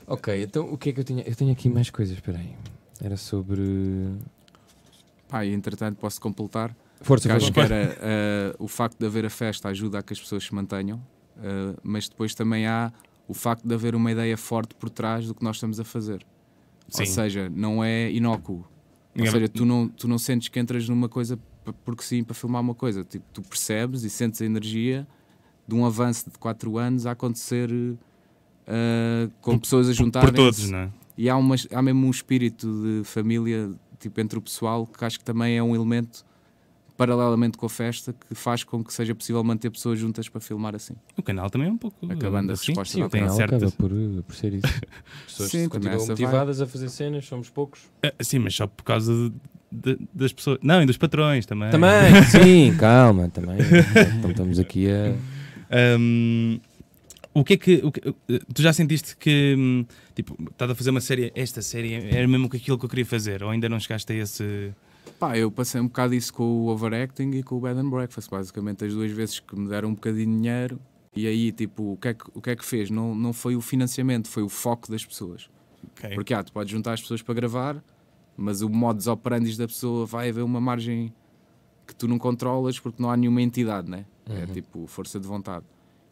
Ok, 0.07 0.43
então 0.43 0.71
o 0.71 0.77
que 0.77 0.89
é 0.89 0.93
que 0.93 0.99
eu 0.99 1.03
tinha? 1.03 1.23
Eu 1.23 1.35
tenho 1.35 1.51
aqui 1.51 1.69
mais 1.69 1.89
coisas, 1.89 2.15
espera 2.15 2.37
aí. 2.37 2.55
Era 3.01 3.17
sobre. 3.17 3.63
Pá, 5.27 5.43
e 5.45 5.53
entretanto 5.53 5.97
posso 5.97 6.19
completar. 6.21 6.75
Força, 7.01 7.27
Que 7.27 7.35
acho 7.35 7.51
que 7.51 7.59
era 7.59 7.97
eh, 8.01 8.55
o 8.57 8.67
facto 8.67 8.97
de 8.97 9.05
haver 9.05 9.25
a 9.25 9.29
festa 9.29 9.67
ajuda 9.69 9.99
a 9.99 10.03
que 10.03 10.13
as 10.13 10.19
pessoas 10.19 10.43
se 10.45 10.55
mantenham, 10.55 11.01
eh, 11.37 11.75
mas 11.83 12.07
depois 12.07 12.33
também 12.33 12.65
há 12.67 12.91
o 13.27 13.33
facto 13.33 13.67
de 13.67 13.73
haver 13.73 13.95
uma 13.95 14.11
ideia 14.11 14.37
forte 14.37 14.73
por 14.75 14.89
trás 14.89 15.27
do 15.27 15.35
que 15.35 15.43
nós 15.43 15.57
estamos 15.57 15.79
a 15.79 15.83
fazer. 15.83 16.25
Ou 16.93 17.05
Sim. 17.05 17.05
seja, 17.05 17.49
não 17.53 17.83
é 17.83 18.09
inócuo. 18.11 18.57
Ou 18.57 18.65
Ninguém- 19.15 19.31
seja, 19.31 19.49
tu 19.49 19.65
não, 19.65 19.87
tu 19.89 20.07
não 20.07 20.17
sentes 20.17 20.47
que 20.47 20.59
entras 20.59 20.87
numa 20.87 21.09
coisa 21.09 21.37
porque 21.83 22.03
sim, 22.03 22.23
para 22.23 22.33
filmar 22.35 22.61
uma 22.61 22.75
coisa. 22.75 23.03
Tipo, 23.03 23.25
tu 23.33 23.41
percebes 23.41 24.03
e 24.03 24.09
sentes 24.09 24.41
a 24.41 24.45
energia 24.45 25.05
de 25.67 25.75
um 25.75 25.85
avanço 25.85 26.29
de 26.29 26.37
4 26.37 26.77
anos 26.77 27.05
a 27.05 27.11
acontecer 27.11 27.69
eh, 28.67 29.29
com 29.41 29.57
pessoas 29.57 29.89
a 29.89 29.93
juntarem 29.93 30.29
Por 30.29 30.35
todos, 30.35 30.69
não 30.69 30.79
é? 30.79 30.89
e 31.17 31.29
há, 31.29 31.35
uma, 31.37 31.55
há 31.73 31.81
mesmo 31.81 32.05
um 32.07 32.11
espírito 32.11 32.67
de 32.67 33.03
família 33.03 33.71
tipo, 33.99 34.19
entre 34.21 34.37
o 34.37 34.41
pessoal 34.41 34.85
que 34.85 35.03
acho 35.05 35.17
que 35.19 35.25
também 35.25 35.57
é 35.57 35.63
um 35.63 35.73
elemento 35.75 36.25
paralelamente 36.97 37.57
com 37.57 37.65
a 37.65 37.69
festa 37.69 38.13
que 38.13 38.33
faz 38.33 38.63
com 38.63 38.81
que 38.83 38.93
seja 38.93 39.13
possível 39.13 39.43
manter 39.43 39.69
pessoas 39.69 39.99
juntas 39.99 40.29
para 40.29 40.39
filmar 40.39 40.73
assim. 40.75 40.93
O 41.17 41.21
canal 41.21 41.49
também 41.49 41.67
é 41.67 41.71
um 41.71 41.77
pouco. 41.77 41.97
Acabando 42.09 42.51
a 42.51 42.53
assim. 42.53 42.67
resposta 42.67 42.93
Sim, 42.93 43.09
tem 43.09 43.27
certas. 43.29 43.63
acaba 43.63 43.71
por, 43.77 43.91
eh, 43.91 44.21
por 44.25 44.33
ser 44.35 44.53
isso. 44.53 44.65
As 45.25 45.31
pessoas 45.31 45.51
Sim, 45.51 45.67
continuam 45.67 46.07
motivadas 46.07 46.61
a 46.61 46.67
fazer 46.67 46.87
cenas, 46.89 47.25
somos 47.25 47.49
poucos. 47.49 47.81
Ah, 48.01 48.13
Sim, 48.21 48.39
mas 48.39 48.55
só 48.55 48.65
por 48.65 48.83
causa 48.83 49.11
de- 49.13 49.95
de- 49.95 50.07
das 50.13 50.31
pessoas. 50.31 50.57
Não, 50.61 50.81
e 50.81 50.85
dos 50.85 50.95
patrões 50.95 51.45
também. 51.45 51.69
Também, 51.69 52.23
sim, 52.31 52.73
calma, 52.77 53.27
também. 53.27 53.57
Então 54.17 54.31
estamos 54.31 54.57
aqui 54.57 54.87
a. 54.89 55.13
Hum, 55.99 56.59
o 57.33 57.43
que 57.43 57.53
é 57.53 57.57
que. 57.57 57.91
que- 57.91 58.13
tu 58.53 58.61
já 58.61 58.71
sentiste 58.71 59.15
que. 59.17 59.85
Tipo, 60.13 60.37
estás 60.49 60.71
a 60.71 60.75
fazer 60.75 60.89
uma 60.89 61.01
série. 61.01 61.31
Esta 61.35 61.61
série 61.61 61.93
era 61.93 62.27
mesmo 62.27 62.49
que 62.49 62.57
aquilo 62.57 62.77
que 62.77 62.85
eu 62.85 62.89
queria 62.89 63.05
fazer? 63.05 63.43
Ou 63.43 63.49
ainda 63.49 63.67
não 63.67 63.79
chegaste 63.79 64.11
a 64.13 64.15
esse. 64.15 64.73
Pá, 65.19 65.37
eu 65.37 65.49
passei 65.51 65.79
um 65.79 65.87
bocado 65.87 66.13
isso 66.13 66.33
com 66.33 66.43
o 66.43 66.67
overacting 66.67 67.31
e 67.31 67.43
com 67.43 67.55
o 67.55 67.61
bed 67.61 67.79
and 67.79 67.89
breakfast, 67.89 68.29
basicamente 68.29 68.83
as 68.83 68.93
duas 68.93 69.11
vezes 69.11 69.39
que 69.39 69.55
me 69.57 69.69
deram 69.69 69.89
um 69.89 69.93
bocadinho 69.93 70.25
de 70.25 70.35
dinheiro 70.37 70.79
e 71.15 71.27
aí 71.27 71.51
tipo, 71.51 71.93
o 71.93 71.97
que 71.97 72.09
é 72.09 72.13
que, 72.13 72.25
o 72.33 72.41
que, 72.41 72.49
é 72.49 72.55
que 72.55 72.65
fez? 72.65 72.89
Não, 72.89 73.15
não 73.15 73.31
foi 73.31 73.55
o 73.55 73.61
financiamento, 73.61 74.27
foi 74.27 74.43
o 74.43 74.49
foco 74.49 74.91
das 74.91 75.05
pessoas. 75.05 75.49
Ok. 75.91 76.09
Porque 76.15 76.33
ah, 76.33 76.43
tu 76.43 76.51
podes 76.51 76.71
juntar 76.71 76.93
as 76.93 77.01
pessoas 77.01 77.21
para 77.21 77.33
gravar, 77.33 77.81
mas 78.35 78.61
o 78.61 78.67
modus 78.69 79.07
operandi 79.07 79.57
da 79.57 79.67
pessoa 79.67 80.05
vai 80.05 80.29
haver 80.29 80.43
uma 80.43 80.59
margem 80.59 81.13
que 81.85 81.95
tu 81.95 82.07
não 82.07 82.17
controlas 82.17 82.79
porque 82.79 83.01
não 83.01 83.09
há 83.09 83.17
nenhuma 83.17 83.41
entidade, 83.41 83.89
né? 83.89 84.05
É 84.29 84.41
Uhum. 84.41 84.45
tipo 84.47 84.87
força 84.87 85.19
de 85.19 85.27
vontade. 85.27 85.65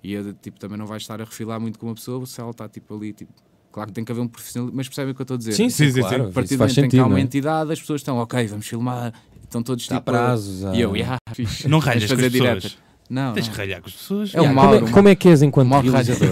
E 0.03 0.15
é, 0.15 0.21
tipo, 0.41 0.59
também 0.59 0.77
não 0.77 0.85
vais 0.85 1.01
estar 1.01 1.19
a 1.21 1.23
refilar 1.23 1.59
muito 1.59 1.79
com 1.79 1.87
uma 1.87 1.95
pessoa 1.95 2.25
se 2.25 2.39
ela 2.39 2.51
está 2.51 2.67
tipo 2.69 2.95
ali, 2.95 3.13
tipo, 3.13 3.31
claro 3.71 3.87
que 3.89 3.93
tem 3.95 4.03
que 4.03 4.11
haver 4.11 4.21
um 4.21 4.27
profissional, 4.27 4.69
mas 4.73 4.87
percebem 4.87 5.11
o 5.13 5.15
que 5.15 5.21
eu 5.21 5.23
estou 5.23 5.35
a 5.35 5.37
dizer? 5.37 5.53
Sim, 5.53 5.69
sim, 5.69 5.85
Sim, 5.87 5.91
sim, 5.93 5.99
claro. 6.01 6.23
sim. 6.25 6.29
A 6.29 6.33
partir 6.33 6.55
do 6.55 6.59
momento 6.59 6.71
em 6.71 6.75
que 6.75 6.81
sentido. 6.81 7.03
há 7.03 7.05
uma 7.07 7.19
é? 7.19 7.21
entidade, 7.21 7.71
as 7.71 7.79
pessoas 7.79 8.01
estão, 8.01 8.17
ok, 8.17 8.45
vamos 8.47 8.67
filmar, 8.67 9.13
estão 9.43 9.63
todos 9.63 9.85
Há 9.89 9.95
tipo. 9.95 10.01
prazos. 10.03 10.65
Há... 10.65 10.75
E 10.75 10.81
eu, 10.81 10.95
yeah, 10.95 11.17
fixe. 11.33 11.67
Não 11.67 11.79
ralhas 11.79 12.05
com 12.05 12.13
as 12.13 12.19
fazer 12.21 12.31
pessoas. 12.31 12.77
Não, 13.09 13.33
Tens 13.33 13.45
não. 13.47 13.53
que 13.53 13.57
ralhar 13.59 13.81
com 13.81 13.87
as 13.87 13.93
pessoas. 13.93 14.35
É 14.35 14.41
o 14.41 14.53
Mauro, 14.53 14.79
como, 14.79 14.87
é, 14.89 14.91
como 14.91 15.07
é 15.09 15.15
que 15.15 15.27
és 15.29 15.41
enquanto 15.41 15.67
Mauro 15.69 15.89
realizador? 15.91 16.29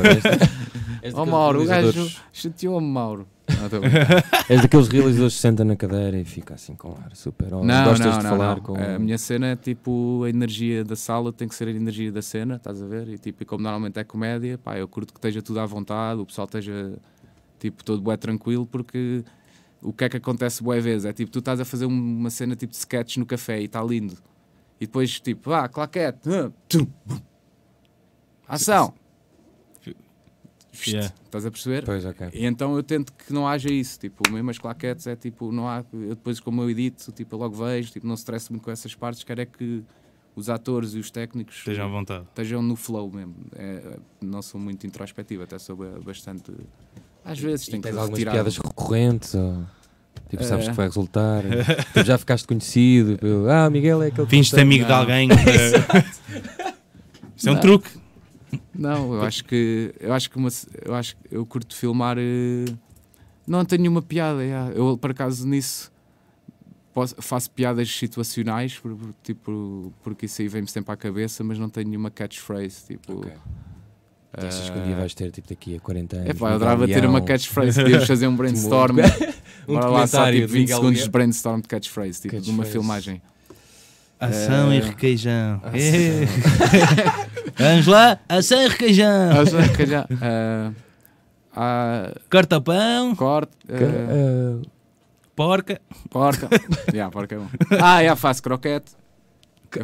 Ó 1.14 1.26
Mauro, 1.26 1.62
o 1.64 1.66
gajo 1.66 2.12
chateou-me, 2.32 2.88
Mauro. 2.88 3.28
És 4.50 4.62
daqueles 4.62 4.88
realizadores 4.88 5.34
que 5.34 5.38
se 5.38 5.42
senta 5.42 5.64
na 5.64 5.76
cadeira 5.76 6.18
e 6.18 6.26
fica 6.26 6.54
assim 6.56 6.76
com 6.76 6.92
ar 7.04 7.16
super. 7.16 7.54
Oh, 7.54 7.64
não, 7.64 7.84
gostas 7.86 8.06
não, 8.08 8.18
de 8.18 8.24
não, 8.24 8.30
falar 8.30 8.56
não. 8.58 8.64
com. 8.64 8.76
A 8.76 9.00
minha 9.00 9.18
cena 9.18 9.48
é 9.48 9.56
tipo 9.56 10.24
a 10.26 10.30
energia 10.30 10.84
da 10.84 10.96
sala 10.96 11.32
tem 11.32 11.48
que 11.48 11.56
ser 11.56 11.68
a 11.68 11.72
energia 11.72 12.12
da 12.12 12.22
cena, 12.22 12.56
estás 12.56 12.82
a 12.82 12.86
ver? 12.88 13.08
E 13.10 13.18
tipo, 13.18 13.46
como 13.46 13.64
normalmente 13.64 13.98
é 14.00 14.04
comédia, 14.04 14.58
pá, 14.58 14.78
eu 14.78 14.88
curto 14.88 15.14
que 15.14 15.20
esteja 15.20 15.42
tudo 15.42 15.60
à 15.60 15.66
vontade, 15.66 16.20
o 16.22 16.26
pessoal 16.26 16.46
esteja 16.46 16.94
tipo 17.60 17.84
todo 17.84 18.02
bué 18.02 18.18
tranquilo, 18.18 18.66
porque 18.66 19.24
o 19.82 19.92
que 19.94 20.04
é 20.06 20.10
que 20.10 20.18
acontece 20.18 20.64
bué 20.64 20.80
vezes? 20.80 21.06
É 21.06 21.14
tipo, 21.14 21.32
tu 21.32 21.40
estás 21.40 21.60
a 21.60 21.66
fazer 21.66 21.86
um- 21.86 21.90
uma 22.20 22.30
cena 22.30 22.56
tipo 22.56 22.72
de 22.72 22.78
sketch 22.78 23.18
no 23.18 23.26
café 23.26 23.62
e 23.62 23.66
está 23.66 23.82
lindo. 23.84 24.16
E 24.80 24.86
depois 24.86 25.20
tipo, 25.20 25.52
ah, 25.54 25.68
claquete, 25.68 26.30
ah, 26.30 26.52
ação. 28.48 28.94
Yeah. 30.88 31.14
Estás 31.26 31.46
a 31.46 31.52
perceber? 31.52 31.84
Pois, 31.84 32.06
ok. 32.06 32.30
E 32.34 32.46
então 32.46 32.76
eu 32.76 32.82
tento 32.84 33.12
que 33.14 33.34
não 33.34 33.48
haja 33.48 33.70
isso, 33.72 34.00
tipo, 34.00 34.24
mesmo 34.32 34.50
as 34.50 34.58
claquetes 34.58 35.06
é 35.06 35.16
tipo, 35.16 35.52
não 35.52 35.68
há, 35.68 35.84
eu 35.94 36.10
depois 36.16 36.40
como 36.40 36.62
eu 36.62 36.70
edito, 36.70 37.12
tipo, 37.12 37.36
eu 37.36 37.40
logo 37.40 37.56
vejo, 37.56 37.92
tipo, 37.92 38.08
não 38.08 38.16
se 38.16 38.22
estresse 38.22 38.50
muito 38.52 38.64
com 38.64 38.72
essas 38.72 38.96
partes, 38.96 39.24
quero 39.24 39.42
é 39.42 39.46
que 39.46 39.84
os 40.36 40.50
atores 40.50 40.94
e 40.94 41.00
os 41.00 41.12
técnicos 41.12 41.58
Estejam 41.58 41.86
à 41.88 41.90
vontade. 41.90 42.24
estejam 42.30 42.62
no 42.62 42.78
flow 42.78 43.12
mesmo, 43.14 43.36
é, 43.54 43.98
não 44.22 44.42
sou 44.42 44.60
muito 44.62 44.88
introspectivo, 44.88 45.44
até 45.44 45.60
sou 45.60 45.76
ba- 45.76 46.00
bastante, 46.04 46.52
às 47.26 47.38
vezes 47.38 47.68
E 47.68 47.72
tenho 47.72 47.84
que 47.84 47.90
tens 47.90 47.98
algumas 47.98 48.18
retirar. 48.18 48.32
piadas 48.32 48.58
recorrentes 48.58 49.36
ou. 49.36 49.64
Tipo, 50.30 50.44
sabes 50.46 50.68
Eh. 50.68 50.70
que 50.72 50.76
vai 50.78 50.88
resultar. 50.88 51.44
tipo, 51.94 52.04
já 52.06 52.18
ficaste 52.18 52.48
conhecido. 52.48 53.18
pelo, 53.18 53.50
Ah, 53.50 53.70
Miguel 53.70 54.02
é 54.04 54.08
aquele. 54.08 54.26
que 54.26 54.30
Finges-te 54.32 54.56
tem- 54.56 54.64
amigo 54.64 54.86
de 54.86 54.90
Não. 54.90 54.98
alguém. 54.98 55.28
para- 55.88 56.06
Isso 57.36 57.50
é 57.50 57.52
um 57.52 57.56
Não. 57.56 57.62
truque. 57.62 57.90
Não, 58.74 59.14
eu 59.16 59.22
acho 59.24 59.44
que 59.46 59.94
eu 60.00 60.14
acho 60.14 60.30
que 60.30 60.38
uma, 60.38 60.50
eu 60.86 60.94
acho 60.96 61.16
que 61.16 61.22
eu 61.36 61.46
curto 61.46 61.76
filmar. 61.76 62.18
eh, 62.20 62.66
Não 63.48 63.64
tenho 63.66 63.82
nenhuma 63.82 64.02
piada. 64.02 64.44
yeah. 64.44 64.72
Eu 64.74 64.98
por 64.98 65.12
acaso 65.12 65.48
nisso 65.48 65.92
posso- 66.94 67.16
faço 67.22 67.50
piadas 67.52 67.90
situacionais, 67.90 68.78
por- 68.78 68.96
por- 68.96 69.14
tipo, 69.24 69.94
porque 70.04 70.26
isso 70.26 70.42
aí 70.42 70.48
vem-me 70.48 70.68
sempre 70.68 70.94
à 70.94 70.98
cabeça, 70.98 71.44
mas 71.44 71.58
não 71.58 71.70
tenho 71.70 71.88
nenhuma 71.90 72.10
catchphrase. 72.12 72.86
Tipo, 72.88 73.20
Ok. 73.20 73.32
E 74.38 74.46
achas 74.46 74.70
que 74.70 74.80
um 74.80 74.84
dia 74.86 74.96
vais 74.96 75.14
ter 75.14 75.30
tipo 75.30 75.50
daqui 75.50 75.76
a 75.76 75.80
40 75.82 76.16
anos? 76.16 76.30
é 76.30 76.34
pá, 76.34 76.52
eu 76.52 76.56
adorava 76.56 76.88
ter 76.88 77.06
uma 77.06 77.20
catchphrase, 77.22 77.82
podíamos 77.82 78.08
fazer 78.08 78.28
um 78.28 78.36
brainstorm. 78.38 78.98
um 79.68 79.74
Bora 79.74 79.88
lá, 79.90 80.08
só 80.08 80.26
tipo 80.28 80.38
de 80.38 80.46
20 80.48 80.60
Miguel 80.62 80.78
segundos 80.78 81.04
de 81.04 81.10
brainstorm 81.10 81.62
de 81.62 81.68
catchphrase, 81.68 82.22
tipo, 82.22 82.40
de 82.40 82.50
uma 82.50 82.64
Catchphrase. 82.64 82.72
filmagem. 82.72 83.22
Ação 84.22 84.72
Eh, 84.72 84.76
e 84.78 84.80
requeijão. 84.82 85.56
ação. 85.64 85.72
Eh. 85.74 86.28
Vamos 87.58 87.88
lá, 87.88 88.20
ação 88.30 88.62
e 88.64 88.68
requeijão. 88.68 89.32
Ah, 89.32 89.46
já, 89.46 89.68
calhar, 89.70 90.08
ah, 90.22 90.72
ah, 91.56 92.12
Corta 92.30 92.62
pão, 92.62 93.16
corte. 93.16 93.52
Que- 93.68 93.74
ah, 93.84 94.62
ah, 94.64 94.68
porca. 95.36 95.82
Porca. 96.10 96.48
yeah, 96.94 97.12
porca 97.12 97.36
é 97.36 97.38
bom. 97.40 97.48
Ah, 97.82 98.00
yeah, 98.00 98.16
faço 98.16 98.42
croquete. 98.44 98.92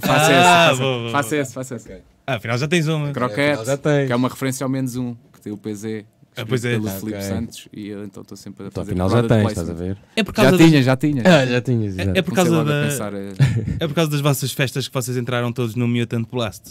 Faço 0.01 0.31
Ah, 0.31 0.71
esse, 0.71 1.11
faço, 1.11 1.35
esse, 1.35 1.53
faço 1.53 1.75
esse. 1.75 1.91
Ah, 2.25 2.35
afinal 2.35 2.57
já 2.57 2.67
tens 2.67 2.87
uma. 2.87 3.11
Croquete, 3.11 3.65
já 3.65 3.77
tens. 3.77 4.07
que 4.07 4.13
é 4.13 4.15
uma 4.15 4.29
referência 4.29 4.63
ao 4.63 4.69
menos 4.69 4.95
um, 4.95 5.15
que 5.33 5.41
tem 5.41 5.51
o 5.51 5.57
PZ, 5.57 6.03
Ah, 6.37 6.45
pois 6.47 6.63
é. 6.65 6.71
pelo 6.71 6.87
Ah, 6.87 6.91
Filipe. 6.91 7.21
Santos, 7.23 7.67
e 7.73 7.87
eu 7.87 8.03
então 8.05 8.21
estou 8.21 8.37
sempre 8.37 8.65
a 8.65 8.67
Então, 8.67 8.83
fazer 8.83 8.91
afinal 8.93 9.09
já 9.09 9.23
tens, 9.27 9.47
estás 9.49 9.69
a 9.69 9.73
ver? 9.73 9.97
É 10.15 10.23
por 10.23 10.35
Já 10.35 10.43
causa, 10.43 10.57
das, 10.57 10.67
tinha, 10.67 10.83
já 10.83 10.95
tinha. 10.97 11.23
Ah, 11.27 11.45
já 11.45 11.61
tinhas, 11.61 11.97
é, 11.97 12.03
é 12.17 12.21
por 12.21 12.33
causa 12.33 12.63
da, 12.63 12.83
pensar, 12.89 13.13
eh, 13.13 13.33
é 13.79 13.87
por 13.87 13.93
causa 13.93 14.11
das 14.11 14.21
vossas 14.21 14.51
festas 14.51 14.87
que 14.87 14.93
vocês 14.93 15.17
entraram 15.17 15.51
todos 15.51 15.75
no 15.75 15.87
Mutant 15.87 16.27
Blast. 16.29 16.63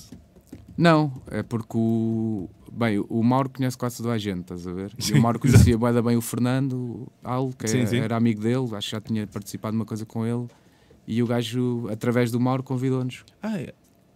Não, 0.76 1.12
é 1.30 1.42
porque 1.42 1.76
o. 1.76 2.48
Bem, 2.70 3.02
o 3.08 3.22
Mauro 3.22 3.48
conhece 3.48 3.78
quase 3.78 3.96
toda 3.96 4.12
a 4.12 4.18
gente, 4.18 4.40
estás 4.42 4.66
a 4.66 4.72
ver? 4.72 4.92
E 4.98 5.12
o 5.14 5.22
Mauro 5.22 5.38
conhecia 5.38 5.78
da 5.78 6.02
bem 6.02 6.14
o 6.16 6.20
Fernando 6.20 7.08
Al, 7.24 7.50
que 7.58 7.66
Sim, 7.66 7.80
é- 7.80 7.86
sim. 7.86 7.96
era 8.00 8.14
amigo 8.16 8.40
dele, 8.42 8.68
acho 8.74 8.88
que 8.90 8.92
já 8.96 9.00
tinha 9.00 9.26
participado 9.26 9.72
de 9.72 9.78
uma 9.78 9.86
coisa 9.86 10.04
com 10.04 10.26
ele. 10.26 10.46
E 11.08 11.22
o 11.22 11.26
gajo, 11.26 11.88
através 11.90 12.30
do 12.30 12.38
Mauro, 12.38 12.62
convidou-nos. 12.62 13.24
Ah, 13.42 13.58
é. 13.58 13.72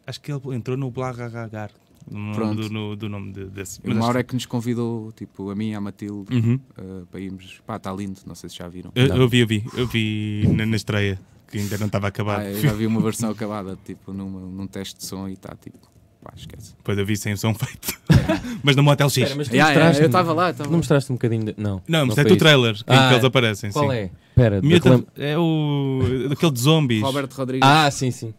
acho 0.07 0.21
que 0.21 0.31
ele 0.31 0.41
entrou 0.55 0.77
no 0.77 0.91
Blagagar. 0.91 1.71
Não 2.11 2.33
Pronto. 2.33 2.49
lembro 2.51 2.69
do, 2.69 2.73
no- 2.75 2.97
do 2.97 3.09
nome 3.09 3.33
de- 3.33 3.47
desse. 3.47 3.79
O 3.81 3.83
mas 3.87 3.97
Mauro 3.97 4.11
acho 4.11 4.19
é 4.19 4.23
que 4.23 4.35
nos 4.35 4.47
convidou, 4.47 5.11
tipo, 5.13 5.51
a 5.51 5.55
mim 5.57 5.71
e 5.71 5.75
a 5.75 5.81
Matilde, 5.81 6.33
Uhum. 6.35 6.61
uh, 6.79 7.07
para 7.07 7.21
irmos. 7.21 7.61
Pá, 7.67 7.77
está 7.77 7.93
lindo, 7.93 8.21
não 8.27 8.35
sei 8.35 8.49
se 8.51 8.57
já 8.57 8.69
viram. 8.69 8.91
Eu, 8.95 9.09
Não. 9.09 9.17
eu 9.17 9.29
vi, 9.29 9.41
eu 9.41 9.47
vi. 9.47 9.65
Eu 9.77 9.87
vi 9.87 10.49
na, 10.57 10.65
na 10.67 10.77
estreia, 10.77 11.21
que 11.51 11.59
ainda 11.59 11.77
não 11.79 11.87
estava 11.87 12.09
acabado. 12.09 12.41
Ah, 12.43 12.51
eu 12.51 12.61
já 12.61 12.73
vi 12.73 12.87
uma 12.87 13.01
versão 13.01 13.31
acabada, 13.31 13.77
tipo, 13.85 14.13
numa, 14.13 14.41
num 14.41 14.67
teste 14.67 14.99
de 14.99 15.05
som 15.05 15.29
e 15.29 15.33
está, 15.35 15.55
tipo, 15.61 15.79
pá, 16.23 16.33
esquece. 16.37 16.75
Depois 16.77 16.97
eu 16.99 17.05
vi 17.07 17.17
sem 17.17 17.37
som 17.37 17.53
feito. 17.55 17.99
mas 18.63 18.77
no 18.77 18.83
Motel 18.83 19.09
X. 19.09 19.17
Espera, 19.19 19.37
mas 19.37 19.49
tu 19.49 19.55
Yeah, 19.55 19.73
yeah, 19.75 19.99
eu 19.99 20.07
estava 20.07 20.33
lá, 20.33 20.51
estava 20.51 20.69
Não 20.71 20.79
mostraste 20.79 21.11
um 21.13 21.15
bocadinho 21.17 21.45
de... 21.47 21.55
Não, 21.57 21.83
Não, 21.89 22.07
mas 22.07 22.19
é 22.19 22.23
foi 22.23 22.33
o 22.33 22.35
isso. 22.35 22.39
trailer 22.39 22.75
em 22.77 22.83
Ah, 22.87 23.09
que 23.09 23.15
eles 23.15 23.25
aparecem. 23.25 23.71
Qual 23.73 23.91
sim. 23.91 23.97
é? 23.97 24.11
Reclam- 24.37 25.05
é 25.17 25.37
o. 25.39 26.01
daquele 26.31 26.53
de 26.53 26.61
zombies. 26.61 27.03
Roberto 27.03 27.35
Rodrigues. 27.35 27.69
Ah, 27.69 27.91
sim, 27.91 28.11
sim. 28.11 28.33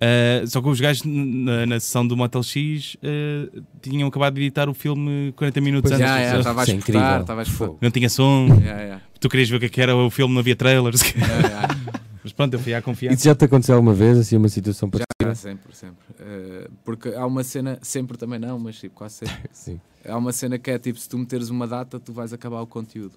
Uh, 0.00 0.46
só 0.46 0.62
que 0.62 0.68
os 0.68 0.80
gajos 0.80 1.02
na, 1.04 1.66
na 1.66 1.80
sessão 1.80 2.06
do 2.06 2.16
Motel 2.16 2.40
X 2.44 2.94
uh, 2.94 3.62
tinham 3.82 4.08
acabado 4.08 4.34
de 4.34 4.42
editar 4.42 4.68
o 4.68 4.74
filme 4.74 5.32
40 5.32 5.60
minutos 5.60 5.90
Pois 5.90 6.00
antes. 6.00 6.06
yeah, 6.08 6.22
yeah, 6.22 6.38
estava 6.38 6.60
a 6.60 6.64
escutar, 6.64 7.20
estava 7.20 7.40
a 7.40 7.42
escutar. 7.42 7.74
Não 7.80 7.90
tinha 7.90 8.08
som. 8.08 8.46
Yeah, 8.68 8.82
yeah, 8.82 9.02
Tu 9.20 9.28
querias 9.28 9.48
ver 9.48 9.56
o 9.56 9.60
que 9.60 9.66
é 9.66 9.68
que 9.68 9.80
era 9.80 9.96
o 9.96 10.08
filme, 10.10 10.32
não 10.34 10.40
havia 10.40 10.54
trailers. 10.54 11.00
yeah, 11.16 11.48
yeah. 11.48 11.76
Mas 12.22 12.32
pronto, 12.32 12.54
eu 12.54 12.60
fui 12.60 12.74
à 12.74 12.80
confiança. 12.82 13.14
Isso 13.14 13.24
já 13.24 13.34
te 13.34 13.44
aconteceu 13.44 13.74
alguma 13.74 13.94
vez, 13.94 14.18
assim, 14.18 14.36
uma 14.36 14.48
situação 14.48 14.88
Já, 14.94 15.04
parecida? 15.18 15.34
sempre, 15.34 15.74
sempre. 15.74 16.04
Uh, 16.20 16.70
porque 16.84 17.08
há 17.08 17.26
uma 17.26 17.42
cena, 17.42 17.78
sempre 17.82 18.16
também 18.16 18.38
não, 18.38 18.58
mas 18.58 18.78
tipo, 18.78 18.94
quase 18.94 19.14
sempre. 19.16 19.36
Sim. 19.50 19.80
Há 20.06 20.16
uma 20.16 20.32
cena 20.32 20.58
que 20.58 20.70
é 20.70 20.78
tipo, 20.78 20.98
se 20.98 21.08
tu 21.08 21.18
meteres 21.18 21.48
uma 21.48 21.66
data, 21.66 21.98
tu 21.98 22.12
vais 22.12 22.32
acabar 22.32 22.60
o 22.60 22.66
conteúdo. 22.66 23.14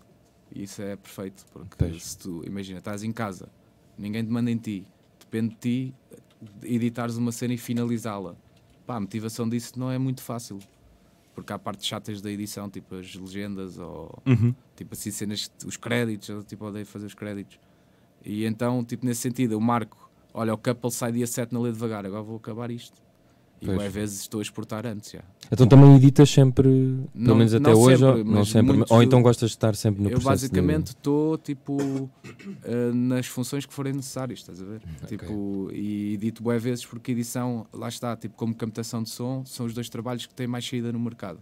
E 0.53 0.63
isso 0.63 0.81
é 0.81 0.95
perfeito, 0.95 1.45
porque 1.53 1.99
se 1.99 2.17
tu, 2.17 2.43
imagina, 2.45 2.79
estás 2.79 3.03
em 3.03 3.11
casa, 3.11 3.47
ninguém 3.97 4.23
te 4.25 4.31
manda 4.31 4.49
em 4.49 4.57
ti, 4.57 4.85
depende 5.19 5.49
de 5.49 5.55
ti 5.55 5.95
editares 6.63 7.15
uma 7.17 7.31
cena 7.31 7.53
e 7.53 7.57
finalizá-la. 7.57 8.35
Pá, 8.85 8.95
a 8.95 8.99
motivação 8.99 9.47
disso 9.47 9.77
não 9.77 9.91
é 9.91 9.97
muito 9.97 10.21
fácil. 10.21 10.59
Porque 11.33 11.53
há 11.53 11.57
partes 11.59 11.85
chatas 11.87 12.21
da 12.21 12.29
edição, 12.29 12.69
tipo 12.69 12.95
as 12.95 13.15
legendas 13.15 13.77
ou 13.77 14.21
Uhum. 14.25 14.53
tipo 14.75 14.93
assim 14.93 15.11
cenas, 15.11 15.49
os 15.65 15.77
créditos, 15.77 16.27
eu 16.29 16.43
tipo 16.43 16.65
odeio 16.65 16.85
fazer 16.85 17.05
os 17.05 17.13
créditos. 17.13 17.57
E 18.23 18.45
então, 18.45 18.83
tipo 18.83 19.05
nesse 19.05 19.21
sentido, 19.21 19.53
eu 19.53 19.59
marco, 19.61 20.09
olha, 20.33 20.53
o 20.53 20.57
couple 20.57 20.91
sai 20.91 21.11
dia 21.13 21.25
7 21.25 21.53
na 21.53 21.59
lei 21.61 21.71
devagar, 21.71 22.05
agora 22.05 22.21
vou 22.21 22.35
acabar 22.37 22.69
isto. 22.69 23.00
E 23.63 23.69
às 23.69 23.93
vezes 23.93 24.21
estou 24.21 24.39
a 24.39 24.41
exportar 24.41 24.87
antes, 24.87 25.11
já. 25.11 25.21
Então 25.51 25.67
também 25.67 25.95
editas 25.95 26.27
sempre, 26.31 26.63
pelo 26.63 27.09
Não- 27.13 27.35
menos 27.35 27.53
até 27.53 27.75
hoje, 27.75 27.97
sempre, 28.03 28.19
ou, 28.19 28.25
não 28.25 28.43
sempre, 28.45 28.73
muitos- 28.77 28.91
ou 28.91 29.03
então 29.03 29.21
gostas 29.21 29.51
de 29.51 29.55
estar 29.55 29.75
sempre 29.75 30.01
no 30.01 30.07
eu 30.09 30.13
processo 30.19 30.29
basicamente 30.47 30.87
estou 30.87 31.37
tipo 31.37 32.09
eh, 32.63 32.91
nas 32.91 33.27
funções 33.27 33.63
que 33.67 33.71
forem 33.73 33.93
necessárias, 33.93 34.39
estás 34.39 34.59
a 34.61 34.65
ver? 34.65 34.81
Tipo, 35.05 35.69
e 35.71 36.13
edito 36.15 36.41
bué 36.41 36.57
vezes 36.57 36.83
porque 36.85 37.11
edição, 37.11 37.67
lá 37.71 37.87
está, 37.87 38.15
tipo 38.17 38.35
como 38.35 38.55
captação 38.55 39.03
de 39.03 39.09
som, 39.11 39.45
são 39.45 39.67
os 39.67 39.73
dois 39.75 39.89
trabalhos 39.89 40.25
que 40.25 40.33
têm 40.33 40.47
mais 40.47 40.67
saída 40.67 40.91
no 40.91 40.99
mercado. 40.99 41.39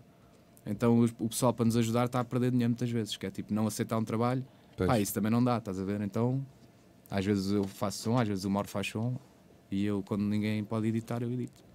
Então 0.66 1.06
o 1.18 1.30
pessoal 1.30 1.54
para 1.54 1.64
nos 1.66 1.78
ajudar 1.78 2.08
está 2.08 2.20
a 2.20 2.26
perder 2.26 2.52
dinheiro 2.52 2.72
muitas 2.72 2.92
vezes, 2.92 3.16
que 3.16 3.26
é 3.26 3.32
tipo 3.32 3.54
não 3.54 3.66
aceitar 3.66 3.98
um 3.98 4.04
trabalho, 4.04 4.46
Pois. 4.76 4.88
pá, 4.90 5.00
isso 5.00 5.14
também 5.14 5.32
não 5.32 5.42
dá, 5.42 5.58
estás 5.58 5.80
a 5.80 5.86
ver? 5.86 6.02
Então 6.02 6.46
às 7.10 7.24
vezes 7.26 7.50
eu 7.52 7.64
faço 7.64 8.04
som, 8.04 8.18
às 8.20 8.28
vezes 8.28 8.44
o 8.44 8.50
Mauro 8.50 8.68
faz 8.68 8.88
som 8.88 9.16
e 9.72 9.86
eu 9.86 10.04
quando 10.04 10.24
ninguém 10.24 10.62
pode 10.66 10.86
editar 10.88 11.24
eu 11.24 11.32
edito. 11.32 11.69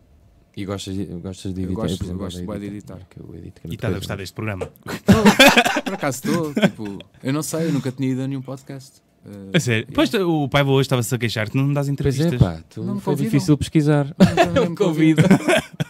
E 0.57 0.65
gostas 0.65 0.95
de, 0.95 1.05
gostas 1.07 1.53
de 1.53 1.63
Eu 1.63 1.67
editar? 1.67 1.83
gosto- 1.83 1.99
por 1.99 2.05
exemplo, 2.05 2.21
eu 2.23 2.25
gosto 2.27 2.61
de 2.61 2.67
editar. 2.67 2.99
que 3.11 3.21
eu 3.21 3.35
edito, 3.37 3.61
que 3.61 3.69
E 3.69 3.75
estás 3.75 3.93
a 3.95 3.99
gostar 3.99 4.17
deste 4.17 4.35
programa? 4.35 4.71
Por 5.85 5.95
acaso 5.95 6.19
estou, 6.25 6.55
tipo, 6.55 6.99
eu 7.23 7.33
não 7.33 7.43
sei, 7.43 7.67
eu 7.69 7.73
nunca 7.73 7.91
tinha 7.91 8.11
ido 8.11 8.23
a 8.23 8.27
nenhum 8.29 8.43
podcast. 8.43 9.03
Eh, 9.27 9.57
A 9.57 9.61
sério? 9.61 9.87
Pois 9.93 10.13
o 10.15 10.49
pai 10.49 10.63
hoje 10.63 10.83
estava-se 10.83 11.13
a 11.15 11.19
queixar 11.19 11.51
que 11.51 11.57
não 11.57 11.65
me 11.67 11.75
dás 11.75 11.87
Pois 11.87 11.93
entrevistas. 11.93 12.35
é, 12.35 12.39
pá, 12.39 12.61
tu, 12.71 12.85
Não 12.85 13.01
foi 13.01 13.15
difícil 13.17 13.57
pesquisar. 13.59 14.15
Não 14.55 14.71
me 14.71 14.77
convido. 14.77 15.23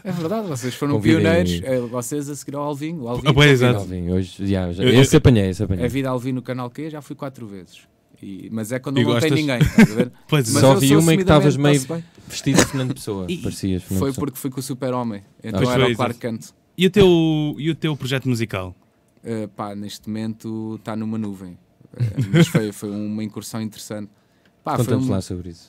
É 0.03 0.13
verdade, 0.13 0.47
vocês 0.49 0.75
foram 0.75 1.01
pioneiros. 1.01 1.61
É, 1.63 1.81
vocês 1.81 2.29
a 2.31 2.35
seguir 2.35 2.55
ao 2.57 2.63
Alvin. 2.63 2.97
O 3.01 3.09
Alvin 3.09 3.29
Ah, 3.29 3.35
pois, 3.35 3.51
exato. 3.51 3.81
Alvin, 3.81 4.11
hoje, 4.11 4.47
já, 4.47 4.73
já, 4.73 4.83
Eu- 4.83 5.01
esse 5.01 5.17
apanhei, 5.17 5.49
esse 5.51 5.63
É 5.63 5.65
apanhei. 5.65 5.89
vida 5.89 6.09
Alvin 6.09 6.33
no 6.33 6.43
canal 6.43 6.71
Q, 6.71 6.89
já 6.91 7.03
fui 7.03 7.17
quatro 7.17 7.47
vezes. 7.47 7.81
E- 8.25 8.49
mas 8.51 8.73
é 8.73 8.79
quando 8.79 8.99
E 8.99 9.05
não 9.05 9.11
tem 9.13 9.21
gostas? 9.21 9.39
ninguém, 9.39 9.59
estás 9.59 9.91
a 9.93 9.95
ver? 9.95 10.13
Pois 10.29 10.51
Mas 10.53 10.61
Só 10.63 10.75
vi 10.77 10.97
uma 10.97 11.13
em 11.13 11.17
que 11.17 11.23
estavas 11.23 11.57
meio-. 11.57 11.83
Vestido 12.27 12.57
de 12.59 12.65
Fernando 12.65 12.95
Pessoa, 12.95 13.27
E- 13.31 13.37
parecias 13.39 13.83
Fernando 13.83 13.99
Foi 14.01 14.09
Pessoa. 14.11 14.25
porque 14.27 14.39
fui 14.39 14.51
com 14.51 14.61
o 14.61 14.63
super-homem. 14.63 15.23
Então 15.43 15.61
Pois 15.63 15.75
era 15.75 15.87
o 15.87 15.95
Clark. 15.95 16.19
Kent. 16.19 16.47
E 16.77 16.87
o 16.87 16.91
teu, 16.91 17.55
e 17.59 17.71
o 17.71 17.75
teu 17.75 17.97
projeto 17.97 18.29
musical? 18.29 18.75
Uh, 19.23 19.47
pá, 19.49 19.75
neste 19.75 20.09
momento 20.09 20.77
está 20.79 20.97
numa 20.97 21.17
nuvem. 21.19 21.53
Uh, 21.53 21.59
mas 22.33 22.47
foi, 22.49 22.73
foi 22.73 22.91
uma 22.91 23.23
incursão 23.23 23.61
interessante. 23.61 24.11
Pá, 24.65 24.77
foi 24.77 24.85
Conta-nos 24.87 25.09
um- 25.09 25.13
lá 25.13 25.21
sobre 25.21 25.51
isso. 25.51 25.69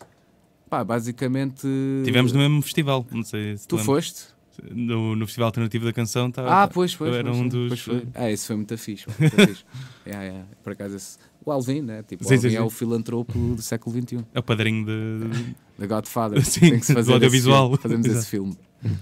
pá, 0.70 0.84
basicamente. 0.84 1.68
Tivemos 2.04 2.32
no 2.32 2.40
mesmo 2.40 2.62
festival, 2.62 3.06
não 3.12 3.24
sei 3.24 3.58
se 3.58 3.68
Tu 3.68 3.78
foste? 3.78 4.34
No, 4.72 5.18
no 5.18 5.26
Festival 5.26 5.48
Alternativo 5.48 5.84
da 5.84 5.92
Canção. 5.92 6.32
Tá, 6.32 6.64
Ah, 6.64 6.68
pois, 6.68 6.96
pois. 6.96 7.14
era 7.14 7.26
pois, 7.30 7.38
um 7.38 7.48
dos- 7.50 7.68
pois 7.68 7.80
foi. 7.82 8.08
Ah, 8.16 8.32
esse 8.32 8.48
foi 8.48 8.56
muito 8.56 8.78
fixe. 8.78 9.06
Muito 9.20 9.36
fixe. 9.36 9.66
Yeah, 10.08 10.24
yeah. 10.26 10.46
Por 10.64 10.72
acaso, 10.72 10.96
esse... 10.96 11.18
o 11.46 11.52
Alvin, 11.52 11.82
né? 11.82 12.04
Tipo, 12.08 12.24
o 12.24 12.28
Sim, 12.28 12.36
Alvin 12.36 12.50
sim, 12.50 12.56
é 12.56 12.60
sim. 12.60 12.66
o 12.66 12.70
filantropo 12.70 13.34
do 13.56 13.62
século 13.62 13.96
XXI. 14.02 14.20
É 14.34 14.40
o 14.40 14.44
padrinho 14.44 14.86
de. 14.86 15.56
The 15.78 15.88
Godfather. 15.88 16.40
Sim, 16.46 16.60
Tem 16.62 16.80
que 16.80 16.86
se 16.86 16.94
do 16.94 16.98
fazer 17.00 17.12
audiovisual. 17.14 17.74
esse 17.74 17.82
filme. 17.82 17.82
Fazemos 17.82 18.06
Exato. 18.08 18.20
esse 18.22 18.30
filme. 18.30 18.58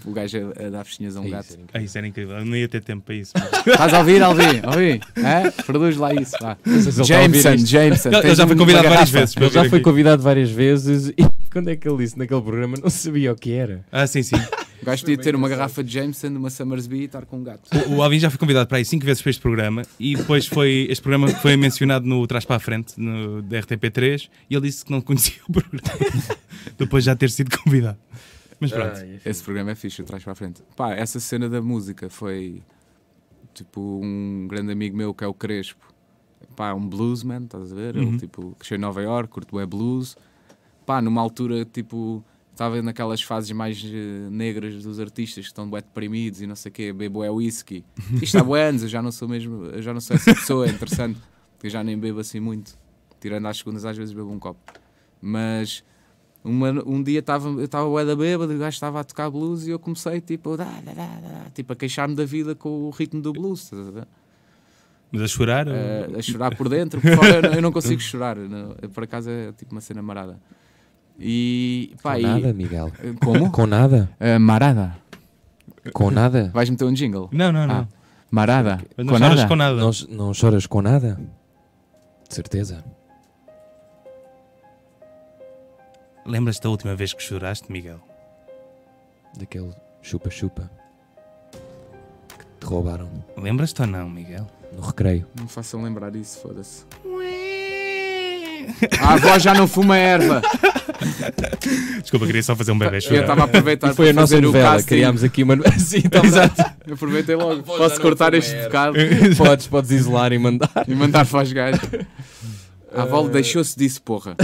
O 0.06 0.12
gajo 0.12 0.38
a, 0.60 0.66
a 0.66 0.70
dar 0.72 0.84
festinhas 0.86 1.16
a 1.16 1.22
um 1.22 1.26
É 1.26 1.30
gato. 1.30 1.46
isso, 1.46 1.54
era 1.54 1.62
incrível. 1.62 1.76
Ah, 1.76 1.82
isso 1.84 1.98
era 2.00 2.08
incrível. 2.08 2.38
Eu 2.38 2.46
não 2.46 2.56
ia 2.58 2.68
ter 2.68 2.82
tempo 2.84 3.04
para 3.06 3.14
isso. 3.16 3.34
Estás 3.68 3.94
a 3.94 4.00
ouvir, 4.00 4.24
Alvin? 4.24 4.60
Alvin? 4.64 5.00
É? 5.18 5.52
Produz 5.64 5.98
lá 5.98 6.14
isso. 6.16 6.32
Vá. 6.42 6.58
se 6.66 7.04
Jameson. 7.04 7.58
Jameson. 7.58 8.10
Ele- 8.10 8.34
já 8.34 8.48
foi 8.48 8.56
convidado 8.56 8.90
várias 8.90 9.10
vezes. 9.12 9.36
já 9.36 9.52
foi 9.66 9.78
aqui. 9.78 9.80
convidado 9.82 10.24
várias 10.24 10.50
vezes 10.50 11.10
e 11.10 11.28
quando 11.52 11.70
é 11.70 11.76
que 11.76 11.88
ele 11.88 11.98
disse 11.98 12.18
naquele 12.18 12.42
programa 12.42 12.76
não 12.82 12.90
sabia 12.90 13.32
o 13.32 13.36
que 13.36 13.52
era. 13.52 13.86
Ah, 13.92 14.08
sim, 14.08 14.24
sim. 14.24 14.38
O 14.84 14.86
gajo 14.86 15.04
podia 15.04 15.18
ter 15.18 15.34
uma 15.34 15.48
garrafa 15.48 15.82
de 15.82 15.94
Jameson, 15.94 16.28
uma 16.28 16.50
Summersby 16.50 16.98
e 16.98 17.04
estar 17.06 17.26
com 17.26 17.38
um 17.38 17.44
gato. 17.44 17.70
O, 17.88 17.96
o 17.96 18.04
Alvin 18.04 18.20
já 18.20 18.30
foi 18.30 18.38
convidado 18.38 18.68
para 18.68 18.80
aí 18.80 18.86
cinco 18.86 19.06
vezes 19.06 19.22
para 19.22 19.30
este 19.30 19.42
programa 19.42 19.84
e 19.98 20.14
depois 20.14 20.46
foi. 20.46 20.88
Este 20.90 21.02
programa 21.02 21.30
foi 21.30 21.56
mencionado 21.56 22.06
no 22.06 22.28
Trás 22.28 22.44
para 22.44 22.58
a 22.58 22.60
Frente, 22.60 23.00
no, 23.00 23.42
da 23.42 23.60
RTP3, 23.62 24.30
e 24.50 24.56
ele 24.56 24.68
disse 24.68 24.84
que 24.84 24.92
não 24.92 25.00
conhecia 25.00 25.42
o 25.48 25.52
programa. 25.54 25.84
depois 26.78 27.06
de 27.06 27.10
já 27.10 27.16
ter 27.16 27.32
sido 27.32 27.58
convidado. 27.58 27.98
Mas 28.60 28.72
pronto. 28.72 29.00
Esse 29.26 29.42
programa 29.42 29.72
é 29.72 29.76
fixe, 29.76 30.02
eu 30.02 30.06
traz 30.06 30.22
para 30.22 30.34
a 30.34 30.36
frente. 30.36 30.62
Pá, 30.76 30.94
essa 30.94 31.20
cena 31.20 31.48
da 31.50 31.62
música 31.62 32.10
foi 32.10 32.62
tipo 33.54 34.02
um 34.04 34.48
grande 34.50 34.72
amigo 34.72 34.98
meu 34.98 35.14
que 35.14 35.24
é 35.24 35.28
o 35.28 35.34
Crespo. 35.34 35.94
Pá, 36.56 36.74
um 36.74 36.88
bluesman, 36.88 37.46
estás 37.46 37.72
a 37.72 37.76
ver? 37.76 37.96
Uhum. 37.96 38.10
Ele 38.10 38.18
tipo, 38.20 38.56
cresceu 38.60 38.78
em 38.78 38.82
Nova 38.82 39.02
York, 39.02 39.30
curto 39.30 39.60
é 39.60 39.66
blues. 39.66 40.18
Pá, 40.86 41.02
numa 41.02 41.22
altura 41.22 41.64
tipo, 41.64 42.24
estava 42.54 42.82
naquelas 42.82 43.22
fases 43.22 43.52
mais 43.52 43.84
eh, 43.84 44.30
negras 44.30 44.82
dos 44.84 45.00
artistas 45.00 45.44
que 45.44 45.50
estão 45.52 45.70
bué 45.70 45.82
deprimidos 45.82 46.42
e 46.42 46.48
não 46.48 46.56
sei 46.56 46.70
o 46.70 46.74
quê, 46.74 46.94
bebo 46.94 47.24
é 47.24 47.30
whisky. 47.30 47.84
Isto 48.22 48.38
há 48.38 48.44
bué 48.44 48.70
anos, 48.70 48.84
eu 48.84 48.90
já 48.90 49.02
não 49.02 49.12
sou 49.12 49.28
mesmo, 49.28 49.66
eu 49.66 49.82
já 49.82 49.94
não 49.94 50.00
sou 50.00 50.16
essa 50.16 50.34
pessoa, 50.34 50.66
é 50.68 50.70
interessante. 50.70 51.20
Eu 51.62 51.70
já 51.70 51.84
nem 51.84 51.98
bebo 51.98 52.20
assim 52.20 52.40
muito. 52.40 52.78
Tirando 53.20 53.48
às 53.48 53.58
segundas, 53.58 53.84
às 53.86 53.98
vezes 53.98 54.14
bebo 54.14 54.30
um 54.32 54.38
copo. 54.40 54.60
Mas 55.22 55.84
uma- 56.44 56.84
um 56.86 57.02
dia 57.02 57.20
estava, 57.20 57.48
eu 57.50 57.64
estava 57.64 57.88
bué 57.90 58.06
da 58.06 58.16
bêbada, 58.16 58.54
o 58.54 58.58
gajo 58.58 58.76
estava 58.76 59.00
a 59.00 59.04
tocar 59.04 59.30
blues 59.32 59.66
e 59.66 59.72
eu 59.72 59.80
comecei 59.80 60.20
tipo, 60.22 60.56
dá, 60.58 60.66
dá, 60.66 60.94
dá, 60.94 61.06
dá, 61.22 61.46
tipo 61.54 61.74
a 61.74 61.76
queixar-me 61.76 62.16
da 62.16 62.26
vida 62.26 62.54
com 62.54 62.70
o 62.70 62.90
ritmo 62.90 63.22
do 63.22 63.32
blues, 63.34 63.64
estás 63.64 63.88
a 63.88 63.92
ver? 63.92 64.08
Mas 65.12 65.22
a 65.22 65.28
chorar? 65.28 65.68
ou- 65.68 65.74
Eh, 65.74 66.10
a 66.18 66.22
chorar 66.22 66.56
por 66.56 66.68
dentro, 66.70 67.00
por 67.00 67.16
fora 67.16 67.36
eu 67.36 67.42
não, 67.42 67.54
eu 67.54 67.62
não 67.62 67.72
consigo 67.72 68.02
chorar, 68.02 68.36
não, 68.36 68.76
por 68.94 69.04
acaso 69.06 69.30
é 69.30 69.52
tipo 69.54 69.72
uma 69.72 69.82
cena 69.82 70.02
marada. 70.02 70.38
E 71.20 71.96
pá, 72.02 72.14
Com 72.14 72.20
e- 72.20 72.24
nada, 72.24 72.54
Miguel. 72.54 72.92
eh, 73.04 73.14
como? 73.24 73.52
Com 73.52 73.66
nada? 73.68 74.10
Eh, 74.20 74.38
marada. 74.40 74.96
Com 75.94 76.10
nada? 76.12 76.50
Vais 76.54 76.70
meter 76.70 76.86
um 76.86 76.94
jingle? 76.94 77.30
Não, 77.32 77.52
não, 77.52 77.68
não. 77.68 77.76
Ah, 77.82 77.88
marada. 78.32 78.80
Mas 78.98 79.06
não 79.06 79.14
com 79.14 79.20
choras 79.20 79.36
nada? 79.38 79.48
com 79.48 79.56
nada. 79.56 79.76
Não, 79.76 79.92
não 80.10 80.34
choras 80.34 80.66
com 80.66 80.82
nada? 80.82 81.20
De 82.28 82.34
certeza. 82.36 82.84
Lembras-te 86.26 86.64
da 86.64 86.70
última 86.70 86.96
vez 86.96 87.14
que 87.14 87.22
choraste, 87.22 87.72
Miguel? 87.72 88.00
Daquele 89.38 89.74
chupa-chupa 90.02 90.70
que 92.38 92.46
te 92.60 92.66
roubaram 92.66 93.10
Lembras-te 93.38 93.82
ou 93.82 93.88
não, 93.88 94.10
Miguel? 94.10 94.48
no 94.74 94.82
recreio. 94.82 95.28
Não 95.36 95.44
me 95.44 95.50
façam 95.50 95.84
lembrar 95.84 96.16
isso, 96.16 96.40
foda-se. 96.40 96.86
A 99.00 99.14
avó 99.14 99.38
já 99.40 99.54
não 99.54 99.68
fuma 99.68 99.98
erva. 99.98 100.42
Desculpa, 102.02 102.26
queria 102.26 102.44
só 102.44 102.56
fazer 102.56 102.72
um 102.72 102.78
bebê 102.78 102.98
Eu 102.98 103.02
chorar. 103.02 103.22
estava 103.22 103.42
a 103.42 103.46
aproveitar 103.46 103.92
E 103.92 103.96
foi 103.96 104.10
a 104.10 104.14
para 104.14 104.22
nossa 104.22 104.40
novela, 104.42 104.72
casting. 104.74 104.88
criámos 104.88 105.24
aqui 105.24 105.44
uma... 105.44 105.56
Sim, 105.80 105.98
estamos 106.00 106.28
Exato. 106.28 106.62
Eu 106.86 106.94
aproveitei 106.96 107.36
logo. 107.36 107.64
Posso 107.64 108.00
cortar 108.02 108.34
este 108.34 108.54
erva. 108.54 108.66
bocado 108.68 108.98
podes, 109.38 109.68
podes 109.68 109.92
isolar 109.92 110.32
e 110.34 110.38
mandar. 110.40 110.70
e 110.88 110.94
mandar 110.96 111.26
para 111.26 111.44
os 111.44 111.52
gajos. 111.54 111.82
A 112.96 113.02
avó 113.04 113.28
deixou-se 113.28 113.76
disso, 113.76 114.00
porra. 114.04 114.36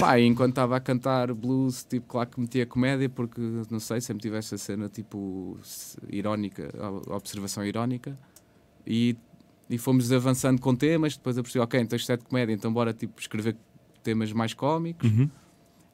Pá, 0.00 0.18
e 0.18 0.26
enquanto 0.26 0.50
estava 0.50 0.76
a 0.76 0.80
cantar 0.80 1.32
blues, 1.32 1.84
tipo, 1.88 2.08
claro 2.08 2.28
que 2.28 2.40
metia 2.40 2.66
comédia, 2.66 3.08
porque, 3.08 3.40
não 3.70 3.78
sei, 3.78 4.00
sempre 4.00 4.20
tive 4.20 4.36
esta 4.36 4.58
cena, 4.58 4.88
tipo, 4.88 5.56
irónica, 6.10 6.70
a- 6.76 7.14
observação 7.14 7.64
irónica. 7.64 8.18
E, 8.84 9.14
e 9.70 9.76
fomos 9.78 10.10
avançando 10.12 10.60
com 10.60 10.74
temas, 10.74 11.16
depois 11.16 11.36
eu 11.36 11.42
percebi, 11.42 11.62
ok, 11.62 11.80
então 11.80 11.96
isto 11.96 12.10
é 12.10 12.16
de 12.16 12.24
comédia, 12.24 12.52
então 12.54 12.72
bora, 12.72 12.92
tipo, 12.92 13.20
escrever 13.20 13.56
temas 14.02 14.32
mais 14.32 14.54
cómicos. 14.54 15.10
Uhum. 15.10 15.28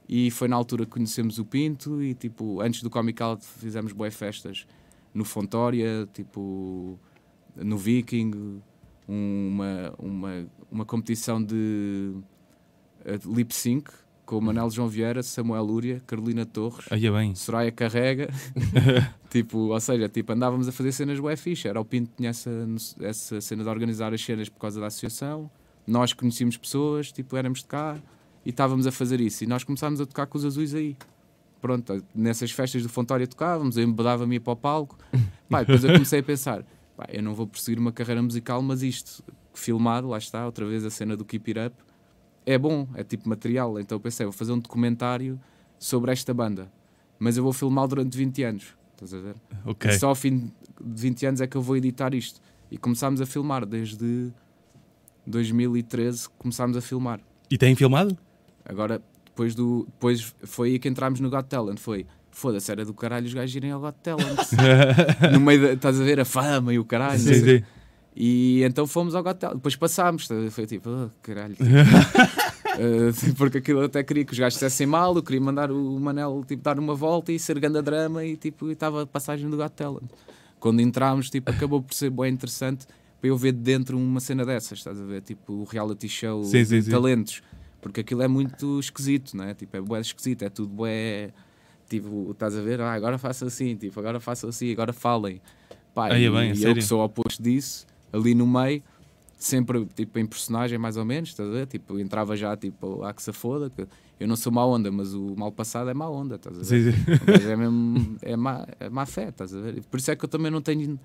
E 0.09 0.31
foi 0.31 0.49
na 0.49 0.57
altura 0.57 0.85
que 0.85 0.91
conhecemos 0.93 1.39
o 1.39 1.45
Pinto 1.45 2.03
e, 2.03 2.15
tipo, 2.15 2.61
antes 2.61 2.83
do 2.83 2.91
Comic 2.91 3.23
Out 3.23 3.45
fizemos 3.45 3.93
boas 3.93 4.15
festas 4.15 4.67
no 5.15 5.25
Fontória, 5.25 6.07
tipo 6.13 6.99
no 7.57 7.79
Viking, 7.79 8.61
um- 9.09 9.49
uma, 9.49 9.95
uma, 9.99 10.47
uma 10.71 10.85
competição 10.85 11.43
de 11.43 12.13
eh, 13.05 13.19
lip 13.27 13.55
sync 13.55 13.91
com 14.27 14.39
o 14.39 14.43
Manel 14.43 14.69
João 14.71 14.89
Vieira, 14.89 15.23
Samuel 15.23 15.63
Lúria, 15.65 16.03
Carolina 16.07 16.45
Torres, 16.45 16.87
Aí 16.91 17.07
é 17.07 17.11
bem. 17.11 17.35
Soraya 17.35 17.71
Carrega, 17.73 18.29
tipo, 19.35 19.59
ou 19.59 19.81
seja, 19.81 20.09
tipo, 20.09 20.33
andávamos 20.33 20.69
a 20.69 20.73
fazer 20.73 20.93
cenas 20.93 21.19
bué 21.19 21.35
fixe, 21.35 21.67
era 21.67 21.81
o 21.81 21.85
Pinto 21.85 22.11
que 22.11 22.19
tinha 22.19 22.31
essa, 22.31 22.51
essa 23.01 23.41
cena 23.41 23.65
de 23.65 23.69
organizar 23.69 24.15
as 24.15 24.25
cenas 24.25 24.49
por 24.49 24.61
causa 24.61 24.81
da 24.81 24.87
associação, 24.87 25.51
nós 25.85 26.13
conhecíamos 26.13 26.57
pessoas, 26.57 27.11
tipo, 27.11 27.37
éramos 27.37 27.59
de 27.59 27.65
cá 27.65 27.99
e 28.47 28.51
estávamos 28.51 28.87
a 28.87 28.93
fazer 28.93 29.21
isso, 29.21 29.43
e 29.43 29.47
nós 29.49 29.65
começámos 29.65 30.01
a 30.01 30.07
tocar 30.07 30.27
com 30.29 30.39
os 30.39 30.45
azuis 30.45 30.73
aí. 30.73 30.97
Pronto, 31.61 32.05
nessas 32.15 32.53
festas 32.53 32.85
do 32.85 32.89
Fontória 32.89 33.27
tocávamos, 33.27 33.77
eu 33.77 33.83
embedava-me 33.83 34.39
para 34.39 34.53
o 34.53 34.57
palco, 34.57 34.97
pá, 35.51 35.63
e 35.63 35.65
depois 35.65 35.83
eu 35.83 35.93
comecei 35.95 36.21
a 36.21 36.23
pensar, 36.23 36.65
pá, 36.97 37.09
eu 37.09 37.21
não 37.21 37.35
vou 37.35 37.49
perseguir 37.49 37.81
uma 37.81 37.91
carreira 37.91 38.23
musical, 38.23 38.63
mas 38.63 38.85
isto, 38.85 39.25
filmado, 39.53 40.07
lá 40.07 40.19
está, 40.19 40.47
outra 40.47 40.65
vez 40.65 40.85
a 40.85 40.91
cena 40.91 41.17
do 41.17 41.25
Keep 41.25 41.59
It 41.59 41.73
Up, 41.73 41.85
é 42.47 42.57
bom, 42.57 42.87
é 42.95 43.03
tipo 43.03 43.29
material, 43.29 43.81
então 43.81 43.97
eu 43.97 44.01
pensei, 44.01 44.25
vou 44.27 44.33
fazer 44.33 44.53
um 44.53 44.61
documentário 44.61 45.41
sobre 45.77 46.13
esta 46.13 46.33
banda, 46.33 46.71
mas 47.19 47.37
eu 47.37 47.43
vou 47.43 47.53
filmá-lo 47.53 47.89
durante 47.89 48.17
20 48.17 48.43
anos, 48.45 48.77
estás 48.95 49.15
a 49.15 49.19
ver? 49.19 49.37
Ok. 49.65 49.91
E 49.91 49.99
só 49.99 50.09
ao 50.09 50.15
fim 50.15 50.53
de 50.81 51.03
20 51.03 51.27
anos 51.27 51.41
é 51.41 51.47
que 51.47 51.57
eu 51.57 51.63
vou 51.63 51.77
editar 51.77 52.15
isto. 52.15 52.41
E 52.71 52.79
começámos 52.79 53.21
a 53.21 53.27
filmar 53.27 53.67
desde 53.67 54.33
2013, 55.27 56.29
começámos 56.39 56.77
a 56.77 56.81
filmar. 56.81 57.21
E 57.51 57.59
tem 57.59 57.75
filmado? 57.75 58.17
Agora, 58.65 59.03
depois, 59.25 59.55
do, 59.55 59.85
depois 59.87 60.35
foi 60.43 60.71
aí 60.71 60.79
que 60.79 60.89
entrámos 60.89 61.21
no 61.21 61.31
Got 61.31 61.45
Talent, 61.45 61.79
foi... 61.79 62.07
Foda-se, 62.31 62.69
era 62.73 62.85
do 62.85 62.93
caralho 62.93 63.27
os 63.27 63.33
gajos 63.33 63.55
irem 63.55 63.71
ao 63.71 63.81
Got 63.81 63.95
Talent. 64.03 64.39
no 65.33 65.39
meio 65.39 65.63
da, 65.63 65.73
estás 65.75 66.01
a 66.01 66.03
ver 66.03 66.19
a 66.19 66.25
fama 66.25 66.75
e 66.75 66.81
o 66.81 66.85
caralho. 66.85 67.21
Sim, 67.21 67.35
sim. 67.35 67.65
E 68.17 68.65
então 68.65 68.89
fomos 68.89 69.15
ao 69.15 69.23
Got 69.23 69.39
Talent. 69.39 69.57
Depois 69.57 69.77
passámos, 69.77 70.27
foi 70.51 70.67
tipo, 70.67 70.91
oh, 70.91 71.11
caralho. 71.23 71.55
Eh, 72.79 73.13
porque 73.37 73.59
aquilo 73.59 73.81
eu 73.81 73.87
até 73.87 74.03
queria 74.03 74.25
que 74.25 74.33
os 74.33 74.39
gajos 74.39 74.55
dissessem 74.55 74.87
mal, 74.87 75.15
eu 75.15 75.23
queria 75.23 75.41
mandar 75.41 75.71
o 75.71 75.99
Manel 76.01 76.45
tipo, 76.47 76.63
dar 76.63 76.79
uma 76.79 76.95
volta 76.95 77.33
e 77.33 77.39
ser 77.39 77.59
grande 77.59 77.81
drama 77.83 78.25
e 78.25 78.37
tipo, 78.37 78.71
estava 78.71 79.03
a 79.03 79.07
passagem 79.07 79.49
do 79.49 79.57
Got 79.57 79.71
Talent. 79.71 80.11
Quando 80.59 80.81
entramos, 80.81 81.29
tipo, 81.31 81.51
acabou 81.51 81.83
por 81.83 81.95
ser 81.95 82.11
bem 82.11 82.33
interessante 82.33 82.87
para 83.21 83.29
eu 83.29 83.37
ver 83.37 83.53
de 83.53 83.61
dentro 83.61 83.99
uma 83.99 84.21
cena 84.21 84.45
dessas, 84.45 84.79
estás 84.79 85.01
a 85.01 85.05
ver? 85.05 85.23
Tipo, 85.23 85.53
o 85.53 85.65
reality 85.65 86.09
show 86.09 86.45
Sim, 86.45 86.65
sim, 86.65 86.81
sim. 86.81 86.91
talentos. 86.91 87.43
Porque 87.81 88.01
aquilo 88.01 88.23
é 88.23 88.29
muito 88.29 88.81
esquisito, 88.81 89.37
não 89.37 89.45
é? 89.45 89.53
Tipo, 89.53 89.77
é 89.77 89.81
bué 89.81 90.01
esquisito, 90.01 90.43
é 90.43 90.49
tudo 90.49 90.69
bué... 90.69 91.31
Tipo, 91.87 92.31
estás 92.31 92.57
a 92.57 92.63
ver? 92.63 92.81
Ah, 92.81 92.95
agora 92.95 93.19
faço 93.19 93.45
assim, 93.45 93.77
tipo, 93.77 94.01
agora 94.01 94.19
faço 94.19 94.47
assim, 94.47 94.73
agora 94.73 94.93
falem. 94.93 95.41
Pá, 95.95 96.07
Aí 96.07 96.25
é 96.25 96.29
e, 96.29 96.31
bem, 96.31 96.55
e 96.55 96.65
eu 96.65 96.75
que 96.75 96.81
sou 96.81 97.05
oposto 97.05 97.43
disso, 97.43 97.87
ali 98.11 98.35
no 98.35 98.47
meio, 98.47 98.83
sempre 99.45 99.85
tipo 99.95 100.19
em 100.19 100.27
personagem 100.27 100.79
mais 100.79 100.97
ou 100.97 101.05
menos, 101.05 101.29
estás 101.31 101.49
a 101.49 101.53
ver? 101.53 101.67
Tipo, 101.67 101.99
entrava 101.99 102.37
já 102.37 102.57
tipo, 102.57 103.03
ah 103.03 103.13
que 103.13 103.23
se 103.23 103.33
foda, 103.33 103.69
que 103.71 103.87
eu 104.19 104.27
não 104.27 104.37
sou 104.37 104.51
má 104.53 104.65
onda, 104.65 104.91
mas 104.91 105.13
o 105.13 105.35
mal 105.37 105.53
passado 105.53 105.91
é 105.91 105.95
má 105.95 106.09
onda, 106.09 106.37
estás 106.37 106.57
a 106.57 106.61
ver? 106.61 106.65
Sim, 106.65 106.93
sim. 106.93 107.49
É 107.51 107.57
mesmo, 107.57 108.17
é 108.23 108.37
má, 108.37 108.67
é 108.81 108.89
má 108.89 109.05
fé, 109.05 109.29
estás 109.29 109.55
a 109.55 109.61
ver? 109.61 109.83
Por 109.85 109.99
isso 109.99 110.11
é 110.11 110.17
que 110.17 110.25
eu 110.25 110.29
também 110.29 110.51
não 110.51 110.63
tenho, 110.63 110.99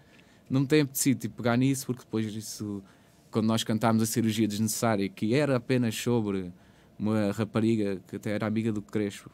não 0.49 0.61
me 0.61 0.67
tenho 0.67 0.83
apetecido 0.83 1.19
tipo, 1.19 1.35
pegar 1.35 1.57
nisso, 1.57 1.85
porque 1.85 2.03
depois 2.03 2.25
isso, 2.33 2.81
quando 3.29 3.45
nós 3.47 3.63
cantámos 3.63 4.01
a 4.01 4.05
cirurgia 4.05 4.47
desnecessária, 4.47 5.09
que 5.09 5.33
era 5.35 5.57
apenas 5.57 5.95
sobre 5.95 6.51
uma 6.97 7.31
rapariga 7.31 7.99
que 8.07 8.15
até 8.15 8.31
era 8.31 8.47
amiga 8.47 8.71
do 8.71 8.81
Crespo. 8.81 9.29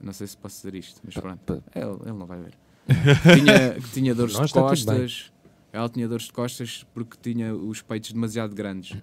Não 0.00 0.12
sei 0.12 0.26
se 0.26 0.36
posso 0.36 0.56
dizer 0.56 0.74
isto, 0.74 1.00
mas 1.04 1.14
pronto. 1.14 1.62
Ele, 1.74 1.90
ele 2.04 2.18
não 2.18 2.26
vai 2.26 2.40
ver. 2.40 2.54
tinha, 3.38 3.74
que 3.80 3.88
tinha 3.90 4.12
dores 4.12 4.34
Nós 4.34 4.50
de 4.50 4.58
está 4.58 4.60
tudo 4.74 4.86
bem. 4.86 5.00
costas. 5.02 5.32
Ela 5.72 5.88
tinha 5.88 6.06
dores 6.06 6.26
de 6.26 6.32
costas 6.32 6.84
porque 6.92 7.16
tinha 7.20 7.54
os 7.54 7.80
peitos 7.80 8.12
demasiado 8.12 8.54
grandes. 8.54 8.96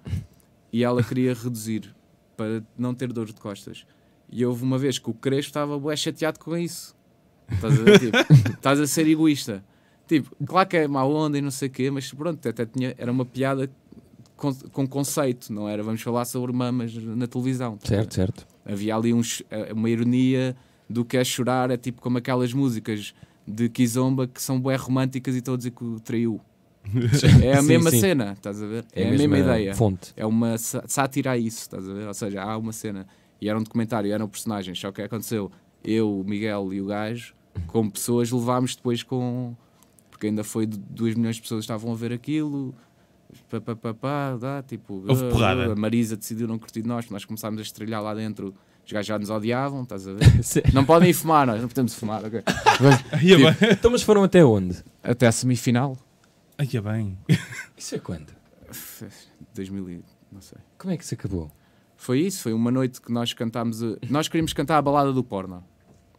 E 0.72 0.84
ela 0.84 1.02
queria 1.02 1.34
reduzir 1.34 1.94
para 2.36 2.62
não 2.78 2.94
ter 2.94 3.12
dores 3.12 3.34
de 3.34 3.40
costas. 3.40 3.84
E 4.30 4.46
houve 4.46 4.62
uma 4.62 4.78
vez 4.78 4.98
que 4.98 5.10
o 5.10 5.14
Crespo 5.14 5.48
estava 5.48 5.78
bué 5.78 5.96
chateado 5.96 6.38
com 6.38 6.56
isso. 6.56 6.94
Estás 7.50 7.74
a? 7.74 7.98
Tipo, 7.98 8.16
estás 8.54 8.80
a 8.80 8.86
ser 8.86 9.08
egoísta. 9.08 9.64
Tipo, 10.06 10.34
claro 10.46 10.68
que 10.68 10.76
é 10.76 10.88
má 10.88 11.04
onda 11.04 11.38
e 11.38 11.40
não 11.40 11.50
sei 11.50 11.68
o 11.68 11.70
quê, 11.70 11.90
mas 11.90 12.12
pronto, 12.12 12.48
até 12.48 12.64
tinha, 12.64 12.94
era 12.96 13.10
uma 13.10 13.24
piada 13.24 13.70
com, 14.36 14.52
com 14.54 14.86
conceito, 14.86 15.52
não 15.52 15.68
era? 15.68 15.82
Vamos 15.82 16.02
falar 16.02 16.24
sobre 16.24 16.52
mamas 16.52 16.94
na 16.94 17.26
televisão. 17.26 17.78
Certo, 17.82 18.14
certo. 18.14 18.46
Havia 18.64 18.96
ali 18.96 19.12
eh, 19.50 19.72
uma 19.72 19.90
ironia 19.90 20.56
do 20.88 21.04
que 21.04 21.16
é 21.16 21.22
chorar, 21.22 21.70
é 21.70 21.76
tipo 21.76 22.00
como 22.00 22.18
aquelas 22.18 22.52
músicas 22.52 23.14
de 23.46 23.68
Kizomba 23.68 24.26
que 24.26 24.42
são 24.42 24.60
bué 24.60 24.76
românticas 24.76 25.34
e 25.34 25.38
estão 25.38 25.54
a 25.54 25.56
dizer 25.56 25.70
que 25.70 25.84
o 25.84 26.00
traiu. 26.00 26.40
É 27.42 27.52
a 27.52 27.62
Sim, 27.62 27.68
mesma 27.68 27.90
sim. 27.90 28.00
cena, 28.00 28.32
estás 28.32 28.62
a 28.62 28.66
ver? 28.66 28.84
É, 28.92 29.06
a 29.06 29.10
mesma 29.10 29.38
ideia. 29.38 29.74
Fonte. 29.74 30.12
É 30.16 30.24
uma 30.26 30.56
sá- 30.58 30.82
sátira 30.86 31.32
a 31.32 31.38
isso, 31.38 31.60
estás 31.60 31.88
a 31.88 31.92
ver? 31.92 32.06
Ou 32.06 32.14
seja, 32.14 32.42
há 32.42 32.56
uma 32.56 32.72
cena 32.72 33.06
e 33.40 33.48
era 33.48 33.58
um 33.58 33.62
documentário, 33.62 34.12
eram 34.12 34.28
personagens, 34.28 34.78
só 34.78 34.90
que 34.92 35.00
aconteceu 35.02 35.50
eu, 35.84 36.20
o 36.20 36.24
Miguel 36.24 36.72
e 36.72 36.80
o 36.80 36.86
gajo, 36.86 37.34
como 37.66 37.90
pessoas, 37.90 38.30
levámos 38.30 38.76
depois 38.76 39.02
com. 39.02 39.54
Porque 40.10 40.26
ainda 40.26 40.44
foi 40.44 40.66
de 40.66 40.76
2 40.78 41.14
milhões 41.14 41.36
de 41.36 41.42
pessoas 41.42 41.60
que 41.60 41.72
estavam 41.72 41.92
a 41.92 41.96
ver 41.96 42.12
aquilo. 42.12 42.74
Pá, 43.48 43.60
pá, 43.60 43.76
pá, 43.76 43.94
pá, 43.94 44.36
dá, 44.36 44.62
tipo, 44.62 45.02
Houve 45.08 45.24
ah, 45.26 45.30
porrada. 45.30 45.72
A 45.72 45.76
Marisa 45.76 46.16
decidiu 46.16 46.48
não 46.48 46.58
curtir 46.58 46.82
de 46.82 46.88
nós, 46.88 47.08
nós 47.10 47.24
começámos 47.24 47.60
a 47.60 47.62
estrelhar 47.62 48.02
lá 48.02 48.14
dentro. 48.14 48.54
Os 48.84 48.92
gajos 48.92 49.06
já 49.06 49.18
nos 49.18 49.30
odiavam, 49.30 49.82
estás 49.84 50.06
a 50.08 50.12
ver? 50.12 50.26
não 50.74 50.84
podem 50.84 51.10
ir 51.10 51.14
fumar, 51.14 51.46
nós 51.46 51.60
não 51.60 51.68
podemos 51.68 51.94
fumar, 51.94 52.24
ok? 52.24 52.42
Aí 53.12 53.32
é 53.32 53.36
bem. 53.36 53.70
Então, 53.70 53.90
mas 53.90 54.02
foram 54.02 54.24
até 54.24 54.44
onde? 54.44 54.76
Até 55.02 55.26
a 55.28 55.32
semifinal, 55.32 55.96
Aí 56.60 56.68
é 56.76 56.80
bem. 56.82 57.16
Isso 57.74 57.94
é 57.94 57.98
quando? 57.98 58.34
2000, 59.54 59.88
e- 59.90 60.04
não 60.30 60.42
sei. 60.42 60.58
Como 60.76 60.92
é 60.92 60.96
que 60.98 61.06
se 61.06 61.14
acabou? 61.14 61.50
Foi 61.96 62.20
isso, 62.20 62.42
foi 62.42 62.52
uma 62.52 62.70
noite 62.70 63.00
que 63.00 63.10
nós 63.10 63.32
cantámos. 63.32 63.82
a- 63.82 63.96
Nós 64.10 64.28
queríamos 64.28 64.52
cantar 64.52 64.76
a 64.76 64.82
balada 64.82 65.10
do 65.10 65.24
porno. 65.24 65.64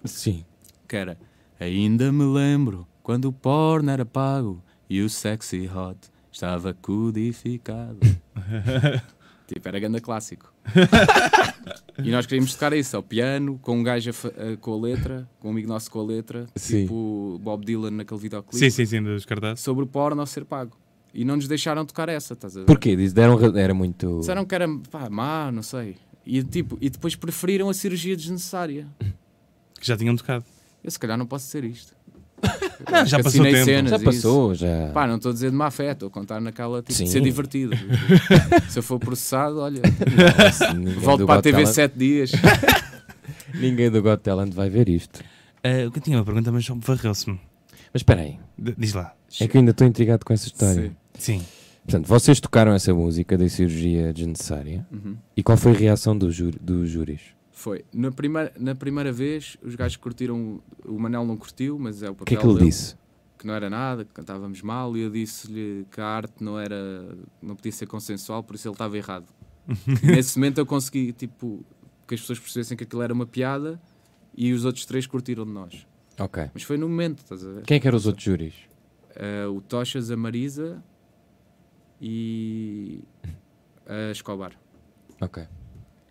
Sim. 0.03 0.43
que 0.87 0.95
era 0.95 1.15
Ainda 1.59 2.11
me 2.11 2.23
lembro 2.23 2.87
quando 3.03 3.25
o 3.25 3.31
porno 3.31 3.91
era 3.91 4.03
pago 4.03 4.63
e 4.89 4.99
o 5.03 5.09
sexy 5.09 5.67
hot 5.67 6.09
estava 6.31 6.73
codificado. 6.73 7.99
tipo, 9.47 9.67
era 9.67 9.79
ganda 9.79 10.01
clássico. 10.01 10.50
e 12.03 12.11
nós 12.11 12.25
queríamos 12.25 12.53
tocar 12.53 12.73
isso 12.73 12.95
ao 12.95 13.03
piano, 13.03 13.59
com 13.61 13.77
um 13.79 13.83
gajo 13.83 14.09
a 14.11 14.53
a- 14.53 14.57
com 14.57 14.73
a 14.73 14.77
letra, 14.79 15.29
com 15.39 15.49
um 15.49 15.51
amigo 15.51 15.67
nosso 15.67 15.89
com 15.91 15.99
a 15.99 16.03
letra, 16.03 16.47
Sim. 16.55 16.81
tipo 16.83 17.39
Bob 17.43 17.65
Dylan 17.65 17.91
naquele 17.91 18.19
videoclipe, 18.19 18.57
Sim, 18.57 18.69
sim, 18.69 18.85
sim, 18.85 19.01
dos 19.03 19.25
cartazes. 19.25 19.63
sobre 19.63 19.83
o 19.83 19.87
porno 19.87 20.25
ser 20.25 20.45
pago. 20.45 20.77
E 21.13 21.25
não 21.25 21.35
nos 21.35 21.47
deixaram 21.47 21.85
tocar 21.85 22.07
essa, 22.07 22.33
estás 22.33 22.55
a 22.55 22.61
ver? 22.61 22.65
Porquê? 22.65 22.95
Deram, 22.95 23.35
ra- 23.35 23.59
era 23.59 23.73
muito. 23.73 24.19
Disseram 24.19 24.45
que 24.45 24.55
era 24.55 24.65
pá, 24.89 25.09
má, 25.09 25.51
não 25.51 25.61
sei. 25.61 25.97
E, 26.25 26.41
tipo, 26.43 26.77
e 26.79 26.89
depois 26.89 27.15
preferiram 27.15 27.67
a 27.69 27.73
cirurgia 27.73 28.15
desnecessária. 28.15 28.87
Que 29.79 29.87
já 29.87 29.97
tinham 29.97 30.15
tocado. 30.15 30.45
Eu 30.83 30.91
se 30.91 30.99
calhar 30.99 31.17
não 31.17 31.25
posso 31.25 31.47
ser 31.47 31.63
isto. 31.63 31.95
Não, 32.89 33.05
já 33.05 33.21
passou 33.21 33.43
tempo. 33.43 33.65
cenas 33.65 33.91
Já 33.91 33.99
passou, 33.99 34.55
já. 34.55 34.89
Pá, 34.93 35.05
não 35.07 35.15
estou 35.17 35.31
a 35.31 35.33
dizer 35.33 35.49
de 35.51 35.55
má 35.55 35.69
fé, 35.71 35.91
estou 35.91 36.07
a 36.07 36.11
contar 36.11 36.39
naquela 36.39 36.81
tipo, 36.81 36.93
Sim. 36.93 37.03
de 37.05 37.09
ser 37.11 37.21
divertido. 37.21 37.75
Se 38.69 38.79
eu 38.79 38.83
for 38.83 38.99
processado, 38.99 39.59
olha, 39.59 39.81
Ninguém 40.75 40.93
volto 40.95 41.25
para 41.25 41.39
a 41.39 41.41
TV 41.41 41.59
Talent- 41.59 41.73
sete 41.75 41.97
dias. 41.97 42.31
Ninguém 43.53 43.89
do 43.91 44.01
Got 44.01 44.21
Talent 44.21 44.53
vai 44.53 44.69
ver 44.69 44.87
isto. 44.89 45.21
Ah, 45.63 45.69
eu 45.69 45.91
tinha 45.91 46.17
uma 46.17 46.25
pergunta, 46.25 46.51
mas 46.51 46.65
varreu-se-me. 46.67 47.39
Mas 47.93 47.99
espera 48.01 48.21
aí. 48.21 48.37
D- 48.57 48.73
Diz 48.77 48.93
lá. 48.93 49.13
É 49.39 49.47
que 49.47 49.57
eu 49.57 49.59
ainda 49.59 49.71
estou 49.71 49.85
intrigado 49.85 50.25
com 50.25 50.33
essa 50.33 50.47
história. 50.47 50.91
Sim. 51.17 51.39
Sim. 51.39 51.45
Portanto, 51.83 52.07
vocês 52.07 52.39
tocaram 52.39 52.73
essa 52.73 52.93
música 52.93 53.37
da 53.37 53.47
cirurgia 53.49 54.13
desnecessária. 54.13 54.85
Uhum. 54.91 55.15
E 55.35 55.43
qual 55.43 55.57
foi 55.57 55.71
a 55.73 55.75
reação 55.75 56.17
do 56.17 56.31
jú- 56.31 56.51
dos 56.61 56.89
júris? 56.89 57.21
Foi. 57.61 57.85
Na 57.93 58.11
primeira, 58.11 58.51
na 58.59 58.73
primeira 58.73 59.11
vez, 59.11 59.55
os 59.61 59.75
gajos 59.75 59.95
curtiram. 59.95 60.59
O 60.83 60.97
Manel 60.97 61.23
não 61.23 61.37
curtiu, 61.37 61.77
mas 61.77 62.01
é 62.01 62.09
o 62.09 62.13
O 62.13 62.15
papel 62.15 62.25
que 62.25 62.33
é 62.33 62.37
que 62.39 62.43
ele 62.43 62.55
dele, 62.55 62.65
disse? 62.65 62.95
Que 63.37 63.45
não 63.45 63.53
era 63.53 63.69
nada, 63.69 64.03
que 64.03 64.11
cantávamos 64.11 64.63
mal, 64.63 64.97
e 64.97 65.01
eu 65.01 65.11
disse-lhe 65.11 65.85
que 65.91 66.01
a 66.01 66.05
arte 66.07 66.43
não 66.43 66.59
era. 66.59 67.15
não 67.39 67.55
podia 67.55 67.71
ser 67.71 67.85
consensual, 67.85 68.41
por 68.41 68.55
isso 68.55 68.67
ele 68.67 68.73
estava 68.73 68.97
errado. 68.97 69.27
Nesse 70.03 70.39
momento 70.39 70.57
eu 70.57 70.65
consegui, 70.65 71.13
tipo, 71.13 71.63
que 72.07 72.15
as 72.15 72.21
pessoas 72.21 72.39
percebessem 72.39 72.75
que 72.75 72.83
aquilo 72.83 73.03
era 73.03 73.13
uma 73.13 73.27
piada 73.27 73.79
e 74.35 74.51
os 74.53 74.65
outros 74.65 74.83
três 74.87 75.05
curtiram 75.05 75.45
de 75.45 75.51
nós. 75.51 75.85
Ok. 76.19 76.49
Mas 76.55 76.63
foi 76.63 76.77
no 76.77 76.89
momento, 76.89 77.19
estás 77.19 77.45
a 77.45 77.51
ver? 77.51 77.61
Quem 77.61 77.77
é 77.77 77.79
que 77.79 77.87
eram 77.87 77.97
os 77.97 78.07
outros 78.07 78.23
júris? 78.25 78.55
Eh, 79.15 79.45
o 79.45 79.61
Tochas, 79.61 80.09
a 80.09 80.17
Marisa 80.17 80.83
e 82.01 83.03
a 83.85 84.09
Escobar. 84.09 84.53
Ok. 85.21 85.43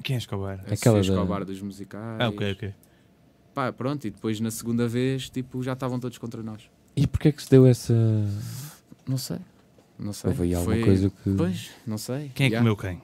Quem 0.02 0.14
é 0.14 0.18
Escobar? 0.18 0.60
A 0.68 0.74
Aquela 0.74 0.76
Sofia 0.76 1.02
da- 1.14 1.20
Escobar 1.22 1.44
dos 1.44 1.60
musicais. 1.62 2.20
Ah, 2.20 2.28
ok, 2.28 2.52
ok. 2.52 2.74
Pá, 3.54 3.72
pronto, 3.72 4.06
e 4.06 4.10
depois 4.10 4.40
na 4.40 4.50
segunda 4.50 4.86
vez, 4.88 5.28
tipo, 5.28 5.62
já 5.62 5.72
estavam 5.74 5.98
todos 6.00 6.16
contra 6.18 6.42
nós. 6.42 6.62
E 6.96 7.06
porquê 7.06 7.28
é 7.28 7.32
que 7.32 7.42
se 7.42 7.50
deu 7.50 7.66
essa. 7.66 7.94
Não 9.06 9.18
sei. 9.18 9.38
Não 9.98 10.12
sei. 10.12 10.30
Houve 10.30 10.42
aí 10.44 10.54
alguma 10.54 10.74
Foi- 10.76 10.84
coisa 10.84 11.10
que. 11.10 11.30
Pois, 11.36 11.70
não 11.86 11.98
sei. 11.98 12.30
Quem 12.34 12.46
é 12.46 12.50
que 12.50 12.56
comeu 12.56 12.76
quem? 12.76 13.00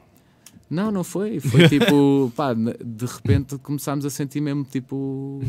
Não, 0.70 0.90
não 0.90 1.04
foi. 1.04 1.38
Foi 1.40 1.68
tipo, 1.68 2.32
pá, 2.34 2.54
de 2.54 3.06
repente 3.06 3.58
começámos 3.58 4.04
a 4.04 4.10
sentir 4.10 4.40
mesmo 4.40 4.64
tipo. 4.64 5.40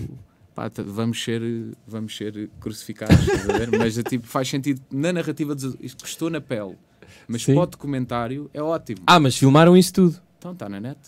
pá, 0.53 0.69
vamos 0.85 1.23
ser, 1.23 1.41
vamos 1.87 2.15
ser 2.15 2.49
crucificados? 2.59 3.15
Mas 3.79 3.97
é, 3.97 4.03
tipo, 4.03 4.27
faz 4.27 4.49
sentido 4.49 4.81
na 4.91 5.13
narrativa, 5.13 5.55
de, 5.55 5.73
isto 5.79 6.03
custou 6.03 6.29
na 6.29 6.41
pele. 6.41 6.75
Mas 7.27 7.43
Sim. 7.43 7.53
para 7.53 7.63
o 7.63 7.67
documentário 7.67 8.49
é 8.53 8.61
ótimo. 8.61 9.01
Ah, 9.07 9.19
mas 9.19 9.37
filmaram 9.37 9.77
isso 9.77 9.93
tudo. 9.93 10.19
Então 10.37 10.51
está 10.51 10.67
na 10.67 10.79
net. 10.79 10.99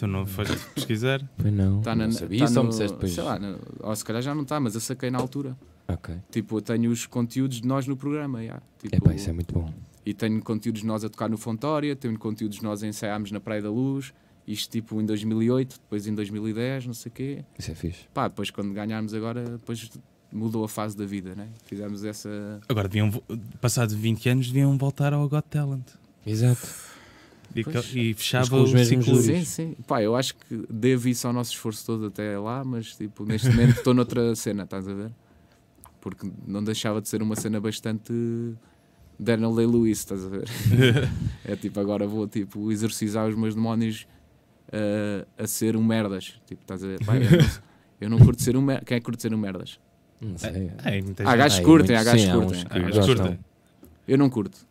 Tu 0.00 0.06
não 0.06 0.26
foste 0.26 0.56
pesquisar? 0.74 1.22
Pois 1.36 1.52
não. 1.52 1.78
Está 1.78 1.94
não 1.94 2.06
na 2.06 2.12
sabia, 2.12 2.38
tá 2.40 2.46
só 2.48 2.54
no- 2.54 2.64
me 2.64 2.68
disseste 2.70 2.94
depois. 2.94 3.12
Sei 3.12 3.22
lá, 3.24 3.38
no- 3.38 3.58
ou 3.80 3.94
se 3.96 4.04
calhar 4.04 4.22
já 4.22 4.34
não 4.34 4.42
está, 4.42 4.58
mas 4.58 4.74
eu 4.74 4.80
saquei 4.80 5.10
na 5.10 5.18
altura. 5.18 5.56
Ok. 5.88 6.14
Tipo, 6.30 6.56
eu 6.58 6.60
tenho 6.62 6.90
os 6.90 7.04
conteúdos 7.06 7.60
de 7.60 7.66
nós 7.68 7.86
no 7.86 7.96
programa. 7.96 8.42
já. 8.44 8.60
Tipo, 8.78 8.96
Epá, 8.96 9.14
isso 9.14 9.28
é 9.28 9.32
muito 9.32 9.52
bom. 9.54 9.72
E 10.06 10.14
tenho 10.14 10.42
conteúdos 10.42 10.80
de 10.80 10.86
nós 10.86 11.04
a 11.04 11.08
tocar 11.08 11.28
no 11.28 11.36
Fontória, 11.36 11.94
tenho 11.94 12.18
conteúdos 12.18 12.58
de 12.58 12.64
nós 12.64 12.82
a 12.82 12.86
ensaiarmos 12.86 13.30
na 13.30 13.38
Praia 13.40 13.60
da 13.62 13.70
Luz. 13.70 14.12
Isto 14.46 14.70
tipo 14.72 15.00
em 15.00 15.04
2008, 15.04 15.78
depois 15.82 16.06
em 16.06 16.14
2010, 16.14 16.86
não 16.86 16.94
sei 16.94 17.10
o 17.10 17.12
quê. 17.12 17.44
Isso 17.58 17.70
é 17.70 17.74
fixe. 17.74 18.00
Pá, 18.14 18.26
depois 18.26 18.50
quando 18.50 18.72
ganharmos 18.72 19.12
agora, 19.14 19.44
depois 19.44 19.90
mudou 20.32 20.64
a 20.64 20.68
fase 20.68 20.96
da 20.96 21.04
vida, 21.04 21.34
né? 21.34 21.48
Fizemos 21.66 22.04
essa... 22.04 22.60
Agora, 22.68 22.88
deviam, 22.88 23.10
passados 23.60 23.94
20 23.94 24.28
anos, 24.30 24.46
deviam 24.46 24.76
voltar 24.78 25.12
ao 25.12 25.28
Got 25.28 25.44
Talent. 25.50 25.86
Exato. 26.26 26.66
E, 27.54 27.60
e 28.10 28.14
fechava 28.14 28.56
os 28.56 28.72
o 28.72 28.84
ciclo. 28.84 29.16
Sim, 29.16 29.44
sim. 29.44 29.76
Pá, 29.86 30.02
eu 30.02 30.14
acho 30.14 30.36
que 30.36 30.64
devo 30.70 31.08
isso 31.08 31.26
ao 31.26 31.32
nosso 31.32 31.52
esforço 31.52 31.84
todo 31.84 32.06
até 32.06 32.38
lá, 32.38 32.64
mas 32.64 32.94
tipo, 32.96 33.24
neste 33.24 33.48
momento 33.48 33.78
estou 33.78 33.92
noutra 33.92 34.34
cena, 34.36 34.64
estás 34.64 34.86
a 34.86 34.94
ver? 34.94 35.10
Porque 36.00 36.30
não 36.46 36.62
deixava 36.62 37.00
de 37.00 37.08
ser 37.08 37.22
uma 37.22 37.36
cena 37.36 37.60
bastante 37.60 38.12
Daniel 39.18 39.54
Day-Lewis, 39.54 39.98
estás 39.98 40.24
a 40.24 40.28
ver? 40.28 40.48
é 41.44 41.56
tipo, 41.56 41.78
agora 41.80 42.06
vou 42.06 42.26
tipo, 42.26 42.70
exorcizar 42.70 43.28
os 43.28 43.34
meus 43.34 43.54
demónios 43.54 44.06
eh, 44.72 45.26
a 45.36 45.46
ser 45.46 45.76
um 45.76 45.84
merdas. 45.84 46.40
Tipo, 46.46 46.62
estás 46.62 46.82
a 46.84 46.86
ver? 46.86 47.04
Pá, 47.04 47.16
eu, 47.16 47.30
não, 47.30 47.48
eu 48.00 48.10
não 48.10 48.18
curto 48.18 48.42
ser 48.42 48.56
um 48.56 48.62
merdas. 48.62 48.84
Quem 48.86 48.96
é 48.96 49.00
que 49.00 49.04
curte 49.04 49.20
ser 49.20 49.34
um 49.34 49.38
merdas? 49.38 49.80
Não 50.20 50.38
sei. 50.38 50.70
É, 50.84 51.02
muita 51.02 51.28
Há 51.28 51.36
gajos 51.36 51.60
curtem, 51.60 51.96
há 51.96 52.04
gajos 52.04 52.28
Ah, 52.28 53.06
curtem. 53.06 53.38
Eu 54.06 54.18
não 54.18 54.30
curto. 54.30 54.66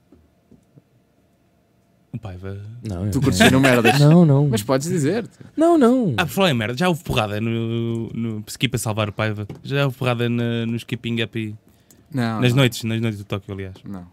O 2.12 2.18
Paiva. 2.18 2.60
Não, 2.88 3.05
eu 3.05 3.12
Tu 3.12 3.22
curtes 3.22 3.39
um 3.39 3.60
merdas. 3.60 3.99
Não, 4.01 4.26
não. 4.26 4.47
Mas 4.49 4.64
podes 4.64 4.88
dizer. 4.88 5.30
Não, 5.55 5.78
não. 5.78 6.16
Ah, 6.18 6.26
por 6.26 6.32
falar 6.32 6.49
em 6.49 6.55
merda, 6.55 6.76
já 6.76 6.89
houve 6.89 7.03
porrada 7.03 7.39
no, 7.39 8.10
no 8.10 8.43
Skip 8.47 8.76
a 8.76 8.80
salvar 8.80 9.10
o 9.10 9.14
Paiva. 9.14 9.47
Já 9.64 9.86
houve 9.86 9.95
porrada 9.95 10.28
na- 10.28 10.66
no 10.66 10.76
Skipping 10.76 11.22
Up 11.22 11.39
e. 11.39 11.55
Não. 12.12 12.41
nas 12.41 12.49
não, 12.51 12.57
noites, 12.57 12.84
nas 12.84 12.99
noites 12.99 13.20
do 13.20 13.26
Tóquio, 13.26 13.53
aliás. 13.53 13.76
Não. 13.88 14.07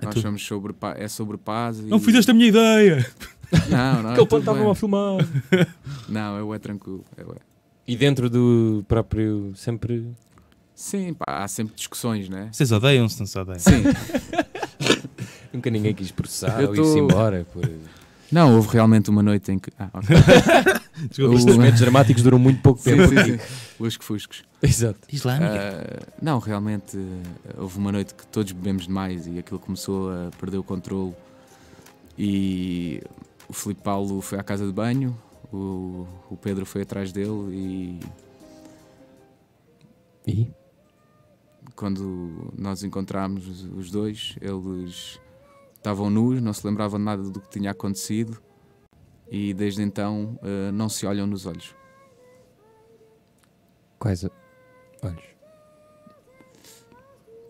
É 0.00 0.06
Nós 0.06 0.18
somos 0.18 0.44
sobre 0.44 0.74
é 0.96 1.08
sobre 1.08 1.36
paz 1.36 1.78
e... 1.78 1.82
Não 1.82 2.00
fizeste 2.00 2.30
a 2.30 2.34
minha 2.34 2.48
ideia! 2.48 3.06
Não, 3.68 4.02
não. 4.02 4.14
ponto 4.26 4.38
estavam 4.38 4.62
bem. 4.62 4.70
a 4.70 4.74
filmar. 4.74 5.28
Não, 6.08 6.38
eu 6.38 6.54
é 6.54 6.58
tranquilo. 6.58 7.04
Eu 7.16 7.32
é. 7.32 7.36
E 7.86 7.96
dentro 7.96 8.30
do 8.30 8.84
próprio. 8.88 9.52
Sempre. 9.54 10.06
Sim, 10.74 11.14
pá, 11.14 11.44
há 11.44 11.48
sempre 11.48 11.74
discussões, 11.76 12.28
né? 12.28 12.48
Vocês 12.50 12.72
odeiam-se, 12.72 13.18
não 13.20 13.26
se 13.26 13.38
odeiam? 13.38 13.58
Sim. 13.58 13.82
Nunca 15.52 15.70
ninguém 15.70 15.94
quis 15.94 16.10
processar 16.10 16.60
Eu 16.60 16.70
ou 16.70 16.74
tô- 16.74 16.82
ir-se 16.82 16.98
embora. 16.98 17.46
Por... 17.52 17.68
Não, 18.30 18.54
houve 18.56 18.68
realmente 18.68 19.10
uma 19.10 19.22
noite 19.22 19.52
em 19.52 19.58
que. 19.58 19.70
Ah, 19.78 19.90
ok. 19.92 20.16
Desculpa. 21.08 21.34
Estes 21.34 21.56
momentos 21.56 21.80
dramáticos 21.80 22.22
duram 22.22 22.38
muito 22.38 22.60
pouco 22.62 22.80
sim, 22.80 22.96
tempo. 22.96 23.08
sim, 23.08 23.38
sim. 23.38 23.44
Lusco-fuscos. 23.78 24.42
Exato. 24.62 25.00
Islâmica. 25.12 26.00
Ah, 26.00 26.12
não, 26.22 26.38
realmente 26.38 26.96
ah, 27.48 27.60
houve 27.62 27.76
uma 27.78 27.92
noite 27.92 28.14
que 28.14 28.26
todos 28.28 28.52
bebemos 28.52 28.86
demais 28.86 29.26
e 29.26 29.38
aquilo 29.38 29.58
começou 29.60 30.10
a 30.10 30.30
perder 30.38 30.56
o 30.58 30.62
controle. 30.62 31.12
E 32.18 33.02
o 33.48 33.52
Filipe 33.52 33.82
Paulo 33.82 34.20
foi 34.20 34.38
à 34.38 34.42
casa 34.42 34.64
de 34.66 34.72
banho, 34.72 35.14
o, 35.52 36.06
o 36.30 36.36
Pedro 36.40 36.64
foi 36.64 36.82
atrás 36.82 37.10
dele 37.12 37.50
e 37.50 38.00
E? 40.26 40.50
quando 41.74 42.52
nós 42.56 42.82
encontramos 42.84 43.46
os- 43.48 43.64
os 43.64 43.90
dois, 43.90 44.36
eles 44.40 45.18
estavam 45.82 46.08
nus, 46.08 46.40
não 46.40 46.52
se 46.52 46.64
lembravam 46.64 46.98
de 46.98 47.04
nada 47.04 47.22
do 47.24 47.40
que 47.40 47.50
tinha 47.50 47.72
acontecido 47.72 48.40
e 49.30 49.52
desde 49.52 49.82
então 49.82 50.38
ah, 50.42 50.70
não 50.72 50.88
se 50.88 51.04
olham 51.06 51.26
nos 51.26 51.44
olhos. 51.44 51.74
Quais. 53.98 54.24
Olhos. 55.02 55.24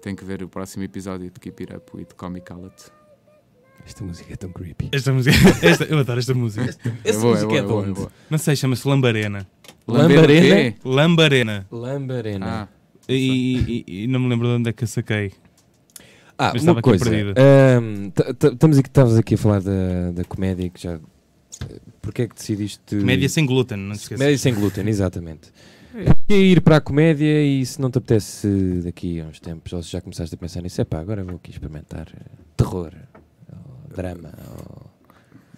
Tem 0.01 0.16
que 0.16 0.24
ver 0.24 0.43
o 0.43 0.49
próximo 0.49 0.83
episódio 0.83 1.30
de 1.30 1.39
Keep 1.39 1.62
It 1.62 1.76
Up 1.76 1.93
e 2.01 2.05
de 2.05 2.14
Comic 2.14 2.51
Outlet. 2.53 2.91
Esta 3.87 4.05
música 4.05 4.33
é 4.33 4.37
tão 4.37 4.51
creepy. 4.51 4.89
Esta 4.93 5.12
música. 5.12 5.37
Esta, 5.66 5.85
eu 5.85 5.99
adoro 5.99 6.18
esta 6.20 6.35
música. 6.35 6.64
Essa 7.05 7.20
boa, 7.20 7.35
música 7.35 7.55
é, 7.55 7.62
boa, 7.62 7.85
é 7.85 7.89
onde? 7.89 7.93
boa. 8.01 8.12
Não 8.30 8.39
sei, 8.39 8.55
chama-se 8.55 8.87
Lambarena. 8.87 9.47
Quê? 9.87 10.74
Lambarena. 10.85 11.66
Lambarena. 11.70 12.47
Ah, 12.47 12.68
E, 13.09 13.85
e- 13.87 14.05
e 14.05 14.07
não 14.07 14.20
me 14.20 14.28
lembro 14.28 14.47
de 14.49 14.55
onde 14.55 14.70
é 14.70 14.72
que 14.72 14.85
a 14.85 14.87
saquei. 14.87 15.33
Ah, 16.49 16.51
Mas 16.55 16.64
uma 16.64 16.82
coisa. 16.82 17.05
Estamos 18.53 18.78
aqui, 18.78 18.88
estavas 18.88 19.16
aqui 19.16 19.34
a 19.34 19.38
falar 19.38 19.61
da, 19.62 20.11
da 20.12 20.24
comédia 20.24 20.68
que 20.70 20.82
já. 20.82 20.99
Porquê 22.01 22.22
é 22.22 22.28
que 22.28 22.34
decidiste. 22.34 22.97
Média 22.97 23.28
sem 23.28 23.47
glúten, 23.47 23.76
não 23.78 23.93
te 23.95 24.01
esqueças. 24.03 24.18
Comédia 24.18 24.38
sem 24.38 24.55
glúten, 24.55 24.88
exatamente. 24.88 25.53
Porquê 25.93 26.34
ir 26.34 26.61
para 26.62 26.78
a 26.78 26.80
comédia 26.80 27.45
e 27.45 27.64
se 27.64 27.80
não 27.80 27.90
te 27.90 27.99
apetece 27.99 28.80
daqui 28.84 29.20
a 29.20 29.26
uns 29.26 29.38
tempos, 29.38 29.72
ou 29.72 29.82
se 29.82 29.90
já 29.93 30.01
começaste 30.01 30.34
a 30.34 30.38
pensar 30.38 30.62
nisso, 30.62 30.80
é 30.80 30.84
pá, 30.84 30.99
agora 30.99 31.22
vou 31.22 31.36
aqui 31.36 31.51
experimentar 31.51 32.09
eh, 32.16 32.20
terror, 32.57 32.93
ou 33.53 33.95
drama, 33.95 34.32
ou... 34.59 34.90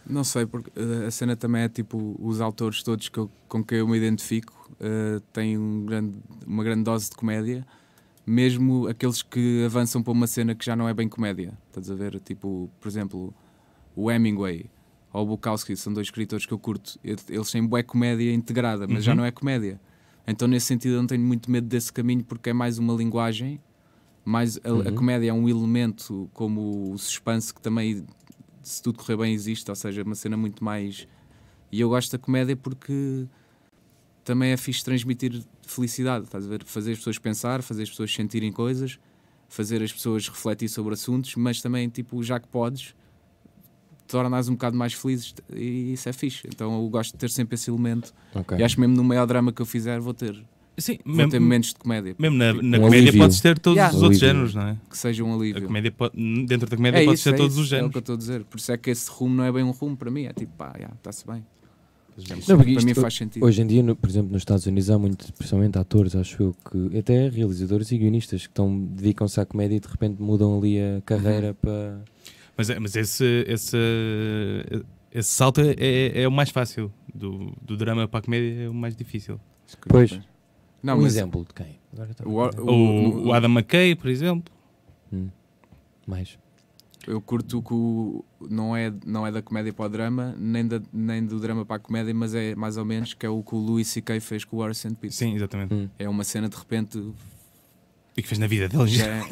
não 0.07 0.25
sei, 0.25 0.45
porque 0.45 0.71
eh, 0.77 1.07
a 1.07 1.11
cena 1.13 1.37
também 1.37 1.63
é 1.63 1.69
tipo 1.69 2.17
os 2.19 2.41
autores 2.41 2.83
todos 2.83 3.09
que 3.09 3.17
eu- 3.19 3.31
com 3.49 3.63
quem 3.65 3.79
eu 3.79 3.87
me 3.87 3.97
identifico 3.97 4.69
eh, 4.81 5.21
têm 5.33 5.57
um 5.57 5.87
grande, 5.87 6.19
uma 6.45 6.65
grande 6.65 6.83
dose 6.83 7.09
de 7.11 7.15
comédia, 7.17 7.65
mesmo 8.27 8.87
aqueles 8.89 9.23
que 9.23 9.65
avançam 9.65 10.03
para 10.03 10.13
uma 10.13 10.27
cena 10.27 10.55
que 10.55 10.65
já 10.65 10.75
não 10.75 10.89
é 10.89 10.95
bem 10.95 11.09
comédia. 11.09 11.57
Estás 11.69 11.91
a 11.91 11.95
ver? 11.95 12.19
Tipo, 12.21 12.71
por 12.81 12.89
exemplo, 12.89 13.35
o 13.95 14.11
Hemingway 14.11 14.71
ou 15.13 15.23
o 15.25 15.27
Bukowski 15.27 15.77
são 15.77 15.93
dois 15.93 16.07
escritores 16.07 16.47
que 16.47 16.53
eu 16.53 16.59
curto. 16.59 16.99
Eles 17.05 17.51
têm 17.51 17.65
boa 17.65 17.83
comédia 17.83 18.33
integrada, 18.33 18.87
mas 18.89 19.05
já 19.05 19.13
Uhum. 19.13 19.19
não 19.19 19.25
é 19.25 19.31
comédia. 19.31 19.81
Então, 20.27 20.49
nesse 20.49 20.67
sentido, 20.67 20.95
eu 20.95 20.99
não 21.01 21.07
tenho 21.07 21.23
muito 21.23 21.51
medo 21.51 21.67
desse 21.69 21.93
caminho 21.93 22.25
porque 22.25 22.51
é 22.51 22.53
mais 22.53 22.79
uma 22.79 22.95
linguagem. 22.95 23.61
Mais 24.25 24.59
a, 24.65 24.69
a 24.71 24.73
Uhum. 24.73 24.95
comédia 24.95 25.29
é 25.29 25.33
um 25.33 25.49
elemento 25.49 26.31
como 26.33 26.93
o 26.93 26.99
suspense 26.99 27.53
que 27.53 27.61
também, 27.61 28.05
se 28.63 28.83
tudo 28.83 28.99
correr 28.99 29.19
bem, 29.19 29.35
existe. 29.35 29.69
Ou 29.71 29.75
seja, 29.77 30.01
é 30.01 30.05
uma 30.05 30.15
cena 30.15 30.37
muito 30.37 30.65
mais. 30.65 31.07
E 31.71 31.81
eu 31.81 31.91
gosto 31.91 32.11
da 32.13 32.19
comédia 32.19 32.57
porque 32.57 33.27
também 34.25 34.51
é 34.53 34.57
fixe 34.57 34.83
transmitir 34.85 35.43
felicidade. 35.67 36.25
Estás 36.25 36.47
a 36.47 36.49
ver? 36.49 36.65
Fazer 36.65 36.93
as 36.93 36.99
pessoas 36.99 37.19
pensar, 37.19 37.63
fazer 37.63 37.83
as 37.85 37.91
pessoas 37.91 38.13
sentirem 38.13 38.51
coisas, 38.51 38.99
fazer 39.49 39.83
as 39.83 39.93
pessoas 39.93 40.29
refletir 40.29 40.69
sobre 40.69 40.95
assuntos, 40.95 41.35
mas 41.37 41.61
também, 41.61 41.89
tipo, 41.89 42.23
já 42.23 42.41
que 42.41 42.49
podes, 42.49 42.95
tornas 44.07 44.49
um 44.49 44.53
bocado 44.53 44.77
mais 44.77 44.93
felizes 44.93 45.35
e 45.55 45.93
isso 45.95 46.09
é 46.09 46.13
fixe. 46.13 46.47
Então 46.47 46.75
eu 46.83 46.89
gosto 46.89 47.13
de 47.13 47.19
ter 47.19 47.31
sempre 47.31 47.55
esse 47.55 47.71
elemento. 47.71 48.13
Ok. 48.35 48.57
E 48.59 48.63
acho 48.63 48.75
que 48.77 48.81
mesmo 48.81 48.97
no 48.97 49.05
maior 49.05 49.27
drama 49.27 49.53
que 49.53 49.61
eu 49.63 49.67
fizer 49.67 49.99
vou 50.01 50.13
ter, 50.15 50.35
Sim, 50.77 50.99
vou 51.05 51.15
mesmo, 51.17 51.31
ter 51.31 51.41
momentos 51.41 51.69
de 51.71 51.77
comédia. 51.77 52.15
mesmo 52.19 52.37
na, 52.37 52.53
na 52.53 52.59
Um 52.79 52.83
comédia 52.83 52.99
alívio. 53.11 53.21
podes 53.21 53.41
ter 53.41 53.59
todos 53.59 53.77
Yeah. 53.77 53.97
os 53.97 54.03
outros 54.03 54.23
Alívio. 54.23 54.35
géneros, 54.49 54.55
não 54.55 54.69
é? 54.69 54.77
Que 54.91 54.99
seja 54.99 55.25
um 55.25 55.33
A 55.33 55.37
alívio. 55.37 55.67
comédia 55.67 55.93
pode- 55.93 56.47
dentro 56.47 56.69
da 56.69 56.77
comédia 56.77 56.99
é 56.99 57.05
podes 57.05 57.21
isso, 57.21 57.31
ter 57.31 57.35
é 57.35 57.39
todos 57.39 57.53
isso, 57.55 57.63
os 57.63 57.67
É 57.67 57.69
o 57.69 57.79
géneros. 57.79 57.93
que 57.93 57.97
eu 57.97 58.01
estou 58.01 58.15
a 58.15 58.19
dizer. 58.19 58.45
Por 58.45 58.59
isso 58.59 58.73
é 58.73 58.77
que 58.77 58.91
esse 58.91 59.11
rumo 59.11 59.35
não 59.37 59.45
é 59.45 59.53
bem 59.53 59.63
um 59.63 59.71
rumo 59.71 59.97
para 59.97 60.11
mim. 60.11 60.25
É 60.25 60.33
tipo, 60.33 60.53
pá, 60.57 60.73
yeah, 60.77 60.95
está-se 60.97 61.27
bem. 61.27 61.45
Não, 62.49 62.57
porque 62.57 62.75
para 62.75 62.85
mim 62.85 62.95
faz 62.95 63.15
sentido. 63.15 63.45
Hoje 63.45 63.61
em 63.63 63.67
dia, 63.67 63.83
no- 63.83 63.97
por 63.97 64.09
exemplo, 64.09 64.31
nos 64.33 64.43
Estados 64.43 64.65
Unidos 64.67 64.89
há 64.91 64.99
muito, 64.99 65.33
principalmente 65.33 65.79
atores, 65.79 66.15
acho 66.15 66.43
eu, 66.43 66.57
que 66.71 66.99
até 66.99 67.29
realizadores 67.29 67.91
e 67.91 67.99
guionistas 67.99 68.43
que 68.43 68.49
estão, 68.53 68.79
dedicam-se 68.87 69.41
à 69.41 69.45
comédia 69.47 69.77
e 69.77 69.81
de 69.81 69.89
repente 69.89 70.23
mudam 70.23 70.57
ali 70.59 70.79
a 70.81 71.01
carreira 71.05 71.49
Uhum. 71.49 71.55
para... 71.55 72.01
Mas, 72.57 72.71
é- 72.71 72.79
mas 72.79 72.95
esse, 72.95 73.45
esse, 73.49 73.77
esse 75.13 75.29
salto 75.29 75.61
é, 75.61 75.75
é, 75.79 76.23
é 76.23 76.29
o 76.29 76.33
mais 76.33 76.51
fácil. 76.51 76.93
Do, 77.13 77.53
do 77.63 77.77
drama 77.77 78.07
para 78.09 78.21
a 78.21 78.23
comédia 78.23 78.63
é 78.65 78.69
o 78.69 78.75
mais 78.75 78.97
difícil. 78.97 79.41
Pois. 79.89 80.19
Não, 80.83 80.95
um 80.99 81.03
mas 81.03 81.15
exemplo 81.17 81.45
de 81.47 81.55
quem? 81.55 81.79
O-. 82.25 82.43
O- 82.61 82.73
O, 82.73 83.27
o 83.29 83.33
Adam 83.33 83.51
McKay, 83.51 83.95
por 83.95 84.09
exemplo. 84.09 84.53
Hum. 85.13 85.29
Mais. 86.07 86.39
Eu 87.07 87.21
curto 87.21 87.63
que 87.63 87.73
o- 87.75 88.25
não, 88.51 88.77
é, 88.77 88.93
não 89.07 89.27
é 89.27 89.33
da 89.33 89.43
comédia 89.43 89.73
para 89.73 89.85
o 89.87 89.89
drama, 89.89 90.35
nem, 90.39 90.67
da, 90.67 90.81
nem 90.93 91.25
do 91.25 91.39
drama 91.41 91.65
para 91.65 91.77
a 91.77 91.79
comédia, 91.79 92.13
mas 92.15 92.35
é 92.35 92.55
mais 92.55 92.77
ou 92.77 92.85
menos 92.85 93.15
que 93.15 93.25
é 93.25 93.29
o 93.29 93.43
que 93.43 93.55
o 93.55 93.59
Louis 93.59 93.87
C.K. 93.89 94.21
fez 94.21 94.45
com 94.45 94.57
o 94.57 94.61
Horace 94.61 94.87
and 94.89 94.95
Pete. 94.95 95.15
Sim, 95.15 95.35
exatamente. 95.35 95.75
Hum. 95.75 95.89
É 95.99 96.09
uma 96.09 96.25
cena 96.25 96.49
de 96.49 96.57
repente. 96.57 97.03
E 98.17 98.23
que 98.23 98.29
fez 98.29 98.39
na 98.39 98.47
vida 98.47 98.69
dele. 98.69 98.87
Já 98.87 99.05
é- 99.09 99.25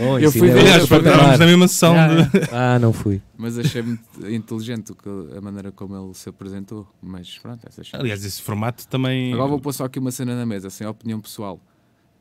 Oh, 0.00 0.18
Eu 0.18 0.30
fui 0.30 0.48
ver- 0.50 0.64
é 0.66 0.78
estávamos 0.78 1.38
na 1.38 1.46
mesma 1.46 1.66
sessão 1.68 1.92
Yeah, 1.94 2.22
de. 2.22 2.30
Ah, 2.52 2.78
não 2.78 2.92
fui. 2.92 3.20
mas 3.36 3.58
achei 3.58 3.82
muito 3.82 4.02
inteligente 4.30 4.92
a 5.36 5.40
maneira 5.40 5.72
como 5.72 5.96
ele 5.96 6.14
se 6.14 6.28
apresentou. 6.28 6.86
Mas 7.02 7.36
pronto, 7.38 7.60
cenas. 7.72 7.90
Aliás, 7.94 8.24
esse 8.24 8.40
formato 8.40 8.86
também. 8.86 9.32
Agora 9.34 9.48
vou 9.48 9.60
pôr 9.60 9.72
só 9.72 9.84
aqui 9.84 9.98
uma 9.98 10.10
cena 10.12 10.36
na 10.36 10.46
mesa, 10.46 10.70
sem 10.70 10.86
opinião 10.86 11.20
pessoal. 11.20 11.60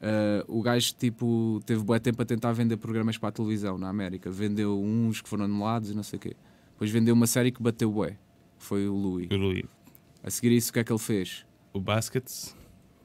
Ah, 0.02 0.44
o 0.48 0.62
gajo 0.62 0.94
tipo, 0.98 1.60
teve 1.66 1.84
bué 1.84 2.00
tempo 2.00 2.22
a 2.22 2.26
tentar 2.26 2.52
vender 2.54 2.78
programas 2.78 3.18
para 3.18 3.30
a 3.30 3.32
televisão 3.32 3.78
na 3.78 3.90
América. 3.90 4.30
Vendeu 4.30 4.80
uns 4.82 5.22
que 5.22 5.30
foram 5.30 5.46
anulados 5.46 5.90
e 5.92 5.96
não 5.96 6.04
sei 6.04 6.18
o 6.18 6.20
quê. 6.20 6.36
Depois 6.74 6.92
vendeu 6.92 7.14
uma 7.14 7.28
série 7.28 7.52
que 7.52 7.62
bateu 7.62 7.92
bué. 7.92 8.18
Foi 8.60 8.88
o 8.88 8.94
Louis. 8.96 9.28
O 9.32 9.36
Louis. 9.36 9.66
A 10.24 10.30
seguir 10.30 10.56
isso, 10.56 10.70
o 10.70 10.74
que 10.74 10.80
é 10.80 10.84
que 10.84 10.92
ele 10.92 11.00
fez? 11.00 11.46
o 11.74 11.80
Baskets 11.80 12.56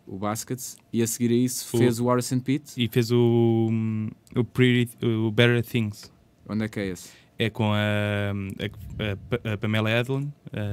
o 0.06 0.18
Baskets, 0.18 0.76
e 0.92 1.00
a 1.02 1.06
seguir 1.06 1.30
a 1.30 1.36
isso 1.36 1.76
O- 1.76 1.78
fez 1.78 2.00
o 2.00 2.10
and 2.10 2.40
Pete. 2.40 2.72
e 2.76 2.88
fez 2.88 3.10
o, 3.12 3.68
hum, 3.70 4.08
o, 4.34 4.42
Pretty, 4.44 4.96
o 5.04 5.30
Better 5.30 5.64
Things. 5.64 6.10
Onde 6.48 6.64
é 6.64 6.68
que 6.68 6.80
é 6.80 6.88
esse? 6.88 7.10
É 7.44 7.50
com 7.50 7.72
a, 7.72 7.78
a- 7.78 9.48
a- 9.50 9.52
a 9.54 9.58
Pamela 9.58 9.90
Adlon. 9.98 10.26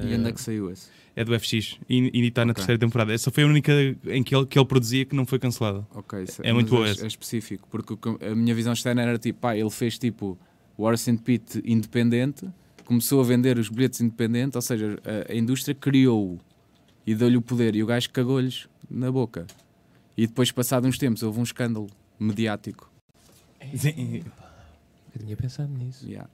E 0.07 0.13
onde 0.15 0.29
é 0.29 0.31
que 0.31 0.41
saiu 0.41 0.69
esse? 0.71 0.89
É 1.15 1.23
do 1.25 1.37
FX 1.37 1.77
e, 1.89 2.11
e 2.13 2.27
está 2.27 2.45
na 2.45 2.51
Ok. 2.51 2.55
terceira 2.61 2.79
temporada. 2.79 3.11
Essa 3.13 3.29
foi 3.31 3.43
a 3.43 3.47
única 3.47 3.71
em 4.07 4.23
que 4.23 4.35
ele, 4.35 4.45
que 4.45 4.57
ele 4.57 4.65
produzia 4.65 5.05
que 5.05 5.15
não 5.15 5.25
foi 5.25 5.39
cancelada. 5.39 5.85
Ok, 5.93 6.23
isso- 6.23 6.41
É 6.43 6.53
muito 6.53 6.69
boa 6.69 6.87
é, 6.87 6.91
essa. 6.91 7.03
é 7.03 7.07
específico, 7.07 7.67
porque 7.69 7.95
a 8.25 8.35
minha 8.35 8.53
visão 8.55 8.71
externa 8.73 9.01
era 9.01 9.17
tipo, 9.17 9.39
pá, 9.39 9.55
ele 9.57 9.69
fez 9.69 9.97
tipo 9.97 10.37
o 10.77 10.87
and 10.87 11.17
Pete 11.23 11.61
independente, 11.65 12.47
começou 12.85 13.19
a 13.19 13.23
vender 13.23 13.57
os 13.57 13.67
bilhetes 13.69 13.99
independente, 13.99 14.55
ou 14.55 14.61
seja, 14.61 14.97
a, 15.29 15.31
a 15.31 15.35
indústria 15.35 15.75
criou-o 15.75 16.39
e 17.05 17.13
deu-lhe 17.13 17.35
o 17.37 17.41
poder 17.41 17.75
e 17.75 17.83
o 17.83 17.85
gajo 17.85 18.09
cagou-lhes 18.11 18.67
na 18.89 19.11
boca. 19.11 19.45
E 20.15 20.25
depois, 20.27 20.51
passado 20.51 20.87
uns 20.87 20.97
tempos, 20.97 21.21
houve 21.23 21.39
um 21.39 21.43
escândalo 21.43 21.87
mediático. 22.19 22.89
Sim. 23.75 24.21
Eu 25.15 25.21
tinha 25.25 25.35
pensado 25.35 25.71
nisso. 25.73 26.05
Yeah. 26.07 26.29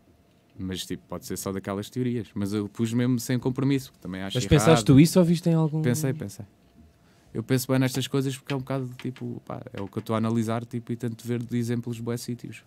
Mas 0.57 0.85
tipo, 0.85 1.03
pode 1.07 1.25
ser 1.25 1.37
só 1.37 1.51
daquelas 1.51 1.89
teorias. 1.89 2.29
Mas 2.33 2.53
eu 2.53 2.69
pus 2.69 2.93
mesmo 2.93 3.19
sem 3.19 3.37
compromisso, 3.37 3.91
também 4.01 4.21
acho 4.21 4.37
Mas 4.37 4.45
errado. 4.45 4.49
pensaste 4.49 4.85
tu 4.85 4.99
isso 4.99 5.19
ou 5.19 5.25
viste 5.25 5.49
em 5.49 5.53
algum. 5.53 5.81
Pensei, 5.81 6.13
pensei. 6.13 6.45
Eu 7.33 7.43
penso 7.43 7.67
bem 7.67 7.79
nestas 7.79 8.07
coisas 8.07 8.37
porque 8.37 8.53
é 8.53 8.55
um 8.55 8.59
bocado 8.59 8.89
tipo, 8.97 9.41
pá, 9.45 9.61
é 9.73 9.81
o 9.81 9.87
que 9.87 9.97
eu 9.97 9.99
estou 9.99 10.13
a 10.13 10.17
analisar 10.17 10.63
tipo, 10.65 10.93
e 10.93 10.95
tento 10.95 11.27
ver 11.27 11.43
de 11.43 11.57
exemplos 11.57 11.97
de 11.97 12.01
bons 12.01 12.21
sítios. 12.21 12.63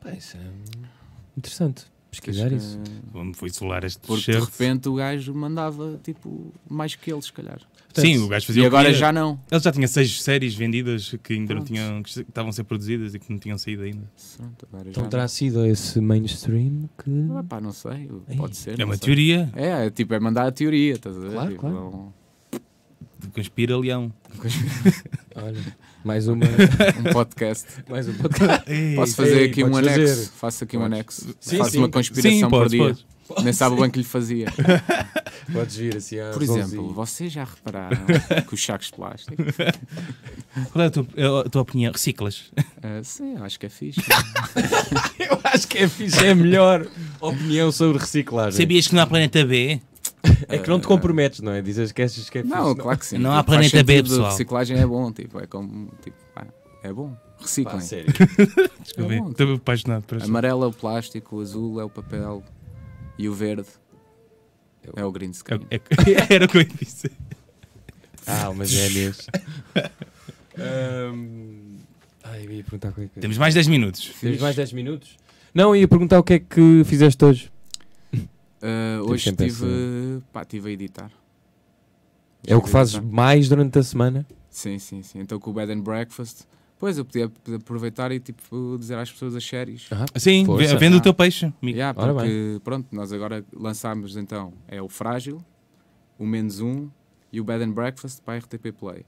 Pá, 0.00 0.12
isso 0.12 0.36
é 0.36 0.52
interessante. 1.36 1.91
Pesquisar 2.12 2.46
Acho 2.48 2.56
isso. 2.56 2.78
que- 2.78 2.90
Vamos 3.10 3.38
vou 3.38 3.46
isolar 3.48 3.84
este 3.84 3.98
Porque 4.06 4.32
de 4.32 4.38
repente 4.38 4.86
o 4.88 4.94
gajo 4.94 5.34
mandava 5.34 5.98
tipo 6.04 6.52
mais 6.70 6.94
que 6.94 7.10
ele, 7.10 7.22
se 7.22 7.32
calhar. 7.32 7.58
Sim, 7.94 8.18
o 8.18 8.28
gajo 8.28 8.46
fazia 8.46 8.62
E 8.62 8.66
o 8.66 8.70
que 8.70 8.76
agora 8.76 8.92
já 8.94 9.10
não. 9.12 9.40
Ele 9.50 9.60
já 9.60 9.72
tinha 9.72 9.88
seis 9.88 10.22
séries 10.22 10.54
vendidas 10.54 11.14
que 11.22 11.32
ainda 11.32 11.54
não 11.54 11.62
Pronto. 11.62 11.66
tinham, 11.66 12.02
que 12.02 12.20
estavam 12.20 12.50
a 12.50 12.52
ser 12.52 12.64
produzidas 12.64 13.14
e 13.14 13.18
que 13.18 13.30
não 13.30 13.38
tinham 13.38 13.56
saído 13.58 13.82
ainda. 13.82 14.10
Pronto, 14.36 14.66
agora 14.70 14.88
Então 14.90 15.02
já 15.04 15.08
terá 15.10 15.28
sido 15.28 15.64
esse 15.66 16.00
mainstream 16.00 16.88
que. 17.02 17.08
não. 17.10 17.38
Ah, 17.38 17.44
pá, 17.44 17.60
não 17.60 17.72
sei, 17.72 18.08
pode 18.36 18.56
ser. 18.56 18.74
É 18.74 18.76
não 18.78 18.86
uma 18.86 18.96
sei. 18.96 19.04
teoria 19.06 19.50
É, 19.54 19.86
é 19.86 19.90
tipo, 19.90 20.12
é 20.14 20.20
mandar 20.20 20.46
a 20.46 20.52
teoria, 20.52 20.92
estás 20.94 21.16
a 21.16 21.20
ver? 21.20 21.32
Claro, 21.32 21.48
Tipo, 21.50 21.60
claro. 21.60 21.76
um- 21.88 22.06
de 22.08 22.21
conspira 23.28 23.76
leão. 23.78 24.12
Olha, 25.34 25.76
mais 26.04 26.28
uma. 26.28 26.44
Um 26.98 27.12
podcast. 27.12 27.66
mais 27.88 28.08
um 28.08 28.14
podcast. 28.14 28.64
Posso 28.96 29.14
fazer 29.16 29.38
Ei, 29.40 29.46
aqui 29.46 29.64
um 29.64 29.70
podes 29.70 29.88
anexo? 29.92 30.14
fazer. 30.16 30.30
Faço 30.36 30.64
aqui 30.64 30.76
um 30.76 30.80
Podes. 30.80 30.94
anexo. 30.94 31.34
Sim, 31.40 31.58
Faço 31.58 31.70
sim. 31.70 31.78
uma 31.78 31.88
conspiração 31.88 32.30
Sim, 32.32 32.40
por 32.42 32.50
podes, 32.50 32.70
dia. 32.72 32.80
podes. 32.82 33.04
Nem 33.44 33.52
sabe 33.52 33.76
o 33.76 33.80
bem 33.80 33.90
que 33.90 33.98
lhe 33.98 34.04
fazia. 34.04 34.46
Podes 35.52 35.76
vir 35.76 35.96
assim 35.96 36.18
às 36.18 36.34
Por 36.34 36.42
11 36.42 36.58
exemplo, 36.58 36.90
e- 36.90 36.94
vocês 36.94 37.32
já 37.32 37.44
repararam 37.44 37.96
que 38.46 38.54
os 38.54 38.62
sacos 38.62 38.88
de 38.88 38.92
plástico? 38.92 39.36
Qual 40.72 40.84
é 40.84 40.86
a 40.86 40.90
tua, 40.90 41.06
a 41.46 41.48
tua 41.48 41.62
opinião? 41.62 41.92
Reciclas? 41.92 42.52
Ah, 42.82 43.00
sim, 43.02 43.36
eu 43.36 43.42
acho 43.44 43.58
que 43.58 43.66
é 43.66 43.68
fixe. 43.70 44.00
Eu 45.18 45.40
acho 45.44 45.66
que 45.66 45.78
é 45.78 45.88
fixe, 45.88 46.24
é 46.26 46.30
a 46.30 46.34
melhor 46.34 46.86
opinião 47.20 47.72
sobre 47.72 47.98
reciclagem. 47.98 48.52
Sabias 48.60 48.86
que 48.86 48.94
não 48.94 49.02
há 49.02 49.06
planeta 49.06 49.44
B? 49.44 49.80
É 50.48 50.58
que 50.58 50.68
não 50.68 50.78
te 50.80 50.86
comprometes, 50.86 51.40
não 51.40 51.52
é? 51.52 51.60
Dizes 51.62 51.90
que 51.92 52.02
achas 52.02 52.28
que 52.30 52.38
é 52.38 52.42
fixe. 52.42 52.54
Não, 52.54 52.74
claro 52.74 52.98
que 52.98 53.06
sim. 53.06 53.18
Não 53.18 53.32
há 53.32 53.40
Tipo, 53.40 53.52
faz 53.54 53.70
planeta 53.70 53.84
B, 53.86 53.92
sentido, 53.96 54.08
pessoal. 54.10 54.30
Reciclagem 54.30 54.78
é 54.78 54.86
bom, 54.86 55.12
tipo, 55.12 55.40
é 55.40 55.46
como. 55.46 55.90
Tipo, 56.02 56.16
pá, 56.34 56.46
é 56.82 56.92
bom. 56.92 57.10
Pá, 57.10 57.42
Reciclem. 57.42 57.80
sério. 57.80 58.12
Desculpa, 58.82 59.12
É 59.14 59.18
bom. 59.18 59.30
estou 59.30 59.54
apaixonado 59.54 60.02
por 60.04 60.18
isso. 60.18 60.26
Amarelo 60.26 60.64
é 60.64 60.66
o 60.68 60.72
plástico, 60.72 61.36
o 61.36 61.40
azul 61.40 61.80
é 61.80 61.84
o 61.84 61.90
papel 61.90 62.42
e 63.18 63.28
o 63.28 63.34
verde 63.34 63.66
é 64.94 65.04
o 65.04 65.10
green 65.10 65.32
screen. 65.32 65.66
É- 65.70 65.76
é- 65.76 65.80
Era 66.34 66.44
o 66.44 66.48
que 66.48 66.56
eu 66.58 66.62
ia 66.62 66.68
dizer. 66.68 67.10
Ah, 68.26 68.48
umas 68.50 68.68
gêmeas. 68.70 69.26
Ahm, 70.58 71.78
Ai, 72.24 72.46
eu 72.46 72.52
ia 72.52 72.62
perguntar 72.62 72.88
qualquer 72.88 73.08
coisa. 73.08 73.20
Temos 73.20 73.38
mais 73.38 73.54
10 73.54 73.66
minutos. 73.66 74.12
Temos 74.20 74.40
mais 74.40 74.54
10 74.54 74.72
minutos? 74.72 75.16
Não, 75.52 75.74
ia 75.74 75.88
perguntar 75.88 76.18
o 76.18 76.22
que 76.22 76.34
é 76.34 76.38
que 76.38 76.82
fizeste 76.84 77.24
hoje. 77.24 77.50
Temos 78.66 79.10
hoje 79.10 79.30
estive, 79.30 80.22
pá, 80.32 80.42
estive 80.42 80.68
a 80.68 80.72
editar. 80.72 81.10
É 82.46 82.56
o 82.56 82.62
que 82.62 82.68
fazes 82.68 82.98
mais 82.98 83.48
durante 83.48 83.78
a 83.78 83.82
semana? 83.82 84.26
Sim, 84.48 84.78
sim, 84.78 85.02
sim. 85.02 85.18
Então 85.20 85.38
com 85.38 85.50
o 85.50 85.52
Bed 85.52 85.72
and 85.72 85.80
Breakfast. 85.80 86.42
Pois 86.78 86.98
eu 86.98 87.04
podia 87.04 87.30
aproveitar 87.56 88.10
e 88.10 88.18
tipo 88.18 88.76
dizer 88.78 88.98
às 88.98 89.10
pessoas 89.10 89.36
as 89.36 89.44
séries. 89.44 89.88
Sim, 90.16 90.44
Força. 90.44 90.76
vendo 90.76 90.94
o 90.94 90.96
Ah. 90.98 91.00
teu 91.00 91.14
peixe. 91.14 91.52
Yeah, 91.62 91.94
porque 91.94 92.60
pronto, 92.64 92.88
nós 92.92 93.12
agora 93.12 93.44
lançámos 93.52 94.16
então 94.16 94.52
é 94.66 94.82
o 94.82 94.88
Frágil, 94.88 95.40
o 96.18 96.26
Menos 96.26 96.60
Um 96.60 96.88
e 97.32 97.40
o 97.40 97.44
Bed 97.44 97.62
and 97.64 97.70
Breakfast 97.72 98.20
para 98.22 98.34
a 98.34 98.38
RTP 98.38 98.72
Play. 98.72 99.04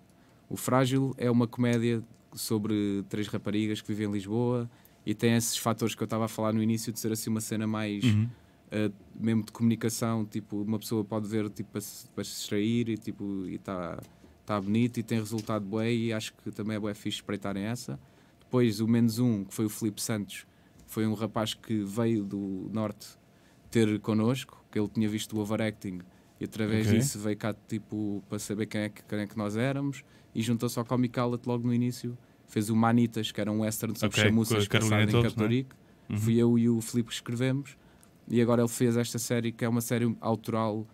O 0.48 0.56
Frágil 0.56 1.14
é 1.18 1.28
uma 1.28 1.48
comédia 1.48 2.00
sobre 2.32 3.04
três 3.08 3.26
raparigas 3.26 3.80
que 3.80 3.88
vivem 3.88 4.08
em 4.08 4.12
Lisboa 4.12 4.70
e 5.04 5.12
tem 5.12 5.34
esses 5.34 5.56
fatores 5.56 5.96
que 5.96 6.02
eu 6.02 6.06
estava 6.06 6.26
a 6.26 6.28
falar 6.28 6.52
no 6.52 6.62
início 6.62 6.92
de 6.92 7.00
ser 7.00 7.10
assim 7.10 7.28
uma 7.28 7.40
cena 7.40 7.66
mais 7.66 8.04
Uhum. 8.04 8.28
Uh, 8.74 8.92
mesmo 9.14 9.44
de 9.44 9.52
comunicação, 9.52 10.24
tipo, 10.24 10.62
uma 10.62 10.78
pessoa 10.78 11.04
pode 11.04 11.28
ver 11.28 11.48
tipo, 11.50 11.70
para, 11.70 11.80
se, 11.80 12.08
para 12.08 12.24
se 12.24 12.30
distrair 12.30 12.88
e 12.88 12.96
tipo, 12.96 13.46
está 13.46 13.98
tá 14.44 14.60
bonito 14.60 14.98
e 14.98 15.02
tem 15.02 15.18
resultado 15.18 15.64
bem 15.64 16.06
e 16.06 16.12
acho 16.12 16.34
que 16.34 16.50
também 16.50 16.76
é 16.76 16.80
bem 16.80 16.94
fixe 16.94 17.18
espreitarem 17.18 17.64
essa. 17.64 17.98
Depois 18.40 18.80
o 18.80 18.88
menos 18.88 19.18
um, 19.18 19.44
que 19.44 19.54
foi 19.54 19.64
o 19.64 19.70
Filipe 19.70 20.02
Santos, 20.02 20.46
foi 20.86 21.06
um 21.06 21.14
rapaz 21.14 21.54
que 21.54 21.82
veio 21.82 22.24
do 22.24 22.68
Norte 22.72 23.06
ter 23.70 23.98
connosco, 24.00 24.64
que 24.70 24.78
ele 24.78 24.88
tinha 24.88 25.08
visto 25.08 25.36
o 25.36 25.40
overacting 25.40 26.00
e 26.40 26.44
através 26.44 26.86
Ok. 26.86 26.98
disso 26.98 27.18
veio 27.18 27.36
cá 27.36 27.54
tipo, 27.66 28.22
para 28.28 28.38
saber 28.38 28.66
quem 28.66 28.82
é, 28.82 28.88
que, 28.88 29.02
quem 29.04 29.20
é 29.20 29.26
que 29.26 29.36
nós 29.36 29.56
éramos 29.56 30.04
e 30.34 30.42
juntou-se 30.42 30.78
ao 30.78 30.84
Comic 30.84 31.18
Outlet 31.18 31.46
logo 31.46 31.66
no 31.66 31.72
início. 31.72 32.16
Fez 32.46 32.68
o 32.68 32.76
Manitas, 32.76 33.32
que 33.32 33.40
era 33.40 33.50
um 33.50 33.60
western 33.60 33.98
sobre 33.98 34.14
Ok, 34.14 34.22
com 34.22 34.28
chamuças 34.28 34.68
passado 34.68 35.10
em 35.10 35.18
é? 35.18 35.22
Captorique. 35.22 35.74
Uhum. 36.10 36.18
Fui 36.18 36.36
eu 36.36 36.58
e 36.58 36.68
o 36.68 36.80
Filipe 36.80 37.08
que 37.08 37.14
escrevemos 37.14 37.76
e 38.28 38.40
agora 38.40 38.62
ele 38.62 38.68
fez 38.68 38.96
esta 38.96 39.18
série 39.18 39.52
que 39.52 39.64
é 39.64 39.68
uma 39.68 39.80
série 39.80 40.16
autoral, 40.20 40.86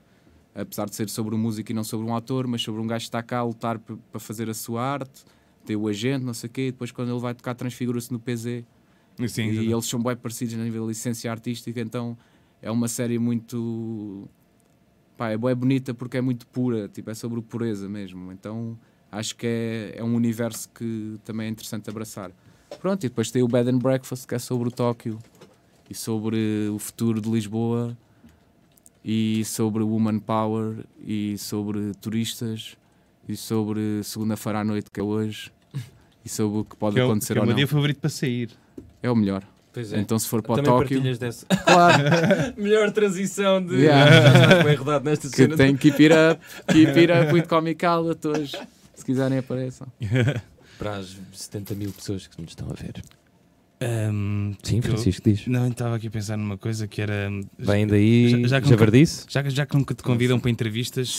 apesar 0.55 0.89
de 0.89 0.95
ser 0.95 1.09
sobre 1.09 1.35
um 1.35 1.39
músico 1.39 1.71
e 1.71 1.75
não 1.75 1.85
sobre 1.85 2.07
um 2.07 2.15
ator, 2.15 2.47
mas 2.47 2.63
sobre 2.63 2.81
um 2.81 2.87
gajo 2.87 3.05
que 3.05 3.09
está 3.09 3.23
cá 3.23 3.39
a 3.39 3.45
lutar 3.45 3.79
para 3.79 4.21
fazer 4.21 4.49
a 4.51 4.55
sua 4.55 4.83
arte, 4.83 5.25
tem 5.65 5.77
o 5.77 5.87
agente, 5.87 6.25
não 6.25 6.35
sei 6.35 6.49
o 6.49 6.53
quê, 6.53 6.69
e 6.69 6.73
depois 6.73 6.91
quando 6.91 7.11
ele 7.11 7.21
vai 7.21 7.35
tocar 7.35 7.55
transfigura-se 7.55 8.13
no 8.13 8.19
PZ 8.19 8.65
Sim, 9.29 9.51
e 9.51 9.71
eles 9.71 9.85
são 9.85 10.03
bem 10.03 10.17
parecidos 10.17 10.55
na 10.55 10.65
nível 10.65 10.83
de 10.83 10.89
licença 10.89 11.31
artística, 11.31 11.81
então 11.81 12.17
é 12.63 12.71
uma 12.71 12.89
série 12.89 13.19
muito 13.19 14.29
pá, 15.17 15.31
é 15.31 15.37
bem 15.37 15.55
bonita 15.55 15.93
porque 15.93 16.17
é 16.17 16.21
muito 16.21 16.47
pura, 16.47 16.89
tipo, 16.89 17.11
é 17.11 17.15
sobre 17.15 17.41
pureza 17.43 17.89
mesmo, 17.89 18.33
então 18.33 18.79
acho 19.13 19.37
que 19.37 19.47
é, 19.47 19.95
é 19.97 20.05
um 20.05 20.15
universo 20.15 20.69
que 20.71 21.19
também 21.25 21.47
é 21.47 21.51
interessante 21.51 21.89
abraçar. 21.91 22.33
Pronto, 22.81 23.05
e 23.05 23.09
depois 23.09 23.31
tem 23.31 23.43
o 23.43 23.49
Bed 23.49 23.69
and 23.69 23.79
Breakfast 23.79 24.27
que 24.27 24.35
é 24.35 24.39
sobre 24.39 24.69
o 24.69 24.71
Tóquio 24.71 25.19
e 25.91 25.95
sobre 25.95 26.69
o 26.73 26.79
futuro 26.79 27.21
de 27.21 27.29
Lisboa 27.29 27.97
e 29.05 29.45
sobre 29.45 29.83
Woman 29.83 30.21
Power 30.21 30.85
e 31.05 31.37
sobre 31.37 31.93
turistas 32.01 32.77
e 33.29 33.37
sobre 33.37 34.03
segunda-feira 34.05 34.61
à 34.61 34.65
noite 34.65 34.91
que 34.91 35.01
é 35.01 35.03
hoje 35.03 35.51
e 36.25 36.29
sobre 36.29 36.59
o 36.61 36.65
que 36.65 36.77
pode 36.77 36.95
Que 36.95 37.01
é 37.01 37.05
o, 37.05 37.07
acontecer 37.07 37.33
que 37.35 37.39
é 37.41 37.43
o 37.43 37.47
meu 37.47 37.55
dia 37.57 37.67
favorito 37.67 37.99
para 37.99 38.11
sair. 38.11 38.51
É 39.03 39.11
o 39.11 39.17
melhor. 39.17 39.43
Pois 39.73 39.93
Então 39.93 40.19
se 40.19 40.29
for 40.29 40.43
para 40.43 40.53
o 40.53 40.57
Também 40.57 40.71
Tóquio, 40.73 41.01
claro, 41.65 42.03
Melhor 42.57 42.91
transição 42.91 43.65
de. 43.65 43.77
Yeah. 43.77 44.57
Já 44.57 44.63
bem 44.65 44.77
rodado 44.77 45.05
nesta 45.05 45.29
que 45.29 45.37
cena. 45.37 45.57
tem 45.57 45.77
Keep 45.77 46.03
It 46.03 46.15
Up, 46.15 46.73
Keep 46.73 46.99
It 46.99 47.13
Up 47.13 47.33
with 47.33 47.47
Comic 47.47 47.85
Outlet 47.87 48.27
hoje. 48.27 48.57
Se 48.95 49.05
quiserem 49.05 49.39
apareçam. 49.39 49.87
Para 50.79 50.97
as 50.97 51.17
70 51.33 51.75
mil 51.75 51.93
pessoas 51.93 52.27
que 52.27 52.41
nos 52.41 52.51
estão 52.51 52.69
a 52.69 52.75
ver. 52.75 53.03
Ahm, 53.83 54.53
Sim, 54.63 54.77
eu- 54.77 54.83
Francisco 54.83 55.23
diz. 55.31 55.47
Não, 55.47 55.65
eu 55.65 55.71
estava 55.71 55.97
aqui 55.97 56.09
a 56.09 56.11
pensar 56.11 56.37
numa 56.37 56.59
coisa 56.59 56.87
que 56.87 57.01
era. 57.01 57.31
Vem 57.59 57.87
daí. 57.87 58.29
Já- 58.31 58.39
Já, 58.39 58.47
já 58.49 58.61
que 58.61 58.69
Javardice? 58.69 59.25
Já, 59.29 59.43
que- 59.43 59.51
já 59.51 59.65
que 59.67 59.77
nunca 59.77 59.95
te 59.95 60.03
convidam 60.03 60.39
para 60.39 60.51
entrevistas, 60.51 61.19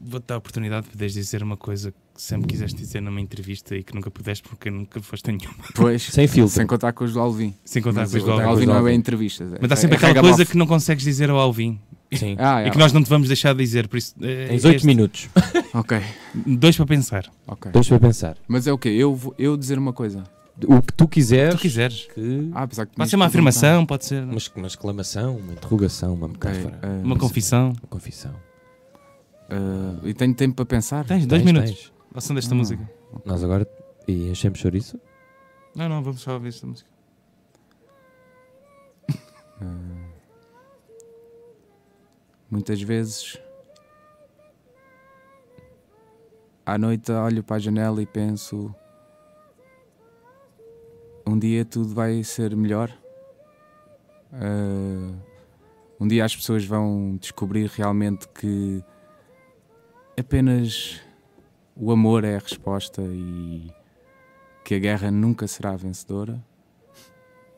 vou-te 0.00 0.24
dar 0.28 0.36
a 0.36 0.38
oportunidade 0.38 0.84
de 0.86 0.92
poderes 0.92 1.14
dizer 1.14 1.42
uma 1.42 1.56
coisa 1.56 1.90
que 1.90 1.96
sempre 2.22 2.46
quiseste 2.46 2.78
dizer 2.78 3.00
numa 3.00 3.20
entrevista 3.20 3.74
e 3.74 3.82
que 3.82 3.92
nunca 3.92 4.08
pudeste 4.08 4.48
porque 4.48 4.70
nunca 4.70 5.00
foste 5.02 5.28
a 5.30 5.32
nenhuma. 5.32 5.64
Pois, 5.74 6.02
Sem 6.04 6.28
filtro. 6.28 6.54
sem 6.54 6.64
contar 6.66 6.92
com 6.92 7.02
os 7.04 7.12
do 7.12 7.18
Alvin. 7.18 7.52
Sem 7.64 7.82
contar 7.82 8.02
Mas 8.02 8.12
com 8.12 8.18
os 8.18 8.22
o 8.22 8.26
do 8.26 8.32
Alvin. 8.32 8.44
Alvin 8.46 8.66
não 8.66 8.86
é 8.86 8.94
entrevistas. 8.94 9.52
é- 9.52 9.58
Mas 9.60 9.72
há 9.72 9.76
sempre 9.76 9.96
é 9.96 9.98
aquela 9.98 10.20
coisa 10.20 10.36
bof. 10.38 10.50
que 10.52 10.56
não 10.56 10.66
consegues 10.68 11.02
dizer 11.02 11.28
ao 11.28 11.38
Alvin 11.38 11.80
Sim. 12.12 12.36
Ah, 12.38 12.62
e 12.62 12.68
é, 12.68 12.70
que 12.70 12.78
nós 12.78 12.92
não 12.92 13.02
te 13.02 13.08
vamos 13.10 13.26
deixar 13.26 13.52
de 13.52 13.58
dizer. 13.58 13.88
Por 13.88 13.96
isso, 13.96 14.14
eh, 14.22 14.46
Tens 14.46 14.64
8 14.64 14.76
este- 14.76 14.86
minutos. 14.86 15.28
Ok, 15.74 16.00
Dois 16.46 16.76
para 16.76 16.86
pensar. 16.86 17.28
ok. 17.48 17.72
Dois 17.72 17.88
para 17.88 17.98
pensar. 17.98 18.36
Mas 18.46 18.68
é 18.68 18.72
o 18.72 18.78
quê? 18.78 18.90
Eu, 18.90 19.16
vou- 19.16 19.34
eu 19.36 19.56
dizer 19.56 19.76
uma 19.76 19.92
coisa. 19.92 20.22
O 20.68 20.80
que 20.80 20.92
tu 20.92 21.08
quiseres. 21.08 21.54
Tu 21.56 21.60
quiseres. 21.62 22.06
Que... 22.14 22.50
Ah, 22.54 22.66
que 22.68 22.76
Pode 22.96 23.10
ser 23.10 23.16
uma 23.16 23.26
afirmação, 23.26 23.84
pode 23.84 24.04
ser 24.04 24.22
Uma, 24.22 24.36
uma 24.56 24.66
exclamação, 24.68 25.36
uma 25.36 25.52
interrogação, 25.52 26.14
uma 26.14 26.28
metáfora. 26.28 26.78
eh, 26.80 27.02
uma 27.02 27.16
confissão. 27.18 27.70
Uma 27.70 27.88
confissão. 27.90 28.34
eh, 29.50 30.08
e 30.10 30.14
tenho 30.14 30.32
tempo 30.34 30.54
para 30.54 30.64
pensar? 30.66 31.04
Tens 31.04 31.26
dois 31.26 31.42
Tens, 31.42 31.52
minutos. 31.52 31.70
tens. 31.74 31.92
Ouçam 32.14 32.36
desta 32.36 32.54
Ah. 32.54 32.56
música. 32.56 32.88
Nós 33.24 33.42
agora. 33.42 33.66
E 34.06 34.28
enchemos 34.28 34.58
chouriço? 34.60 35.00
Não, 35.74 35.88
não, 35.88 36.02
vamos 36.04 36.20
só 36.20 36.34
ouvir 36.34 36.48
esta 36.50 36.66
música. 36.66 36.88
Eh, 39.60 39.64
muitas 42.50 42.80
vezes 42.80 43.38
à 46.64 46.78
noite 46.78 47.10
olho 47.12 47.42
para 47.42 47.56
a 47.56 47.58
janela 47.58 48.00
e 48.02 48.06
penso: 48.06 48.74
um 51.26 51.38
dia 51.38 51.64
tudo 51.64 51.88
vai 51.94 52.22
ser 52.22 52.54
melhor. 52.56 52.90
Uh, 54.32 55.16
um 55.98 56.06
dia 56.06 56.24
as 56.24 56.34
pessoas 56.34 56.64
vão 56.64 57.16
descobrir 57.20 57.68
realmente 57.68 58.28
que 58.28 58.82
apenas 60.18 61.00
o 61.76 61.90
amor 61.90 62.24
é 62.24 62.36
a 62.36 62.38
resposta 62.38 63.02
e 63.02 63.70
que 64.64 64.74
a 64.74 64.78
guerra 64.78 65.10
nunca 65.10 65.46
será 65.46 65.76
vencedora. 65.76 66.42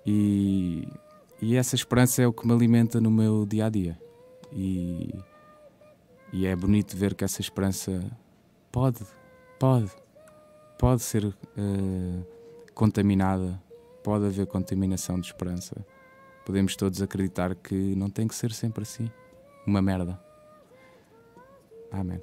E, 0.04 0.86
e 1.40 1.56
essa 1.56 1.74
esperança 1.74 2.22
é 2.22 2.26
o 2.26 2.32
que 2.32 2.46
me 2.46 2.52
alimenta 2.52 3.00
no 3.00 3.10
meu 3.10 3.44
dia 3.44 3.66
a 3.66 3.68
dia. 3.68 3.98
E, 4.52 5.12
e 6.32 6.46
é 6.46 6.54
bonito 6.54 6.96
ver 6.96 7.14
que 7.14 7.24
essa 7.24 7.40
esperança 7.40 8.04
pode, 8.70 9.04
pode, 9.58 9.90
pode 10.78 11.02
ser 11.02 11.24
uh, 11.24 12.35
contaminada, 12.76 13.58
pode 14.04 14.26
haver 14.26 14.46
contaminação 14.46 15.18
de 15.18 15.28
esperança. 15.28 15.74
Podemos 16.44 16.76
todos 16.76 17.00
acreditar 17.00 17.54
que 17.54 17.74
não 17.74 18.10
tem 18.10 18.28
que 18.28 18.34
ser 18.34 18.52
sempre 18.52 18.82
assim. 18.82 19.10
Uma 19.66 19.80
merda. 19.80 20.20
Amém. 21.90 22.20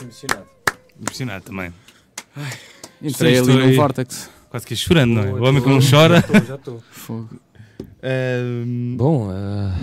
Emocionado. 0.00 0.46
Impressionado 1.00 1.44
também. 1.46 1.72
Entrei 3.02 3.42
Sim, 3.42 3.52
ali 3.52 3.62
aí. 3.62 3.74
Vortex. 3.74 4.30
Quase 4.50 4.66
que 4.66 4.74
ia 4.74 4.78
chorando, 4.78 5.14
não 5.14 5.22
é? 5.22 5.32
O 5.32 5.44
homem 5.44 5.62
que 5.62 5.68
não 5.68 5.80
chora. 5.80 6.22
Já 6.46 6.54
estou. 6.56 6.80
Fogo. 6.92 7.40
Ahm, 8.02 8.96
Bom, 8.96 9.30
ah, 9.30 9.74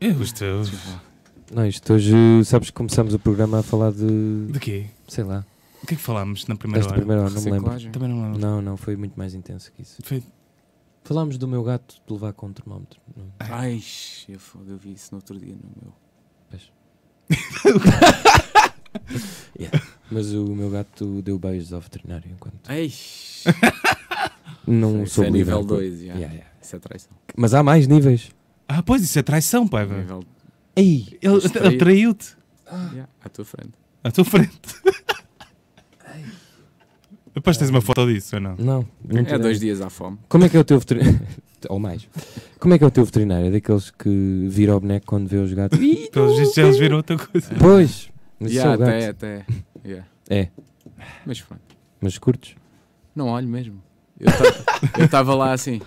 eu 0.00 0.20
estou. 0.20 0.64
Não, 1.52 1.66
isto 1.66 1.92
hoje, 1.92 2.12
sabes 2.44 2.70
que 2.70 2.76
começamos 2.76 3.14
o 3.14 3.18
programa 3.18 3.60
a 3.60 3.62
falar 3.62 3.92
de. 3.92 4.46
De 4.52 4.58
quê? 4.60 4.86
sei 5.08 5.24
lá, 5.24 5.44
O 5.82 5.86
que 5.86 5.94
é 5.94 5.96
que 5.96 6.02
falámos 6.02 6.46
na 6.46 6.56
primeira 6.56 6.80
desta 6.80 6.92
hora? 6.92 7.00
primeira 7.00 7.22
hora, 7.22 7.30
não 7.30 7.40
me 7.40 7.44
lembro. 7.50 7.60
Reciclagem. 7.70 7.92
Também 7.92 8.08
não 8.08 8.22
lembro. 8.22 8.38
Não, 8.40 8.62
não, 8.62 8.76
foi 8.76 8.96
muito 8.96 9.16
mais 9.18 9.34
intenso 9.34 9.72
que 9.72 9.82
isso. 9.82 9.96
Foi- 10.02 10.22
Falámos 11.04 11.38
do 11.38 11.48
meu 11.48 11.62
gato 11.62 11.94
de 12.06 12.12
levar 12.12 12.32
com 12.34 12.48
um 12.48 12.52
termómetro. 12.52 13.00
Não. 13.16 13.24
Ai, 13.38 13.82
eu, 14.28 14.38
fogo, 14.38 14.64
eu 14.68 14.76
vi 14.76 14.92
isso 14.92 15.08
no 15.12 15.16
outro 15.18 15.38
dia 15.38 15.54
no 15.54 15.70
meu. 15.82 15.92
Mas 20.10 20.32
o 20.32 20.44
meu 20.54 20.70
gato 20.70 21.20
deu 21.22 21.38
beijos 21.38 21.72
ao 21.72 21.80
veterinário 21.80 22.30
enquanto. 22.30 22.56
Ai, 22.68 22.90
Não 24.66 25.02
isso 25.04 25.14
sou 25.16 25.24
é 25.24 25.30
nível 25.30 25.64
2, 25.64 26.00
Yeah, 26.02 26.20
yeah. 26.20 26.44
Isso 26.62 26.76
é 26.76 26.78
traição. 26.78 27.12
Mas 27.36 27.54
há 27.54 27.62
mais 27.62 27.86
níveis. 27.86 28.30
Ah, 28.66 28.82
pois 28.82 29.02
isso 29.02 29.18
é 29.18 29.22
traição, 29.22 29.66
pai. 29.66 29.86
velho. 29.86 30.00
Nível, 30.00 30.22
Ei! 30.78 31.18
Ele, 31.20 31.40
ele 31.64 31.76
traiu-te 31.76 32.36
yeah, 32.92 33.08
à 33.24 33.28
tua 33.28 33.44
frente. 33.44 33.72
à 34.04 34.10
tua 34.12 34.24
frente. 34.24 34.60
Depois 37.34 37.56
tens 37.56 37.70
uma 37.70 37.80
foto 37.80 38.06
disso 38.06 38.36
ou 38.36 38.42
não? 38.42 38.56
Não. 38.56 38.88
não 39.04 39.20
É 39.20 39.38
dois 39.38 39.60
dias 39.60 39.80
à 39.80 39.88
fome. 39.90 40.18
Como 40.28 40.44
é 40.44 40.48
que 40.48 40.56
é 40.56 40.60
o 40.60 40.64
teu 40.64 40.78
veterinário? 40.78 41.20
Ou 41.68 41.78
mais. 41.80 42.08
Como 42.60 42.72
é 42.74 42.78
que 42.78 42.84
é 42.84 42.86
o 42.86 42.90
teu 42.90 43.04
veterinário? 43.04 43.46
É 43.46 43.50
daqueles 43.50 43.90
que 43.90 44.46
vira 44.48 44.76
o 44.76 44.80
boneco 44.80 45.06
quando 45.06 45.26
vê 45.26 45.38
os 45.38 45.52
gatos? 45.52 45.76
Pelos 46.12 46.38
vistos 46.38 46.56
eles 46.58 46.78
viram 46.78 46.98
outra 46.98 47.16
coisa. 47.18 47.52
Pois! 47.58 48.08
Mas 48.38 48.52
é 48.52 48.54
Yeah, 48.54 48.74
até, 48.84 49.00
gato. 49.00 49.16
até. 49.16 49.46
Yeah. 49.84 50.06
É, 50.30 50.48
Mas 51.26 51.40
pronto, 51.40 51.62
mas 52.00 52.16
curtos. 52.18 52.54
não 53.16 53.26
olho 53.28 53.48
mesmo. 53.48 53.82
Eu 54.96 55.04
estava 55.04 55.34
lá 55.34 55.52
assim. 55.52 55.80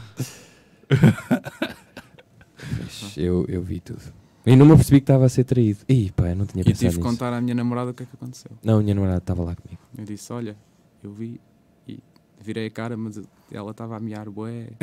Mas 3.02 3.18
eu, 3.18 3.46
eu 3.48 3.62
vi 3.62 3.80
tudo. 3.80 4.02
E 4.46 4.56
não 4.56 4.66
me 4.66 4.72
apercebi 4.74 5.00
que 5.00 5.04
estava 5.04 5.26
a 5.26 5.30
ser 5.30 5.44
traído. 5.44 5.80
Ih, 5.88 6.12
pá, 6.16 6.30
eu 6.30 6.36
não 6.36 6.46
tinha 6.46 6.62
E 6.62 6.66
pensado 6.66 6.90
tive 6.90 6.98
que 6.98 7.04
contar 7.08 7.34
à 7.34 7.42
minha 7.42 7.54
namorada 7.54 7.92
o 7.92 7.94
que 7.94 8.04
é 8.04 8.06
que 8.06 8.16
aconteceu. 8.16 8.52
Não, 8.64 8.80
a 8.80 8.82
minha 8.82 8.96
namorada 8.96 9.20
estava 9.20 9.44
lá 9.44 9.56
comigo. 9.56 9.82
Eu 9.98 10.06
disse: 10.06 10.32
Olha, 10.34 10.56
eu 11.04 11.12
vi 11.14 11.40
e 11.88 12.00
virei 12.42 12.68
a 12.68 12.72
cara, 12.72 12.98
mas 12.98 13.22
ela 13.52 13.72
estava 13.72 13.98
a 13.98 14.00
miar, 14.00 14.30
bué. 14.30 14.70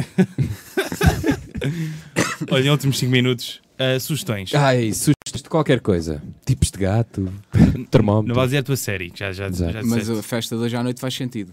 Olha, 2.50 2.66
em 2.66 2.70
últimos 2.70 2.98
5 2.98 3.10
minutos, 3.10 3.60
ah, 3.78 3.98
sugestões. 3.98 4.54
Ai, 4.54 4.92
sustos 4.92 5.42
de 5.42 5.48
qualquer 5.48 5.80
coisa. 5.80 6.22
Tipos 6.46 6.70
de 6.70 6.78
gato, 6.78 7.32
Não 7.76 7.84
termómetro. 7.86 8.34
vais 8.34 8.48
dizer 8.50 8.58
a 8.58 8.62
tua 8.62 8.76
série, 8.76 9.12
já, 9.14 9.32
já, 9.32 9.48
Exato. 9.48 9.72
já 9.72 9.82
Mas 9.82 10.08
a 10.08 10.22
festa 10.22 10.56
de 10.56 10.62
hoje 10.62 10.76
à 10.76 10.82
noite 10.82 11.00
faz 11.00 11.14
sentido. 11.14 11.52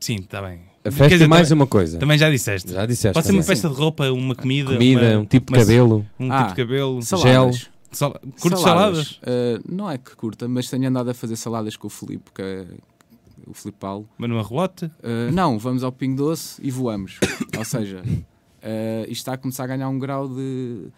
Sim, 0.00 0.16
está 0.16 0.42
bem. 0.42 0.60
A 0.84 0.90
festa 0.90 1.08
dizer, 1.08 1.24
é 1.24 1.26
mais 1.28 1.48
também, 1.48 1.62
uma 1.62 1.66
coisa. 1.66 1.98
também 1.98 2.18
já 2.18 2.30
disseste. 2.30 2.72
Já 2.72 2.84
disseste. 2.84 3.14
Pode 3.14 3.26
ser 3.26 3.32
uma 3.32 3.42
festa 3.42 3.68
de 3.68 3.74
roupa, 3.74 4.10
uma 4.10 4.34
comida, 4.34 4.72
Comida, 4.74 5.00
uma- 5.12 5.18
um 5.20 5.24
tipo 5.26 5.52
de 5.52 5.58
cabelo. 5.58 6.06
um 6.20 6.30
Ah, 6.30 6.38
tipo 6.44 6.50
de 6.50 6.56
cabelo. 6.62 7.02
Saladas. 7.02 7.70
Sal... 7.90 8.12
Curtes 8.40 8.60
saladas? 8.60 9.20
Ah, 9.22 9.60
não 9.68 9.90
é 9.90 9.96
que 9.96 10.14
curta, 10.16 10.46
mas 10.48 10.68
tenho 10.68 10.86
andado 10.88 11.08
a 11.10 11.14
fazer 11.14 11.36
saladas 11.36 11.76
com 11.76 11.86
o 11.86 11.90
Filipe, 11.90 12.30
que 12.34 12.42
é 12.42 12.66
o 13.46 13.54
Filipe 13.54 13.78
Paulo. 13.78 14.08
Mas 14.18 14.28
numa 14.28 14.42
relote? 14.42 14.86
Uh, 14.86 15.30
não, 15.32 15.58
vamos 15.58 15.82
ao 15.84 15.92
Pingo 15.92 16.16
Doce 16.16 16.60
e 16.62 16.70
voamos. 16.70 17.18
Ou 17.56 17.64
seja, 17.64 18.02
uh, 18.04 19.02
isto 19.04 19.12
está 19.12 19.34
a 19.34 19.36
começar 19.38 19.64
a 19.64 19.66
ganhar 19.68 19.88
um 19.88 19.98
grau 19.98 20.28
de. 20.28 20.88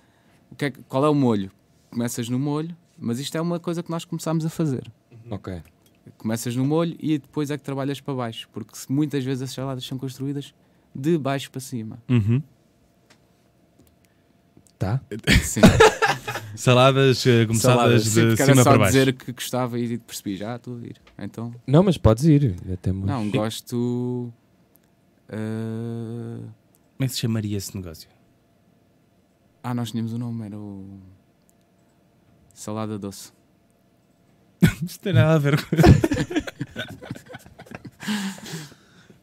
O 0.50 0.54
que 0.56 0.64
é 0.66 0.72
qual 0.88 1.04
é 1.04 1.08
o 1.08 1.14
molho? 1.14 1.50
Começas 1.90 2.28
no 2.28 2.38
molho, 2.38 2.74
mas 2.98 3.18
isto 3.20 3.36
é 3.36 3.40
uma 3.40 3.60
coisa 3.60 3.82
que 3.82 3.90
nós 3.90 4.04
começámos 4.04 4.44
a 4.46 4.48
fazer. 4.48 4.90
Ok. 5.30 5.60
Começas 6.18 6.54
no 6.56 6.64
molho 6.64 6.96
e 7.00 7.18
depois 7.18 7.50
é 7.50 7.58
que 7.58 7.64
trabalhas 7.64 8.00
para 8.00 8.14
baixo, 8.14 8.48
porque 8.52 8.72
muitas 8.88 9.24
vezes 9.24 9.42
as 9.42 9.50
saladas 9.52 9.84
são 9.84 9.98
construídas 9.98 10.54
de 10.94 11.18
baixo 11.18 11.50
para 11.50 11.60
cima. 11.60 11.98
Uhum. 12.08 12.42
Tá? 14.78 15.00
Sim, 15.42 15.60
Saladas 16.54 17.26
eh, 17.26 17.46
começadas 17.46 17.76
saladas. 17.76 18.04
Sim, 18.04 18.34
de 18.34 18.42
era 18.42 18.52
cima 18.52 18.62
só 18.62 18.70
para 18.70 18.78
baixo. 18.78 18.92
dizer 18.92 19.12
que 19.14 19.32
gostava 19.32 19.78
e 19.78 19.98
percebi 19.98 20.36
já, 20.36 20.56
estou 20.56 20.76
a 20.76 20.80
ir. 20.82 21.00
Então, 21.18 21.54
Não, 21.66 21.82
mas 21.82 21.96
podes 21.98 22.24
ir. 22.24 22.56
Até 22.72 22.92
mais. 22.92 23.06
não, 23.06 23.28
gosto. 23.32 24.32
uh, 25.30 26.40
Como 26.96 27.04
é 27.04 27.06
que 27.06 27.12
se 27.12 27.20
chamaria 27.20 27.56
esse 27.56 27.74
negócio? 27.76 28.08
Ah, 29.62 29.74
nós 29.74 29.90
tínhamos 29.90 30.12
o 30.12 30.18
nome, 30.18 30.44
era 30.46 30.58
o. 30.58 31.00
Salada 32.54 32.98
doce. 32.98 33.32
Isto 34.84 35.00
tem 35.00 35.12
nada 35.12 35.34
a 35.34 35.38
ver 35.38 35.56
com. 35.62 35.76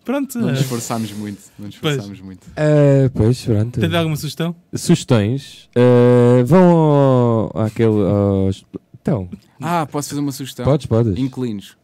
Pronto. 0.03 0.38
Não 0.38 0.49
nos 0.49 0.59
esforçámos 0.61 1.11
muito. 1.13 1.41
Não 1.57 1.67
nos 1.67 1.77
Pois. 1.77 1.93
esforçámos 1.95 2.19
muito. 2.21 2.45
Ah, 2.57 3.09
pois, 3.13 3.45
pronto. 3.45 3.79
Tens 3.79 3.93
alguma 3.93 4.17
sugestão? 4.17 4.53
Sugestões. 4.73 5.69
Ah, 5.75 6.43
vão 6.45 6.71
ao, 6.71 7.61
àquele. 7.65 8.03
aos- 8.05 8.65
Então, 9.01 9.29
Ah, 9.61 9.86
posso 9.86 10.09
fazer 10.09 10.19
uma 10.21 10.31
sugestão? 10.34 10.65
podes, 10.65 10.86
podes. 10.88 11.17
Inclinos. 11.17 11.77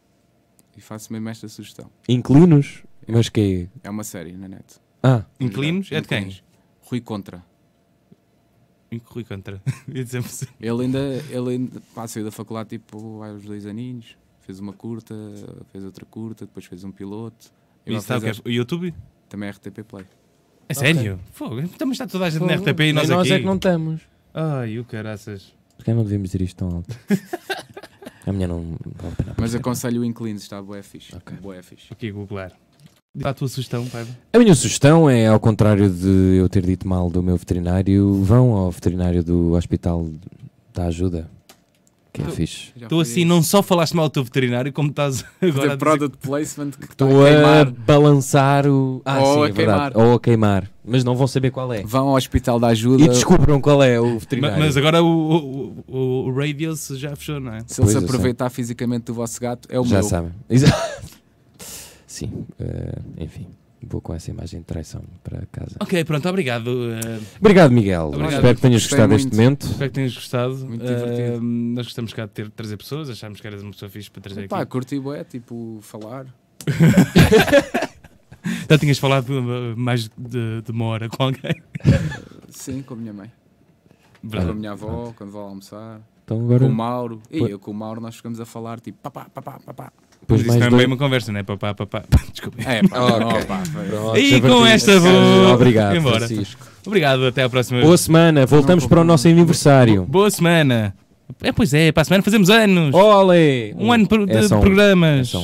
E 0.76 0.80
faço 0.82 1.10
mesmo 1.12 1.28
esta 1.30 1.48
sugestão. 1.48 1.90
Inclinos? 2.08 2.82
Mas 3.08 3.28
que 3.30 3.68
É 3.82 3.88
uma 3.90 4.04
série 4.04 4.32
na 4.36 4.48
net. 4.48 4.64
Ah, 5.02 5.24
Inclinos? 5.40 5.90
É 5.90 6.00
de 6.00 6.08
quem? 6.08 6.18
Inclinos. 6.18 6.42
Rui 6.82 7.00
Contra. 7.00 7.42
Rui 8.98 9.24
Contra. 9.24 9.62
Ia 9.88 10.04
dizer. 10.04 10.22
Ele 10.60 10.82
ainda, 10.82 10.98
ele 11.30 11.50
ainda 11.50 11.80
pá, 11.94 12.06
saiu 12.08 12.24
da 12.24 12.30
faculdade 12.30 12.70
tipo 12.70 13.22
aos 13.22 13.44
dois 13.44 13.66
aninhos. 13.66 14.16
Fez 14.40 14.58
uma 14.58 14.72
curta, 14.72 15.14
fez 15.70 15.84
outra 15.84 16.04
curta, 16.04 16.44
depois 16.46 16.66
fez 16.66 16.82
um 16.82 16.90
piloto. 16.90 17.52
E 17.86 17.94
está 17.94 18.18
o 18.18 18.20
quê? 18.20 18.32
O 18.44 18.48
YouTube? 18.50 18.94
Também 19.28 19.48
é 19.48 19.52
RTP 19.52 19.84
Play. 19.86 20.04
É 20.68 20.74
sério? 20.74 21.20
Fogo. 21.32 21.66
Também 21.76 21.92
está 21.92 22.06
toda 22.06 22.26
a 22.26 22.30
gente 22.30 22.44
na 22.44 22.54
RTP 22.54 22.80
e 22.80 22.92
nós 22.92 23.08
nós 23.08 23.26
aqui. 23.26 23.32
é 23.32 23.38
que 23.40 23.44
não 23.44 23.56
estamos. 23.56 24.02
Ai, 24.32 24.78
o 24.78 24.84
caraças. 24.84 25.54
Porque 25.76 25.92
não 25.92 26.02
devíamos 26.02 26.30
dizer 26.30 26.42
isto 26.42 26.56
tão 26.56 26.76
alto. 26.76 26.96
a 28.26 28.32
minha 28.32 28.46
não. 28.46 28.76
Mas 29.38 29.54
aconselho 29.54 30.02
o 30.02 30.04
Inclines, 30.04 30.42
está 30.42 30.60
bué 30.62 30.82
fixe. 30.82 31.14
Ok. 31.16 31.36
Bué 31.40 31.62
fixe. 31.62 31.92
Aqui, 31.92 32.10
googlar. 32.10 32.52
Dá 33.14 33.30
a 33.30 33.34
tua 33.34 33.48
sugestão, 33.48 33.84
Paiva. 33.86 34.08
A 34.32 34.38
minha 34.38 34.54
sugestão 34.54 35.10
é, 35.10 35.26
ao 35.26 35.40
contrário 35.40 35.90
de 35.90 36.36
eu 36.38 36.48
ter 36.48 36.64
dito 36.64 36.86
mal 36.86 37.10
do 37.10 37.20
meu 37.22 37.36
veterinário, 37.36 38.22
vão 38.22 38.52
ao 38.52 38.70
veterinário 38.70 39.24
do 39.24 39.52
Hospital 39.54 40.08
da 40.72 40.84
Ajuda, 40.84 41.28
que 42.12 42.22
é 42.22 42.24
Tu- 42.24 42.30
fixe. 42.30 42.68
Já 42.76 42.86
Tu 42.86 43.00
assim 43.00 43.24
não 43.24 43.42
só 43.42 43.64
falaste 43.64 43.96
mal 43.96 44.08
do 44.08 44.12
teu 44.12 44.22
veterinário, 44.22 44.72
como 44.72 44.90
estás 44.90 45.24
agora 45.42 45.48
a 45.48 45.52
Fazer 45.52 45.66
dizer... 45.66 45.76
product 45.78 46.18
placement 46.18 46.70
que 46.70 46.84
a 46.84 46.88
Estou 46.88 47.26
a 47.26 47.28
queimar. 47.30 47.70
balançar 47.72 48.66
o. 48.68 49.02
Ah, 49.04 49.18
Ou 49.18 49.34
sim, 49.34 49.42
a 49.42 49.48
é 49.48 49.52
verdade. 49.52 49.92
queimar. 49.94 50.06
Ou 50.08 50.14
a 50.14 50.20
queimar. 50.20 50.70
Mas 50.84 51.02
não 51.04 51.14
vão 51.16 51.26
saber 51.26 51.50
qual 51.50 51.72
é. 51.72 51.82
Vão 51.82 52.08
ao 52.08 52.14
Hospital 52.16 52.58
da 52.60 52.68
Ajuda. 52.68 53.02
E 53.04 53.08
descubram 53.08 53.60
qual 53.60 53.82
é 53.82 54.00
o 54.00 54.20
veterinário. 54.20 54.58
Mas 54.58 54.76
agora 54.76 55.02
o, 55.02 55.06
o, 55.06 55.84
o, 55.96 55.98
o 56.28 56.32
Radius 56.34 56.86
já 56.94 57.14
fechou, 57.16 57.38
não 57.40 57.54
é? 57.54 57.62
Se 57.66 57.80
ele 57.82 57.90
se 57.90 57.98
aproveitar 57.98 58.50
fisicamente 58.50 59.04
do 59.06 59.14
vosso 59.14 59.40
gato, 59.40 59.68
é 59.70 59.78
o 59.80 59.84
Já 59.84 59.96
meu. 59.98 60.02
sabem. 60.04 60.30
Exato. 60.48 60.78
Sim, 62.20 62.46
eh, 62.58 62.98
enfim. 63.18 63.46
Vou 63.82 63.98
com 64.02 64.12
essa 64.12 64.30
imagem 64.30 64.60
de 64.60 64.66
traição 64.66 65.02
para 65.24 65.46
casa. 65.50 65.76
Ok, 65.80 66.04
pronto, 66.04 66.28
obrigado. 66.28 66.68
eh, 66.92 67.18
Obrigado, 67.40 67.70
Miguel. 67.72 68.08
Obrigado. 68.08 68.32
Espero 68.34 68.54
que 68.56 68.60
tenhas 68.60 68.82
Gostei 68.82 68.98
gostado 68.98 69.12
deste 69.14 69.30
momento. 69.34 69.62
espero 69.66 69.90
que 69.90 69.94
tenhas 69.94 70.14
gostado. 70.14 70.56
Muito 70.66 70.84
divertido. 70.84 71.40
nós 71.42 71.86
gostamos 71.86 72.12
cá 72.12 72.26
de 72.26 72.32
ter, 72.32 72.50
trazer 72.50 72.76
pessoas, 72.76 73.08
achámos 73.08 73.40
que 73.40 73.46
eras 73.46 73.62
uma 73.62 73.70
pessoa 73.70 73.88
fixe 73.88 74.10
para 74.10 74.20
trazer 74.20 74.48
Pá, 74.48 74.60
aqui. 74.60 74.70
curti 74.70 75.00
bué, 75.00 75.24
tipo, 75.24 75.78
falar. 75.80 76.26
Já 78.68 78.78
tinhas 78.78 78.98
falado 78.98 79.32
mais 79.76 80.08
de, 80.16 80.62
de 80.62 80.70
uma 80.70 80.84
hora 80.86 81.08
com 81.08 81.22
alguém. 81.24 81.54
Sim, 82.48 82.82
com 82.82 82.94
a 82.94 82.96
minha 82.96 83.12
mãe. 83.12 83.30
Com 84.30 84.38
a 84.38 84.54
minha 84.54 84.72
avó, 84.72 85.12
quando 85.16 85.30
vou 85.30 85.42
almoçar. 85.42 86.00
Então 86.24 86.40
agora. 86.40 86.60
Com 86.60 86.66
o 86.70 86.74
Mauro. 86.74 87.22
E 87.30 87.38
eu 87.38 87.58
com 87.58 87.70
o 87.70 87.74
Mauro 87.74 88.00
nós 88.00 88.16
ficamos 88.16 88.40
a 88.40 88.44
falar 88.44 88.80
tipo 88.80 88.98
papá, 89.02 89.26
papá, 89.32 89.58
papá. 89.64 89.92
Depois 90.20 90.42
Mas 90.42 90.50
isso 90.56 90.58
não 90.60 90.66
é 90.66 90.70
dois- 90.70 90.86
uma 90.86 90.96
conversa, 90.96 91.32
não 91.32 91.40
é? 91.40 91.42
Papá, 91.42 91.74
papá. 91.74 92.04
Desculpa. 92.32 92.58
É, 92.62 92.80
Pronto, 92.82 94.16
E 94.18 94.40
com 94.40 94.66
esta 94.66 94.98
vou- 95.00 95.52
Obrigado, 95.54 95.96
embora. 95.96 96.26
Francisco. 96.26 96.66
Obrigado, 96.86 97.26
até 97.26 97.42
à 97.42 97.48
próxima. 97.48 97.80
Boa 97.80 97.96
semana, 97.96 98.46
voltamos 98.46 98.84
Não, 98.84 98.88
para 98.88 99.00
o 99.00 99.04
nosso 99.04 99.26
aniversário. 99.28 100.04
Boa 100.06 100.30
semana. 100.30 100.94
É, 101.42 101.52
pois 101.52 101.72
é, 101.74 101.90
para 101.92 102.02
a 102.02 102.04
semana 102.04 102.22
fazemos 102.22 102.50
anos. 102.50 102.94
Olé! 102.94 103.72
um 103.76 103.92
ano 103.92 104.06
de, 104.06 104.32
É 104.32 104.40
de 104.40 104.54
um. 104.54 104.60
programas. 104.60 105.32
É 105.34 105.38